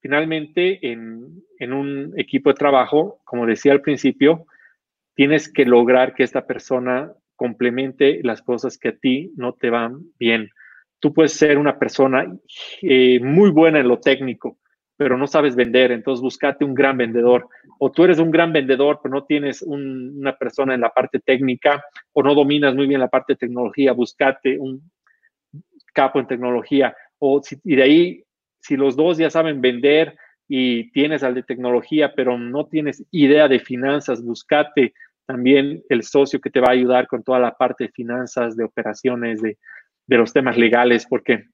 [0.00, 4.46] finalmente, en, en un equipo de trabajo, como decía al principio,
[5.14, 10.00] tienes que lograr que esta persona complemente las cosas que a ti no te van
[10.18, 10.50] bien.
[11.00, 12.32] Tú puedes ser una persona
[12.82, 14.58] eh, muy buena en lo técnico,
[14.96, 17.48] pero no sabes vender, entonces búscate un gran vendedor.
[17.80, 21.84] O tú eres un gran vendedor, pero no tienes una persona en la parte técnica
[22.12, 24.90] o no dominas muy bien la parte de tecnología, búscate un
[25.92, 26.94] capo en tecnología.
[27.18, 28.24] O y de ahí,
[28.60, 30.16] si los dos ya saben vender
[30.48, 34.94] y tienes al de tecnología, pero no tienes idea de finanzas, búscate
[35.26, 38.64] también el socio que te va a ayudar con toda la parte de finanzas, de
[38.64, 39.56] operaciones, de,
[40.08, 41.46] los temas legales, porque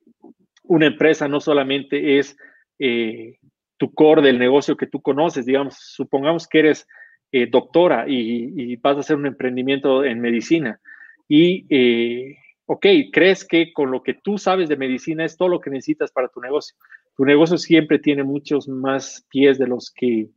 [0.65, 2.37] una empresa no solamente es
[2.81, 3.39] eh,
[3.77, 6.87] tu core del negocio que tú conoces, digamos, supongamos que eres
[7.31, 10.81] eh, doctora y, vas a hacer un emprendimiento en medicina
[11.29, 12.37] y, eh,
[12.71, 16.13] ok, crees que con lo que tú sabes de medicina es todo lo que necesitas
[16.13, 16.77] para tu negocio.
[17.17, 20.29] Tu negocio siempre tiene muchos más pies de los que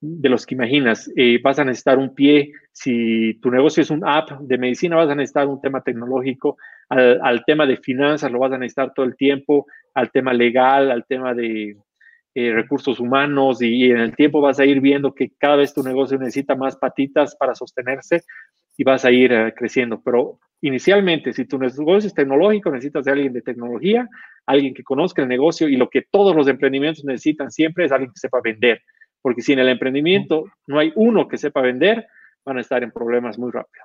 [0.00, 1.10] de los que imaginas.
[1.14, 5.10] Eh, vas a necesitar un pie, si tu negocio es un app de medicina, vas
[5.10, 6.56] a necesitar un tema tecnológico,
[6.88, 11.04] al, tema de finanzas lo vas a necesitar todo el tiempo, al tema legal, al
[11.06, 11.76] tema de
[12.34, 15.82] eh, recursos humanos y, en el tiempo vas a ir viendo que cada vez tu
[15.82, 18.24] negocio necesita más patitas para sostenerse
[18.80, 20.00] y vas a ir eh, creciendo.
[20.02, 24.08] Pero inicialmente, si tu negocio es tecnológico, necesitas de alguien de tecnología,
[24.46, 28.10] alguien que conozca el negocio y lo que todos los emprendimientos necesitan siempre es alguien
[28.10, 28.80] que sepa vender
[29.22, 32.06] porque si en el emprendimiento no hay uno que sepa vender,
[32.44, 33.84] van a estar en problemas muy rápido.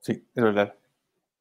[0.00, 0.74] Sí, es verdad.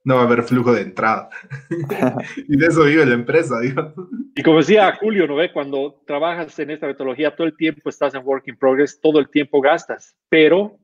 [0.04, 1.30] No va a haber flujo de entrada.
[2.48, 3.94] y de eso vive la empresa, digo.
[4.36, 5.52] Y como decía Julio, ¿no ve?
[5.52, 9.30] Cuando trabajas en esta metodología, todo el tiempo estás en work in progress, todo el
[9.30, 10.78] tiempo gastas, pero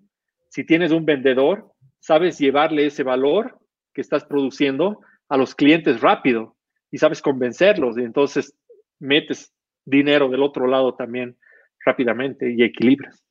[0.51, 1.71] si tienes un vendedor,
[2.01, 3.57] sabes llevarle ese valor
[3.93, 4.99] que estás produciendo
[5.29, 6.57] a los clientes rápido
[6.91, 8.53] y sabes convencerlos y entonces
[8.99, 9.53] metes
[9.85, 11.37] dinero del otro lado también
[11.85, 13.23] rápidamente y equilibras.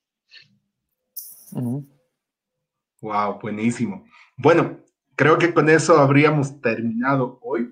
[3.03, 4.07] Wow, buenísimo.
[4.39, 4.81] Bueno,
[5.15, 7.69] creo que con eso habríamos terminado hoy.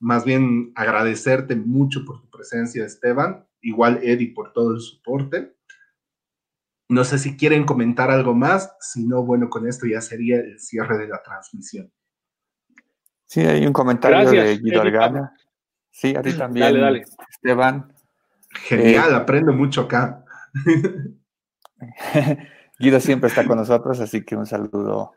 [0.00, 3.46] Más bien agradecerte mucho por tu presencia, Esteban.
[3.60, 5.54] Igual, Eddie, por todo el soporte.
[6.92, 8.76] No sé si quieren comentar algo más.
[8.78, 11.90] Si no, bueno, con esto ya sería el cierre de la transmisión.
[13.24, 15.34] Sí, hay un comentario de Guido Argana.
[15.90, 16.66] Sí, a ti también.
[16.66, 17.04] Dale, dale.
[17.30, 17.94] Esteban.
[18.50, 20.22] Genial, eh, aprendo mucho acá.
[22.78, 25.14] Guido siempre está con nosotros, así que un saludo.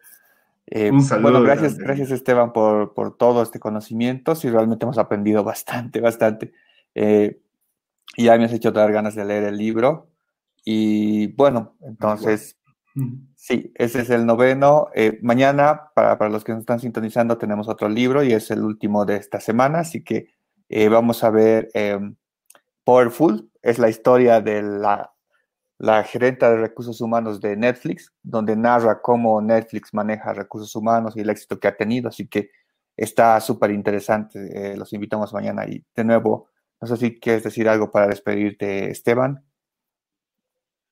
[0.68, 1.24] Eh, un saludo.
[1.24, 4.34] Bueno, gracias, gracias Esteban por, todo este conocimiento.
[4.34, 6.54] Sí, realmente hemos aprendido bastante, bastante.
[6.94, 7.42] Eh,
[8.16, 10.15] ya me has hecho dar ganas de leer el libro.
[10.66, 12.58] Y bueno, entonces
[13.36, 14.88] Sí, ese es el noveno.
[14.96, 19.06] Eh, mañana, para, los que nos están sintonizando, tenemos otro libro y es el último
[19.06, 20.30] de esta semana, así que
[20.70, 22.16] eh, vamos a ver em,
[22.86, 25.14] Powerful, es la historia de la,
[25.78, 31.22] la gerente de recursos humanos de Netflix, donde narra cómo Netflix maneja recursos humanos y
[31.22, 32.52] el éxito que ha tenido, así que
[32.96, 34.72] está súper interesante.
[34.74, 38.90] Eh, los invitamos mañana y de nuevo, no sé si quieres decir algo para despedirte,
[38.90, 39.44] Esteban.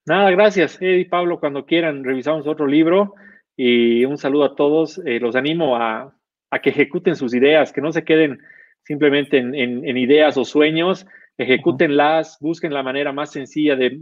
[0.06, 1.40] Nada, gracias, Eddie Pablo.
[1.40, 3.16] Cuando quieran, revisamos otro libro
[3.56, 5.00] y un saludo a todos.
[5.06, 6.14] Eh, los animo a,
[6.62, 8.40] que ejecuten sus ideas, que no se queden
[8.84, 11.08] simplemente en, ideas o sueños,
[11.38, 13.98] ejecútenlas, busquen la manera más sencilla de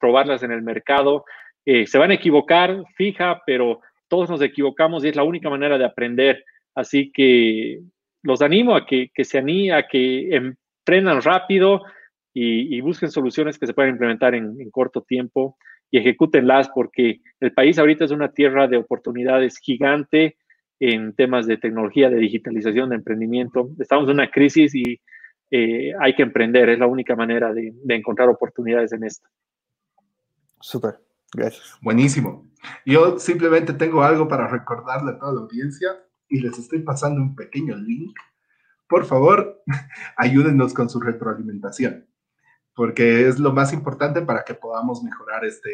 [0.00, 1.24] probarlas en el mercado.
[1.64, 5.78] Eh, se van a equivocar, fija, pero todos nos equivocamos y es la única manera
[5.78, 6.44] de aprender.
[6.74, 7.78] Así que
[8.22, 11.82] los animo a que, que se anime, a que emprendan rápido,
[12.34, 15.56] y, busquen soluciones que se puedan implementar en, corto tiempo
[15.90, 20.36] y ejecútenlas porque el país ahorita es una tierra de oportunidades gigante
[20.80, 23.70] en temas de tecnología, de digitalización, de emprendimiento.
[23.78, 25.00] Estamos en una crisis y
[25.52, 29.28] eh, hay que emprender, es la única manera de, de encontrar oportunidades en esto.
[30.60, 30.98] Súper,
[31.32, 31.78] gracias.
[31.80, 32.50] Buenísimo.
[32.84, 35.90] Yo simplemente tengo algo para recordarle a toda la audiencia
[36.28, 38.16] y les estoy pasando un pequeño link.
[38.88, 39.62] Por favor,
[40.16, 42.08] ayúdenos con su retroalimentación
[42.74, 45.70] porque es lo más importante para que podamos mejorar este,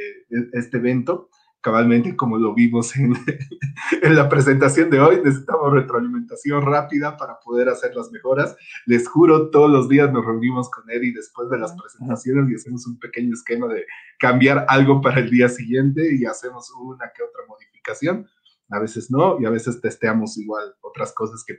[0.53, 1.29] este evento.
[1.63, 3.13] Cabalmente, como lo vimos en,
[4.03, 8.57] en la presentación de hoy, necesitamos retroalimentación rápida para poder hacer las mejoras.
[8.87, 12.87] Les juro, todos los días nos reunimos con Eddie después de las presentaciones y hacemos
[12.87, 13.85] un pequeño esquema de
[14.19, 18.27] cambiar algo para el día siguiente y hacemos una que otra modificación.
[18.71, 21.59] A veces no, y a veces testeamos igual otras cosas que,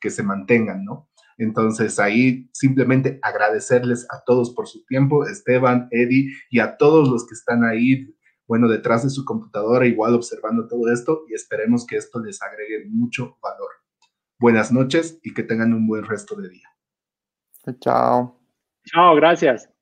[0.00, 1.08] que se mantengan, ¿no?
[1.38, 7.26] Entonces ahí simplemente agradecerles a todos por su tiempo, Esteban, Eddie y a todos los
[7.26, 8.14] que están ahí,
[8.46, 12.86] bueno, detrás de su computadora, igual observando todo esto y esperemos que esto les agregue
[12.90, 13.70] mucho valor.
[14.40, 16.68] Buenas noches y que tengan un buen resto de día.
[17.80, 18.40] Chao.
[18.84, 19.77] Chao, gracias.